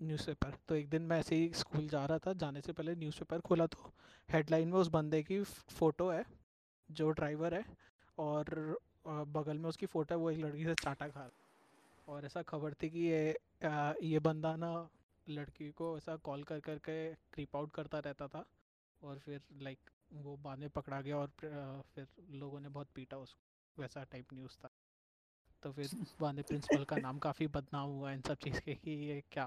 न्यूज़पेपर 0.00 0.54
तो 0.68 0.74
एक 0.74 0.88
दिन 0.90 1.02
मैं 1.02 1.18
ऐसे 1.20 1.36
ही 1.36 1.50
स्कूल 1.54 1.88
जा 1.88 2.04
रहा 2.06 2.18
था 2.18 2.32
जाने 2.34 2.60
से 2.60 2.72
पहले 2.72 2.94
न्यूज़पेपर 2.94 3.40
खोला 3.40 3.66
तो 3.66 3.92
हेडलाइन 4.28 4.68
में 4.68 4.78
उस 4.78 4.88
बंदे 4.88 5.22
की 5.22 5.42
फ़ोटो 5.70 6.10
है 6.10 6.24
जो 6.88 7.10
ड्राइवर 7.10 7.54
है 7.54 7.64
और 8.18 8.54
बगल 9.30 9.58
में 9.58 9.68
उसकी 9.68 9.86
फ़ोटो 9.86 10.14
है 10.14 10.20
वो 10.20 10.30
एक 10.30 10.38
लड़की 10.38 10.64
से 10.64 10.74
चाटा 10.74 11.08
खा 11.08 11.20
रहा 11.20 12.14
और 12.14 12.24
ऐसा 12.24 12.42
खबर 12.42 12.74
थी 12.74 12.90
कि 12.90 13.00
ये 13.00 13.32
अ, 13.62 13.94
ये 14.02 14.18
बंदा 14.20 14.54
ना 14.56 14.72
लड़की 15.26 15.70
को 15.72 15.96
ऐसा 15.98 16.16
कॉल 16.24 16.42
कर 16.44 16.60
कर 16.60 16.78
के 16.78 16.96
क्रीप 17.32 17.56
आउट 17.56 17.72
करता 17.72 17.98
रहता 17.98 18.28
था 18.28 18.44
और 19.02 19.18
फिर 19.18 19.40
लाइक 19.62 19.90
वो 20.14 20.36
बाद 20.44 20.58
में 20.58 20.68
पकड़ा 20.70 21.00
गया 21.00 21.16
और 21.16 21.30
फिर 21.94 22.06
लोगों 22.34 22.60
ने 22.60 22.68
बहुत 22.68 22.88
पीटा 22.94 23.18
उसको 23.18 23.82
वैसा 23.82 24.04
टाइप 24.04 24.32
न्यूज़ 24.34 24.58
था। 24.58 24.70
तो 25.62 25.70
फिर 25.72 25.90
बाद 26.20 26.42
प्रिंसिपल 26.42 26.84
का 26.84 26.96
नाम 26.98 27.18
काफ़ी 27.18 27.46
बदनाम 27.56 27.88
हुआ 27.90 28.12
इन 28.12 28.20
सब 28.22 28.36
चीज़ 28.44 28.60
के 28.60 28.74
कि 28.74 28.90
ये 28.90 29.22
क्या, 29.32 29.46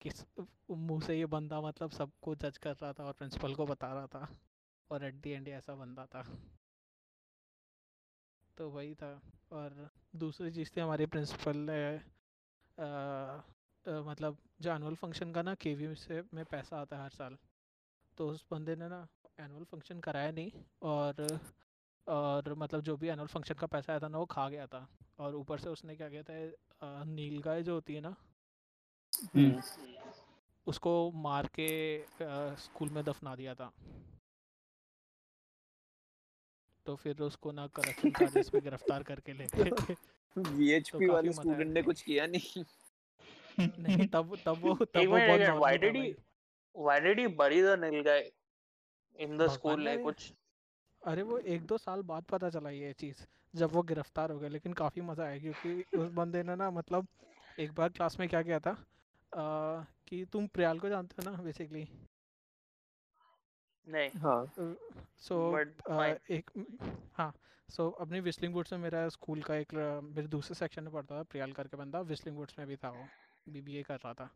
किस 0.00 0.24
मुँह 0.70 1.00
से 1.06 1.18
ये 1.18 1.26
बंदा 1.26 1.60
मतलब 1.60 1.90
सबको 1.90 2.34
जज 2.34 2.58
कर 2.58 2.74
रहा 2.82 2.92
था 2.92 3.04
और 3.04 3.12
प्रिंसिपल 3.12 3.54
को 3.54 3.66
बता 3.66 3.92
रहा 3.94 4.06
था 4.06 4.28
और 4.90 5.04
एट 5.04 5.14
दी 5.22 5.30
एंड 5.30 5.48
ऐसा 5.48 5.74
बंदा 5.74 6.06
था। 6.06 6.22
तो 8.58 8.68
वही 8.70 8.94
था 8.94 9.12
और 9.52 9.88
दूसरी 10.16 10.50
चीज़ 10.52 10.70
थी 10.76 10.80
हमारे 10.80 11.06
प्रिंसिपल 11.06 11.56
ने 11.70 11.80
मतलब 13.86 14.36
जो 14.60 14.70
एनुअल 14.70 14.94
फ़ंक्शन 14.94 15.32
का 15.32 15.42
ना 15.42 15.54
के 15.62 15.94
से 15.96 16.22
में 16.34 16.44
पैसा 16.44 16.80
आता 16.80 16.96
है 16.96 17.02
हर 17.02 17.10
साल। 17.10 17.36
तो 18.18 18.28
उस 18.28 18.44
बंदे 18.50 18.76
ने 18.76 18.88
ना 18.88 19.06
एनुअल 19.40 19.64
फ़ंक्शन 19.64 20.00
कराया 20.00 20.30
नहीं 20.30 20.50
और 20.82 21.26
और 22.10 22.54
मतलब 22.54 22.80
जो 22.80 22.96
भी 22.96 23.08
एनुअल 23.08 23.26
फ़ंक्शन 23.26 23.54
का 23.54 23.66
पैसा 23.66 23.92
आया 23.92 24.00
था 24.00 24.08
ना 24.08 24.18
वो 24.18 24.26
खा 24.26 24.48
गया 24.48 24.66
था। 24.66 24.88
और 25.18 25.34
ऊपर 25.34 25.58
से 25.58 25.68
उसने 25.68 25.96
क्या 25.96 26.08
किया 26.08 26.22
था 26.22 26.34
अ, 26.82 27.04
नीलगाय 27.04 27.62
जो 27.62 27.74
होती 27.74 27.94
है 27.94 28.00
ना 28.00 28.16
हम्म। 29.36 29.62
उसको 30.66 31.10
मार 31.14 31.46
के 31.58 31.68
स्कूल 32.56 32.90
में 32.90 33.04
दफना 33.04 33.34
दिया 33.36 33.54
था। 33.54 33.72
तो 36.86 36.96
फिर 36.96 37.20
उसको 37.22 37.52
ना 37.52 37.66
करप्शन 37.66 38.10
चार्जेस 38.10 38.50
में 38.54 38.62
गिरफ़्तार 38.62 39.02
करके 39.02 39.32
ले 39.32 39.46
गए 39.46 39.70
थे। 39.70 39.94
VHP 40.36 40.90
काफ़ी 40.90 41.08
वाले 41.08 41.32
स्टूडेंट 41.32 41.72
ने 41.72 41.82
कुछ 41.82 42.02
किया 42.02 42.26
नहीं। 42.26 42.64
नहीं 43.60 44.06
तब 44.08 44.36
तब 44.46 44.60
वो 44.60 44.74
तब 44.74 44.98
वो 44.98 45.16
बहुत 45.16 45.40
भाई। 45.94 46.14
why 46.76 46.98
did 47.00 47.18
he 47.18 47.26
bury 47.26 47.60
the 47.60 47.76
nil 47.76 48.02
guy 48.02 48.20
in 49.18 49.36
the 49.36 49.46
भगवान 49.46 49.56
school 49.56 49.78
like 49.78 49.84
जाने 49.84 50.02
कुछ 50.02 50.32
अरे 51.02 51.22
वो 51.22 51.38
एक 51.38 51.66
दो 51.66 51.78
साल 51.78 52.02
बाद 52.02 52.24
पता 52.24 52.50
चला 52.50 52.70
ये 52.70 52.92
चीज़ 52.92 53.24
जब 53.54 53.72
वो 53.72 53.82
गिरफ़्तार 53.82 54.30
हो 54.30 54.38
गए 54.38 54.48
लेकिन 54.48 54.72
काफ़ी 54.72 55.00
मज़ा 55.00 55.24
आया 55.24 55.38
क्योंकि 55.38 55.98
उस 55.98 56.08
बंदे 56.08 56.42
ने 56.42 56.56
ना 56.56 56.70
मतलब 56.70 57.06
एक 57.58 57.72
बार 57.72 57.88
क्लास 57.88 58.18
में 58.20 58.28
क्या 58.28 58.42
किया 58.42 58.60
था 58.60 58.70
आ, 58.70 59.84
कि 60.08 60.24
तुम 60.32 60.46
प्रियाल 60.46 60.78
को 60.78 60.88
जानते 60.88 61.22
हो 61.22 61.30
ना 61.30 61.42
बेसिकली 61.42 61.88
नहीं। 63.86 64.20
हाँ। 64.20 64.46
सो 65.18 65.58
एक 66.30 66.50
हाँ 67.14 67.32
सो 67.68 67.88
अपनी 67.90 68.20
विस्लिंग 68.20 68.54
वुड्स 68.54 68.72
में 68.72 68.80
मेरा 68.80 69.08
स्कूल 69.08 69.42
का 69.42 69.54
एक 69.54 69.74
मेरे 70.04 70.26
दूसरे 70.28 70.54
सेक्शन 70.54 70.84
में 70.84 70.92
पढ़ता 70.92 71.18
था 71.18 71.22
प्रियाल 71.22 71.52
करके 71.52 71.76
बंदा 71.76 72.00
विस्लिंग 72.00 72.36
वुड्स 72.36 72.58
में 72.58 72.66
भी 72.68 72.76
था 72.76 72.90
वो 72.90 73.08
बीबीए 73.48 73.82
कर 73.82 73.96
रहा 73.96 74.14
था। 74.14 74.30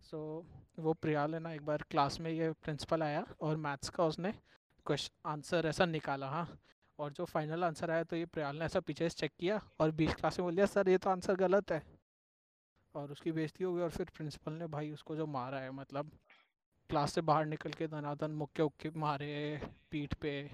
सो 0.00 0.44
so, 0.48 0.82
वो 0.82 0.92
प्रियाल 0.94 1.34
है 1.34 1.40
ना 1.40 1.52
एक 1.52 1.64
बार 1.66 1.82
क्लास 1.90 2.20
में 2.20 2.30
ये 2.30 2.50
प्रिंसिपल 2.52 3.02
आया 3.02 3.24
और 3.40 3.56
मैथ्स 3.56 3.88
का 3.88 4.04
उसने 4.04 4.34
क्वेश्चन 4.88 5.28
आंसर 5.30 5.66
ऐसा 5.66 5.84
निकाला 5.86 6.28
हाँ। 6.28 6.46
और 6.98 7.12
जो 7.12 7.24
फाइनल 7.24 7.64
आंसर 7.64 7.90
आया 7.90 8.04
तो 8.04 8.16
ये 8.16 8.26
प्रयाल 8.26 8.56
ने 8.58 8.64
ऐसा 8.64 8.80
पीछे 8.80 9.08
से 9.08 9.16
चेक 9.18 9.32
किया 9.40 9.60
और 9.80 9.90
बीस 9.90 10.14
क्लास 10.14 10.38
में 10.38 10.44
बोल 10.44 10.54
दिया 10.54 10.66
सर 10.66 10.88
ये 10.88 10.98
तो 10.98 11.10
आंसर 11.10 11.36
गलत 11.36 11.72
है। 11.72 11.82
और 12.94 13.10
उसकी 13.12 13.32
बेइज्जती 13.32 13.64
हो 13.64 13.74
गई 13.74 13.82
और 13.82 13.90
फिर 13.90 14.06
प्रिंसिपल 14.16 14.52
ने 14.52 14.66
भाई 14.66 14.90
उसको 14.90 15.16
जो 15.16 15.26
मारा 15.26 15.58
है 15.58 15.70
मतलब 15.70 16.10
क्लास 16.90 17.12
से 17.12 17.20
बाहर 17.20 17.46
निकल 17.46 17.72
के 17.72 17.86
दनादन 17.86 18.30
मुक्के 18.30 18.62
उक्के 18.62 18.90
मारे 18.96 19.60
पीठ 19.90 20.14
पे। 20.14 20.50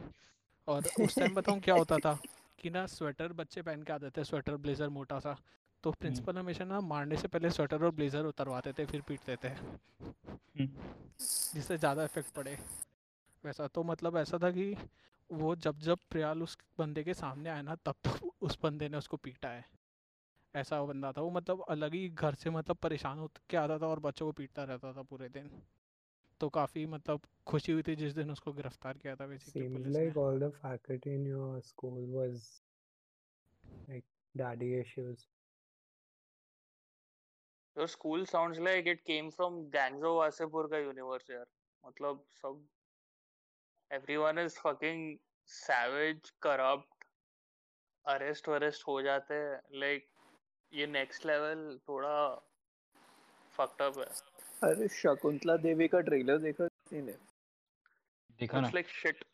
और 0.68 0.84
उस 1.00 1.18
टाइम 1.18 1.34
बताऊँ 1.34 1.60
क्या 1.60 1.74
होता 1.74 1.98
था 1.98 2.18
कि 2.58 2.70
ना 2.70 2.86
स्वेटर 2.86 3.32
बच्चे 3.32 3.62
पहन 3.62 3.82
के 3.82 3.92
आते 3.92 4.10
थे 4.10 4.24
स्वेटर 4.24 4.56
ब्लेजर 4.56 4.88
मोटा 4.88 5.18
सा। 5.18 5.36
तो 5.84 5.90
प्रिंसिपल 5.92 6.38
हमेशा 6.38 6.64
ना 6.64 6.80
मारने 6.80 7.16
से 7.16 7.28
पहले 7.28 7.50
स्वेटर 7.50 7.84
और 7.84 7.90
ब्लेजर 7.90 8.24
उतरवाते 8.24 8.72
थे 8.72 8.86
फिर 8.86 9.00
पीटते 9.00 9.36
थे। 9.36 9.54
जिससे 11.54 11.76
ज़्यादा 11.78 12.04
इफ़ेक्ट 12.04 12.30
पड़े। 12.30 12.58
वैसा 13.44 13.66
तो 13.66 13.82
मतलब 13.82 14.16
ऐसा 14.16 14.38
था 14.42 14.50
कि 14.50 14.74
वो 15.30 15.54
जब 15.56 15.78
जब 15.78 15.98
प्रयाल 16.10 16.42
उस 16.42 16.56
बंदे 16.78 17.04
के 17.04 17.14
सामने 17.14 17.50
आया 17.50 17.62
ना 17.62 17.74
तब 17.86 17.96
तक 18.04 18.30
उस 18.42 18.58
बंदे 18.62 18.88
ने 18.88 18.96
उसको 18.96 19.16
पीटा 19.16 19.48
है। 19.48 19.64
ऐसा 20.54 20.80
वो 20.80 20.86
बंदा 20.86 21.12
था 21.12 21.20
वो 21.20 21.30
मतलब 21.30 21.64
अलग 21.68 21.94
ही 21.94 22.08
घर 22.08 22.34
से 22.34 22.50
मतलब 22.50 22.76
परेशान 22.76 23.18
हो 23.18 23.30
के 23.50 23.56
आता 23.56 23.78
था 23.78 23.86
और 23.86 24.00
बच्चों 24.00 24.26
को 24.26 24.32
पीटता 24.32 24.64
रहता 24.64 24.92
था 24.92 25.02
पूरे 25.02 25.28
दिन। 25.28 25.50
तो 26.40 26.48
काफ़ी 26.48 26.84
मतलब 26.86 27.20
खुशी 27.46 27.72
हुई 27.72 27.82
थी 27.82 27.96
जिस 27.96 28.12
दिन 28.14 28.30
उसको 28.30 28.52
गिरफ़्तार 28.52 28.98
किया 28.98 29.14
था 29.16 29.26
basically 29.26 29.62
Seems 29.62 29.76
police 29.76 29.96
like 29.96 30.16
all 30.16 30.38
the 30.38 30.50
faculty 30.62 31.14
in 31.14 31.26
your 31.26 31.60
school 31.62 32.02
was 32.16 32.62
like 33.88 34.06
daddy 34.34 34.70
issues. 34.80 35.26
Your 37.76 37.88
school 37.88 38.26
sounds 38.26 38.60
like 38.60 38.86
it 38.86 39.04
came 39.04 39.30
from 39.30 39.60
Wasepur 39.72 40.68
का 40.72 40.82
universe 40.88 41.30
यार 41.30 41.46
मतलब 41.84 42.24
सब 42.42 42.64
everyone 43.90 44.38
is 44.38 44.56
fucking 44.66 45.18
savage 45.46 46.30
corrupt 46.46 47.04
arrest 48.06 48.48
arrest 48.48 48.86
हो 48.88 49.02
जाते 49.02 49.34
हैं। 49.34 49.60
Like 49.80 50.02
ये 50.72 50.86
next 50.86 51.26
level 51.26 51.78
थोड़ा 51.88 52.42
fucked 53.58 53.82
up 53.82 53.98
है। 53.98 54.06
अरे 54.64 54.88
शकुंतला 54.88 55.56
देवी 55.56 55.88
का 55.88 56.00
ट्रेलर 56.00 56.38
देखा 56.38 56.66
किसी 56.66 57.02
ने? 57.02 57.14
देखा 58.38 58.60
ना। 58.60 58.70
Like 58.70 58.88
shit 58.88 59.24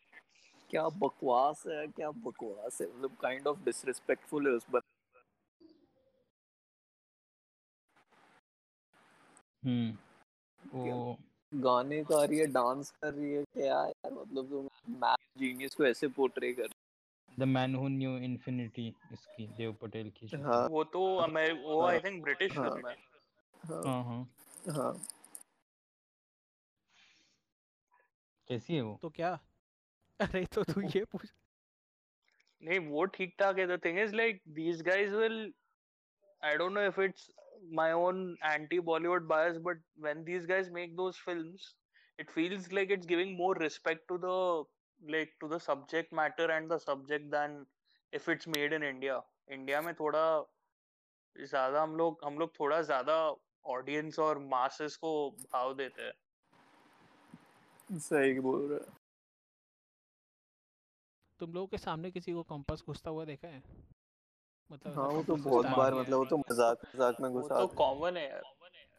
क्या 0.69 0.89
बकवास 0.89 1.63
है 1.67 1.87
क्या 1.87 2.11
बकवास 2.11 2.81
है। 2.81 2.87
मतलब 2.87 3.17
काइंड 3.21 3.47
ऑफ़ 3.47 3.59
डिसरिस्पेक्टफुल 3.59 4.47
है 4.47 4.53
उस 4.53 4.65
बंदे 4.69 4.89
हम्म 9.63 9.97
वो 10.79 11.17
गाने 11.51 12.01
गा 12.03 12.23
रही 12.23 12.37
है 12.39 12.45
डांस 12.47 12.91
कर 13.01 13.13
रही 13.13 13.31
है 13.33 13.43
क्या 13.43 13.65
यार? 13.65 14.11
मतलब 14.13 14.49
तुम 14.49 14.95
मैथ 15.01 15.39
जीनियस 15.39 15.75
को 15.75 15.85
ऐसे 15.85 16.07
पोर्ट्रे 16.19 16.51
कर 16.53 16.69
the 17.31 17.43
man 17.47 17.75
who 17.75 17.87
knew 17.87 18.17
infinity 18.27 18.87
इसकी 19.13 19.47
देव 19.57 19.73
पटेल 19.81 20.09
की 20.17 20.27
हाँ। 20.37 20.67
वो 20.67 20.83
तो 20.95 21.15
अमेर 21.17 21.53
वो 21.63 21.81
हाँ, 21.81 21.91
आई 21.91 21.99
थिंक 21.99 22.21
ब्रिटिश 22.23 22.57
हाँ। 22.57 22.69
फ़िल्म 22.69 22.87
है। 22.87 22.95
हाँ। 23.63 23.81
हाँ 23.85 24.03
हाँ। 24.03 24.75
हाँ। 24.75 24.93
कैसी 28.47 28.75
है 28.75 28.81
वो? 28.81 28.97
तो 29.01 29.09
क्या? 29.09 29.37
अरे 30.19 30.45
तो 30.53 30.63
तू 30.63 30.81
ये 30.81 31.03
पूछ। 31.11 31.29
नहीं 32.61 32.79
वो 32.89 33.03
ठीक 33.13 33.35
ठाक 33.39 33.57
है 33.59 33.65
the 33.67 33.79
thing 33.85 33.99
is 33.99 34.15
like 34.15 34.41
these 34.57 34.81
guys 34.87 35.13
will 35.21 35.37
I 36.41 36.51
don't 36.57 36.73
know 36.75 36.83
if 36.89 36.99
it's 36.99 37.29
my 37.69 37.91
own 37.91 38.37
anti 38.43 38.79
Bollywood 38.79 39.27
bias, 39.27 39.57
but 39.57 39.77
when 39.97 40.23
these 40.25 40.45
guys 40.45 40.69
make 40.69 40.95
those 40.97 41.17
films, 41.17 41.75
it 42.19 42.31
feels 42.31 42.71
like 42.71 42.89
it's 42.91 43.05
giving 43.05 43.37
more 43.37 43.53
respect 43.55 44.07
to 44.07 44.17
the 44.17 44.63
like 45.11 45.33
to 45.41 45.47
the 45.47 45.59
subject 45.59 46.13
matter 46.13 46.49
and 46.51 46.69
the 46.69 46.79
subject 46.79 47.31
than 47.31 47.65
if 48.13 48.29
it's 48.29 48.47
made 48.47 48.73
in 48.73 48.83
India. 48.83 49.21
India 49.49 49.81
में 49.81 49.93
थोड़ा 49.95 50.25
ज़्यादा 51.35 51.81
हम 51.81 51.95
लोग 51.97 52.19
हम 52.25 52.37
लोग 52.39 52.53
थोड़ा 52.59 52.81
ज़्यादा 52.81 53.15
audience 53.65 54.19
और 54.19 54.39
मासेस 54.39 54.95
को 54.97 55.11
भाव 55.53 55.73
देते 55.75 56.01
हैं 56.01 56.13
सही 57.99 58.39
बोल 58.39 58.61
रहा 58.71 58.79
है 58.79 58.99
तुम 61.39 61.53
लोगों 61.53 61.67
के 61.67 61.77
सामने 61.77 62.11
किसी 62.11 62.33
को 62.33 62.43
कंपास 62.49 62.83
घुसता 62.87 63.09
हुआ 63.09 63.25
देखा 63.25 63.47
है 63.47 63.63
मतलब 64.71 64.97
हाँ 64.97 65.07
वो 65.07 65.23
तो 65.23 65.35
बहुत 65.37 65.65
बार 65.67 65.93
मतलब 65.93 66.17
वो 66.17 66.25
तो 66.25 66.37
मज़ाक 66.37 66.85
मज़ाक 66.85 67.21
में 67.21 67.31
घुसा 67.31 67.59
तो 67.59 67.67
कॉमन 67.75 68.17
है। 68.17 68.27
यार। 68.29 68.41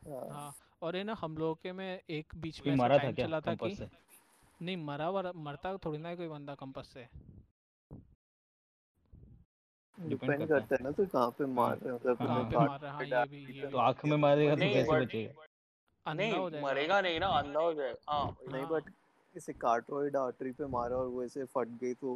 हाँ। 0.08 0.28
हाँ 0.30 0.52
और 0.82 0.96
ये 0.96 1.02
ना 1.04 1.16
हम 1.20 1.36
लोगों 1.36 1.54
के 1.54 1.72
में 1.72 2.00
एक 2.10 2.32
बीच 2.36 2.60
में 2.66 2.74
मारा 2.76 2.98
था 2.98 3.10
क्या 3.12 3.26
चला 3.26 3.40
था 3.40 3.54
कि 3.54 3.76
नहीं 4.60 4.76
मरा 4.76 5.08
वरा 5.10 5.32
मरता 5.36 5.76
थोड़ी 5.76 5.98
ना 5.98 6.14
कोई 6.14 6.28
बंदा 6.28 6.54
कंपास 6.54 6.90
से। 6.94 7.06
डिपेंड 9.98 10.46
करता 10.48 10.74
है। 10.74 10.82
ना 10.82 10.90
तो 10.90 11.06
कहाँ 11.06 11.30
पे 11.30 11.46
मार 11.46 11.76
रहे 11.76 11.88
हैं 11.88 11.94
मतलब 11.94 12.16
हाँ, 12.20 12.26
कहाँ 12.28 12.50
पे 12.50 12.56
हाँ। 12.56 12.66
मार 12.66 12.80
रहा 12.80 12.90
है? 12.90 12.96
हाँ 12.96 13.20
ये 13.20 13.28
भी 13.28 13.58
ये 13.58 13.62
तो 13.62 13.70
तो 13.70 13.78
आँख 13.78 14.04
में 14.04 14.16
मारेगा 14.16 14.54
तो 14.54 14.60
कैसे 14.62 15.00
बचेगा 15.00 15.30
अंधा 16.06 16.24
नहीं 16.24 16.32
हो 16.32 16.50
जाएगा। 16.50 16.66
मरेगा 16.66 17.00
नहीं 17.00 17.20
ना 17.20 17.26
अंधा 17.38 17.60
हो 17.60 17.74
जाएगा। 17.74 18.12
हाँ। 18.12 18.36
नहीं। 18.52 18.64
बट 18.66 18.90
इसे 19.34 19.52
कार्टोइड 19.52 20.16
आर्टरी 20.16 20.50
पे 20.52 20.66
मारा 20.66 20.96
और 20.96 21.06
वो 21.06 21.24
ऐसे 21.24 21.44
फट 21.44 21.68
गई 21.82 21.94
तो 21.94 22.14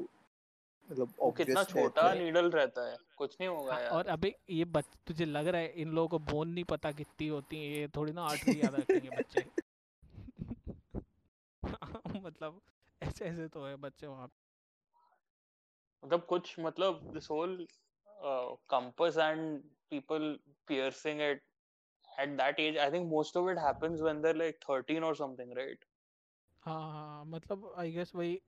मतलब 0.91 1.35
कितना 1.37 1.65
छोटा 1.65 2.15
नीडल 2.15 2.51
रहता 2.51 2.89
है। 2.91 2.97
कुछ 3.17 3.37
नहीं 3.41 3.49
होगा 3.49 3.73
हाँ, 3.73 3.83
यार। 3.83 3.93
और 3.93 4.07
अबे 4.07 4.35
ये 4.51 4.65
बच 4.65 4.85
तुझे 5.07 5.25
लग 5.25 5.47
रहा 5.47 5.61
है 5.61 5.73
इन 5.73 5.89
लोगों 5.89 6.09
को 6.09 6.19
बोन 6.33 6.49
नहीं 6.49 6.65
पता 6.65 6.93
कितनी 6.93 7.29
होती 7.29 7.57
है 7.57 7.79
ये 7.79 7.89
थोड़ी 7.89 8.13
ना 8.13 8.23
आर्टरी 8.23 8.63
याद 8.63 8.75
रखेंगे 8.75 9.11
बच्चे। 9.11 9.47
मतलब 12.23 12.61
ऐसे 13.03 13.25
ऐसे 13.25 13.49
तो 13.49 13.67
है 13.67 13.77
बच्चे 13.77 14.07
वहाँ 14.07 14.31
मतलब 16.05 16.25
कुछ 16.25 16.55
मतलब 16.61 17.21
whole 17.31 17.57
uh, 18.25 18.57
compass 18.69 19.17
and 19.17 19.63
people 19.93 20.37
piercing 20.71 21.21
it 21.21 21.43
at 22.19 22.37
that 22.37 22.61
age 22.61 22.77
i 22.77 22.91
think 22.91 23.09
most 23.13 23.37
of 23.37 23.49
it 23.49 23.59
happens 23.59 24.03
when 24.03 24.21
they're 24.23 24.41
like 24.43 24.61
13 24.67 25.03
or 25.03 25.15
something 25.15 25.55
right? 25.55 25.85
हाँ 26.63 26.81
हाँ 26.93 27.25
मतलब 27.25 27.75
आई 27.79 27.91
गेस 27.93 28.15
वही 28.15 28.41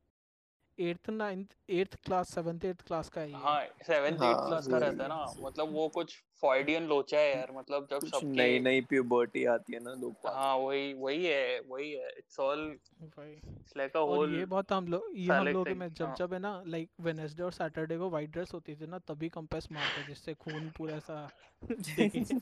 eighth 0.81 1.11
ninth 1.11 1.57
eighth 1.71 2.05
class 2.05 2.35
seventh 2.35 2.65
eighth 2.65 2.87
class 2.87 3.09
का 3.09 3.21
है 3.21 3.33
हाँ 3.33 3.67
seventh 3.87 4.19
हाँ, 4.19 4.31
eight 4.31 4.47
class 4.47 4.67
का 4.67 4.79
रहता 4.79 5.03
है 5.03 5.09
ना। 5.09 5.35
मतलब 5.41 5.73
वो 5.73 5.89
कुछ 5.89 6.25
फ्रॉइडियन 6.41 6.87
लोचा 6.87 7.19
है 7.19 7.37
यार 7.37 7.53
मतलब 7.53 7.89
जब 7.91 8.07
सबके 8.07 8.27
नई 8.27 8.59
नई 8.59 8.81
प्यूबर्टी 8.81 9.45
आती 9.45 9.73
है 9.73 9.81
ना 9.81 9.95
लोग 9.95 10.15
हाँ 10.27 10.57
वही 10.57 10.95
वही 10.95 11.27
है 11.27 11.61
वही 11.61 11.93
है। 11.93 12.09
It's 12.09 12.41
all 12.41 12.79
it's 13.03 13.73
like 13.77 13.97
a 13.97 14.01
whole 14.01 14.35
ये 14.35 14.45
बहुत 14.45 14.73
हम 14.73 14.89
लोग 14.89 15.11
ये 15.15 15.33
हम 15.33 15.47
लोग 15.47 15.69
में 15.69 15.95
जब 15.95 16.05
हाँ। 16.05 16.15
जब 16.19 16.33
है 16.33 16.39
ना 16.39 16.63
लाइक 16.67 16.91
वेनेसडे 17.01 17.43
और 17.43 17.53
सैटरडे 17.53 17.99
को 17.99 18.11
वाइट 18.11 18.31
ड्रेस 18.31 18.55
होती 18.55 18.77
थी 18.77 18.87
ना 18.87 18.99
तभी 18.99 19.29
कंपास 19.29 19.73
मारते 19.73 20.05
जिससे 20.05 20.35
खून 20.35 20.71
पूरा 20.71 21.31
दिखे 21.71 22.19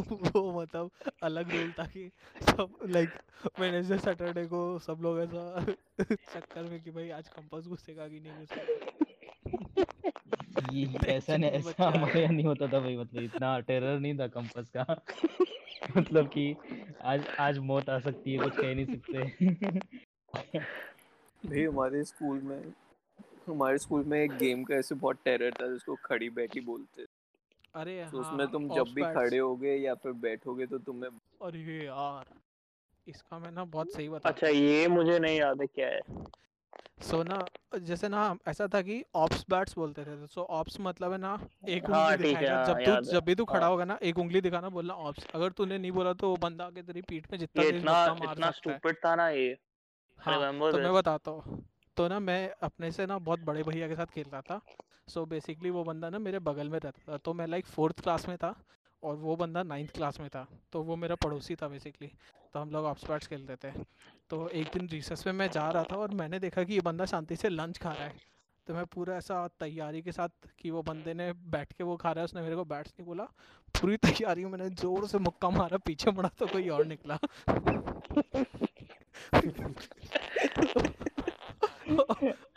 वो 0.36 0.60
मतलब 0.60 0.90
अलग 1.22 1.50
रूल 1.50 1.72
था 1.72 1.84
कि 1.84 2.10
सब 2.42 2.78
लाइक 2.86 3.10
वेनेसडे 3.60 3.98
सैटरडे 3.98 4.46
को 4.46 4.78
सब 4.78 4.98
लोग 5.02 5.20
ऐसा 5.20 5.64
चक्कर 6.14 6.62
में 6.62 6.82
कि 6.82 6.90
भाई 6.90 7.10
आज 7.10 7.28
कंपास 7.28 7.64
घुसेगा 7.64 8.08
कि 8.08 8.20
नहीं 8.20 8.32
घुसेगा। 8.32 8.96
ये 10.72 10.98
ऐसा 11.06 11.36
नहीं 11.36 11.50
ऐसा 11.50 11.88
हमारे 11.88 12.22
यहाँ 12.22 12.34
नहीं 12.34 12.46
होता 12.46 12.66
था 12.66 12.80
भाई 12.80 12.96
मतलब 12.96 13.22
इतना 13.22 13.60
टेरर 13.60 14.00
नहीं 14.00 14.18
था 14.18 14.26
कंपास 14.26 14.70
का। 14.76 15.04
मतलब 15.96 16.28
कि 16.28 16.56
आज 17.02 17.26
आज 17.38 17.58
मौत 17.58 17.90
आ 17.90 17.98
सकती 17.98 18.32
है 18.32 18.38
कुछ 18.38 18.52
कह 18.56 18.74
नहीं 18.74 18.86
सकते। 18.86 19.18
भाई 21.48 21.64
हमारे 21.64 22.04
स्कूल 22.04 22.40
में 22.40 22.72
हमारे 23.48 23.78
स्कूल 23.78 24.04
में 24.04 24.20
एक 24.20 24.30
गेम 24.30 24.64
का 24.64 24.74
ऐसे 24.74 24.94
बहुत 24.94 25.16
टेरर 25.24 25.50
था 25.50 25.72
जिसको 25.72 25.94
खड़ी 25.94 26.30
बैठी 26.30 26.60
बोलते 26.60 27.04
थे। 27.04 27.09
अरे 27.74 28.04
तो 28.04 28.18
हाँ 28.18 28.20
उसमें 28.20 28.46
तुम 28.52 28.68
जब 28.68 28.94
भी 28.94 29.02
खड़े 29.02 29.38
होगे 29.38 29.74
या 29.76 29.94
फिर 29.94 30.12
बैठोगे 30.12 30.66
तो 30.66 30.78
तुम्हें 30.78 31.10
अरे 31.42 31.84
यार 31.86 32.24
इसका 33.06 33.38
मैं 33.38 33.50
ना 33.50 33.64
बहुत 33.64 33.92
सही 33.92 34.08
बता 34.08 34.28
अच्छा 34.28 34.48
ये 34.48 34.88
मुझे 34.88 35.18
नहीं 35.18 35.38
याद 35.38 35.60
है 35.60 35.66
क्या 35.66 35.88
है। 35.88 36.00
सो 37.02 37.16
so, 37.16 37.24
ना 37.28 37.46
जैसे 37.78 38.08
ना 38.08 38.36
ऐसा 38.48 38.66
था 38.66 38.82
कि 38.82 39.04
ऑप्स 39.14 39.44
बैट्स 39.50 39.76
बोलते 39.76 40.04
थे 40.04 40.26
सो 40.26 40.40
so, 40.40 40.46
ऑप्स 40.48 40.76
मतलब 40.80 41.12
है 41.12 41.18
ना 41.18 41.38
एक 41.68 41.84
हाँ, 41.90 42.12
उंगली 42.12 42.32
है, 42.32 42.46
हाँ, 42.46 42.80
जब 42.80 43.00
तू 43.00 43.12
जब 43.12 43.24
भी 43.24 43.34
तू 43.34 43.44
खड़ा 43.44 43.60
हाँ। 43.60 43.70
होगा 43.70 43.84
ना 43.84 43.98
एक 44.02 44.18
उंगली 44.18 44.40
दिखाना 44.40 44.68
बोलना 44.68 44.94
ऑप्स 44.94 45.26
अगर 45.34 45.52
तूने 45.52 45.78
नहीं 45.78 45.92
बोला 45.92 46.12
तो 46.12 46.28
वो 46.28 46.36
बंदा 46.36 46.64
आके 46.64 46.82
तेरी 46.82 47.02
पीठ 47.02 47.32
में 47.32 47.38
जितना 47.38 47.62
तेज 47.62 47.74
इतना 47.76 47.92
धक्का 47.92 48.14
मार 48.14 48.32
इतना 48.32 48.50
स्टूपिड 48.50 48.96
था 48.96 49.14
ना 49.14 49.28
ये। 49.28 49.58
हाँ 50.18 50.52
तो 50.52 50.78
मैं 50.78 50.92
बताता 50.92 51.30
हूँ 51.30 51.64
तो 51.96 52.08
ना 52.08 52.20
मैं 52.20 52.50
अपने 52.62 52.90
से 52.90 53.06
ना 53.06 53.18
बहुत 53.18 53.40
बड़े 53.40 53.62
भैया 53.62 53.88
के 53.88 53.94
साथ 53.94 54.06
खेल 54.06 54.24
रहा 54.32 54.40
था 54.40 54.60
सो 55.10 55.26
बेसिकली 55.26 55.70
वो 55.70 55.84
बंदा 55.84 56.10
ना 56.10 56.18
मेरे 56.18 56.38
बगल 56.38 56.68
में 56.68 56.78
रहता 56.78 57.12
था। 57.12 57.16
तो 57.16 57.34
मैं 57.34 57.46
लाइक 57.46 57.66
फोर्थ 57.66 58.00
क्लास 58.00 58.28
में 58.28 58.36
था 58.36 58.64
और 59.02 59.16
वो 59.16 59.36
बंदा 59.36 59.62
नाइन्थ 59.62 59.90
क्लास 59.90 60.20
में 60.20 60.28
था। 60.28 60.48
तो 60.72 60.82
वो 60.82 60.96
मेरा 60.96 61.14
पड़ोसी 61.14 61.54
था 61.54 61.68
बेसिकली 61.68 62.12
तो 62.54 62.60
हम 62.60 62.70
लोग 62.70 62.84
ऑप्सपैट्स 62.84 63.26
खेलते 63.26 63.56
थे। 63.56 63.70
तो 64.30 64.48
एक 64.48 64.68
दिन 64.72 64.88
रिसेस 64.88 65.26
में 65.26 65.32
मैं 65.32 65.50
जा 65.50 65.70
रहा 65.70 65.82
था 65.82 65.96
और 65.96 66.14
मैंने 66.14 66.38
देखा 66.38 66.64
कि 66.64 66.74
ये 66.74 66.80
बंदा 66.80 67.04
शांति 67.04 67.36
से 67.36 67.48
लंच 67.48 67.78
खा 67.78 67.92
रहा 67.92 68.04
है। 68.04 68.14
तो 68.66 68.74
मैं 68.74 68.86
पूरा 68.86 69.16
ऐसा 69.16 69.50
तैयारी 69.60 70.02
के 70.02 70.12
साथ 70.12 70.28
कि 70.58 70.70
वो 70.70 70.82
बंदे 70.82 71.14
ने 71.14 71.32
बैठ 71.32 71.72
के 71.72 71.84
वो 71.84 71.96
खा 71.96 72.12
रहा 72.12 72.20
है, 72.20 72.24
उसने 72.24 72.42
मेरे 72.42 72.56
को 72.56 72.64
बैट्स 72.64 72.90
नहीं 72.90 73.06
बोला। 73.06 73.28
पूरी 73.74 73.96
तैयारी 73.96 74.44
मैंने 74.44 74.70
ज़ोर 74.70 75.06
से 75.06 75.18
मुक्का 75.18 75.50
मारा, 75.50 75.76
पीछे 75.76 76.10
मुड़ा 76.10 76.30
तो 76.38 76.46
कोई 76.46 76.68
और 76.68 76.84
निकला। 76.84 77.14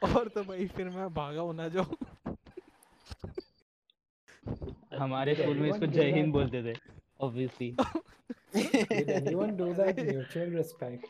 और 0.03 0.27
तो 0.27 0.43
भाई 0.43 0.67
फिर 0.67 0.89
मैं 0.89 1.13
भागा 1.13 1.41
होना 1.41 1.67
जो। 1.67 1.85
हमारे 4.99 5.35
स्कूल 5.35 5.57
में 5.57 5.69
इसको 5.69 5.85
जय 5.87 6.11
हिंद 6.11 6.33
बोलते 6.33 6.63
थे 6.63 6.77
obviously 7.21 7.75
Did 8.53 9.09
anyone 9.09 9.53
do 9.59 9.67
that 9.73 9.99
mutual 10.07 10.49
respect? 10.55 11.05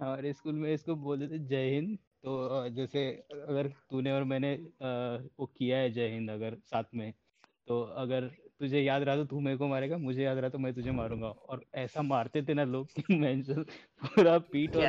हमारे 0.00 0.32
स्कूल 0.32 0.54
में 0.54 0.72
इसको 0.72 0.94
बोलते 1.04 1.28
थे 1.28 1.38
जय 1.48 1.68
हिंद 1.70 1.96
तो 2.24 2.68
जैसे 2.76 3.04
अगर 3.32 3.68
तूने 3.90 4.12
और 4.12 4.24
मैंने 4.32 4.54
वो 5.40 5.46
किया 5.46 5.78
है 5.78 5.90
जय 5.92 6.08
हिंद 6.08 6.30
अगर 6.30 6.56
साथ 6.70 6.84
में 6.94 7.12
तो 7.68 7.80
अगर 8.02 8.30
तुझे 8.60 8.80
याद 8.80 9.02
रहा 9.02 9.16
तो 9.16 9.24
तू 9.24 9.40
मेरे 9.40 9.56
को 9.56 9.66
मारेगा 9.68 9.96
मुझे 9.98 10.22
याद 10.22 10.38
रहा 10.38 10.50
तो 10.50 10.58
मैं 10.58 10.72
तुझे 10.74 10.90
मारूँगा। 10.90 11.28
और 11.28 11.64
ऐसा 11.74 12.02
मारते 12.02 12.42
थे 12.42 12.54
ना 12.54 12.64
लोग 12.64 12.86
कि 12.96 13.16
मैं 13.16 13.42
पूरा 13.42 14.32
और 14.32 14.38
पेट 14.52 14.76
हो 14.76 14.82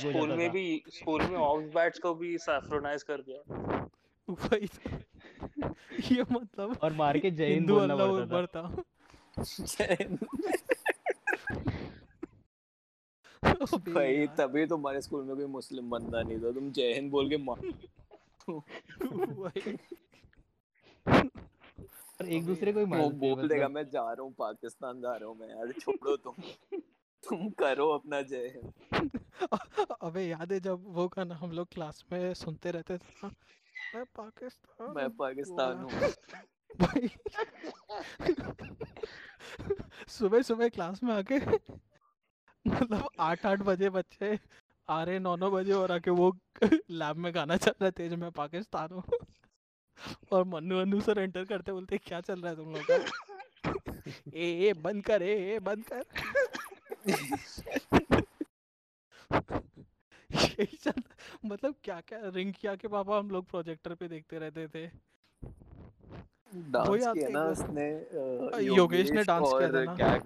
स्कूल 0.00 0.32
में 0.36 0.50
भी 0.50 0.82
स्कूल 0.88 1.22
में 1.22 1.36
ऑक्स 1.36 1.74
बैट्स 1.74 1.98
को 1.98 2.14
भी 2.14 2.36
सैफ्रोनाइज 2.38 3.02
कर 3.02 3.22
दिया। 3.28 3.40
तो। 4.34 4.56
ये 6.10 6.24
मतलब 6.32 6.76
और 6.82 6.92
मार 6.92 7.18
के 7.18 7.30
जय 7.30 7.52
हिंद 7.54 7.70
बोलना 7.70 7.94
अल्लाह 7.94 8.26
पड़ता 8.26 8.62
था। 8.62 8.66
अकबर 13.42 13.66
था 13.66 13.92
भाई 13.92 14.26
तभी 14.38 14.66
तुम्हारे 14.66 15.00
स्कूल 15.00 15.24
में 15.24 15.36
कोई 15.36 15.46
मुस्लिम 15.46 15.90
बंदा 15.90 16.22
नहीं 16.22 16.38
था 16.38 16.50
तुम 16.52 16.70
जय 16.72 16.92
हिंद 16.94 17.10
बोल 17.10 17.28
के 17.30 17.36
मार 17.36 17.58
और 22.20 22.28
एक 22.28 22.44
दूसरे 22.46 22.72
को 22.72 22.78
ही 22.78 22.84
वो 22.86 23.10
बोल 23.10 23.48
देगा 23.48 23.68
मतलब। 23.68 23.74
मैं 23.74 23.84
जा 23.90 24.02
रहा 24.02 24.22
हूँ 24.22 24.32
पाकिस्तान 24.38 25.00
जा 25.00 25.14
रहा 25.16 25.28
हूँ 25.28 25.36
मैं 25.38 25.48
यार 25.48 25.72
छोड़ो 25.80 26.16
तुम। 26.16 26.34
तुम 27.22 27.48
करो 27.58 27.88
अपना 27.90 28.20
जय 28.22 28.46
हिंद। 28.56 29.10
अबे 30.02 30.22
याद 30.22 30.52
है 30.52 30.60
जब 30.60 30.84
वो 30.94 31.06
गाना 31.08 31.34
हम 31.34 31.50
लोग 31.52 31.68
क्लास 31.72 32.04
में 32.12 32.34
सुनते 32.34 32.70
रहते 32.70 32.98
थे 32.98 33.12
ना? 33.24 33.30
मैं 33.94 34.04
पाकिस्तान 34.16 34.92
मैं 34.96 35.08
पाकिस्तान 35.16 35.78
हूँ। 35.78 35.90
सुबह 40.08 40.42
सुबह 40.42 40.68
क्लास 40.68 41.02
में 41.02 41.12
आके 41.14 41.38
मतलब 42.64 43.08
आठ 43.20 43.46
आठ 43.46 43.62
बजे 43.62 43.90
बच्चे 43.90 44.38
आ 44.88 45.02
रहे 45.02 45.18
नौ 45.18 45.34
नौ 45.36 45.50
बजे 45.50 45.72
और 45.72 45.92
आके 45.92 46.10
वो 46.10 46.30
लैब 46.64 47.16
में 47.16 47.34
गाना 47.34 47.56
चल 47.56 47.70
रहा 47.70 47.84
है 47.84 47.90
तेज 47.90 48.14
मैं 48.14 48.30
पाकिस्तान 48.38 48.88
हूँ। 48.92 49.02
और 50.32 50.44
मन्नू 50.44 50.78
अन्नू 50.80 51.00
सर 51.00 51.18
एंटर 51.18 51.44
करते 51.44 51.72
बोलते 51.72 51.98
क्या 51.98 52.20
चल 52.20 52.40
रहा 52.40 52.50
है 52.50 52.56
तुम 52.56 52.74
लोग 52.74 52.82
का? 52.90 52.94
ए 54.34 54.46
ए 54.68 54.72
बंद 54.82 55.04
कर 55.04 55.22
ए 55.22 55.34
ए 55.54 55.58
बंद 55.60 55.84
कर। 55.92 56.02
यही 60.60 60.76
चल 60.76 61.02
मतलब 61.44 61.74
क्या 61.84 62.00
क्या 62.00 62.18
रिंग 62.24 62.52
किया 62.52 62.74
के 62.76 62.88
पापा 62.88 63.18
हम 63.18 63.30
लोग 63.30 63.46
प्रोजेक्टर 63.46 63.94
पे 63.94 64.08
देखते 64.08 64.38
रहते 64.38 64.68
थे 64.68 64.86
डांस 66.54 67.04
किया 67.06 67.28
ना 67.28 67.44
उसने 67.44 67.88
योगेश 68.64 69.10
ने 69.10 69.24
डांस 69.24 69.48
किया 69.48 69.68
था 69.72 69.84
ना। 69.84 70.18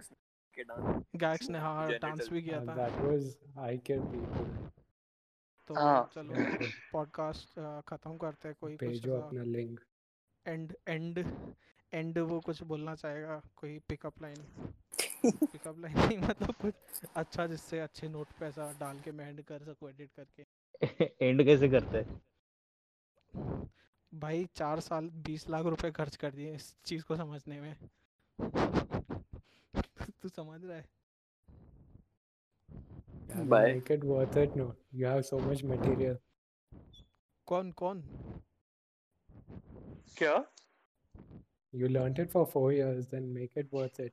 के 0.55 0.64
डांस 0.64 1.02
गैक्स 1.16 1.50
ने 1.50 1.59
हाँ 1.59 1.90
डांस 1.92 2.28
भी 2.28 2.42
किया 2.42 2.61
Uh, 2.61 2.68
था 2.68 2.74
that 2.76 3.00
was 3.05 3.24
I 3.68 3.72
Kill 3.88 4.05
People. 4.12 4.52
तो 5.66 5.74
हाँ। 5.74 6.11
चलो 6.14 6.34
पॉडकास्ट 6.92 7.61
खत्म 7.88 8.16
करते 8.16 8.48
हैं 8.48 8.57
कोई 8.61 8.76
कुछ 8.76 8.88
भेजो 8.88 9.14
अपना 9.14 9.42
लिंक 9.42 9.80
एंड 10.46 10.76
एंड 10.88 11.18
एंड 11.95 12.18
वो 12.18 12.40
कुछ 12.40 12.62
बोलना 12.62 12.95
चाहेगा 12.95 13.42
कोई 13.57 13.78
पिकअप 13.78 14.22
लाइन 14.22 14.36
पिकअप 15.26 15.78
लाइन 15.78 15.99
नहीं 15.99 16.18
मतलब 16.28 16.55
कुछ 16.55 16.74
अच्छा 17.16 17.47
जिससे 17.47 17.80
अच्छे 17.80 18.09
नोट 18.09 18.26
पे 18.40 18.47
ऐसा 18.47 18.72
डाल 18.80 19.01
के 19.01 19.12
मैं 19.12 19.28
एंड 19.28 19.42
कर 19.42 19.62
सकूँ 19.62 19.90
एडिट 19.90 20.11
करके। 20.20 20.47
एंड 21.28 21.45
कैसे 21.45 21.68
करते 21.68 21.99
हैं? 21.99 22.20
भाई 24.14 24.49
चार 24.55 24.80
साल 24.80 25.11
बीस 25.11 25.49
लाख 25.51 25.64
रुपए 25.64 25.90
खर्च 25.90 26.16
कर 26.16 26.30
दिए 26.30 26.55
इस 26.55 26.74
चीज़ 26.84 27.05
को 27.05 27.16
समझने 27.16 27.61
में। 27.61 27.76
तू 30.22 30.28
समझ 30.28 30.64
रहा 30.64 30.76
है? 30.76 30.95
Bye. 33.34 33.74
make 33.74 33.90
it 33.90 34.05
worth 34.05 34.36
it. 34.36 34.55
No, 34.57 34.74
you 34.92 35.07
have 35.07 35.24
so 35.26 35.38
much 35.38 35.62
material. 35.64 36.16
कौन 37.47 37.72
कौन? 37.72 38.03
क्या? 40.18 40.34
You 41.83 41.89
learned 41.89 42.18
it 42.22 42.31
for 42.33 42.47
four 42.47 42.72
years, 42.72 43.07
then 43.12 43.33
make 43.35 43.57
it 43.62 43.72
worth 43.79 43.99
it. 44.01 44.12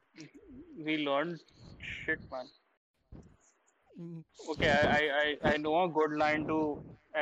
we 0.85 0.93
learned 1.05 1.41
shit 1.87 2.21
man 2.31 2.47
hmm, 3.99 4.21
okay 4.53 4.69
I, 4.69 4.77
I 4.91 5.01
i 5.23 5.49
i 5.49 5.57
know 5.63 5.73
a 5.81 5.89
good 5.97 6.13
line 6.21 6.45
to 6.51 6.57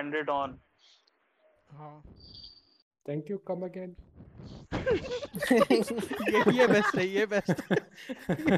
end 0.01 0.17
it 0.21 0.29
on 0.35 0.53
हाँ 1.79 1.95
Thank 3.09 3.29
you. 3.33 3.39
Come 3.49 3.63
again. 3.69 3.95
ये 6.33 6.41
ये 6.57 6.67
best 6.73 6.97
है 6.97 7.07
ये 7.07 7.25
best 7.33 7.63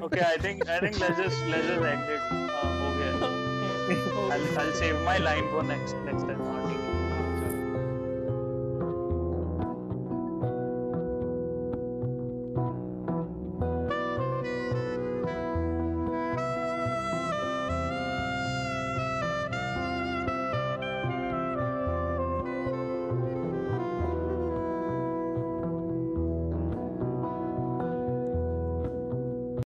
okay 0.07 0.23
i 0.29 0.37
think 0.45 0.65
i 0.75 0.79
think 0.85 0.99
let's 1.03 1.21
just 1.23 1.47
let's 1.53 1.67
just 1.71 1.87
end 1.93 2.13
it 2.17 2.35
uh, 2.59 2.73
okay 2.89 3.11
I'll, 4.35 4.47
I'll 4.63 4.73
save 4.83 5.01
my 5.11 5.17
line 5.29 5.49
for 5.55 5.63
next 5.73 5.95
next 6.11 6.31
time 6.31 6.43
Marty. 6.49 6.80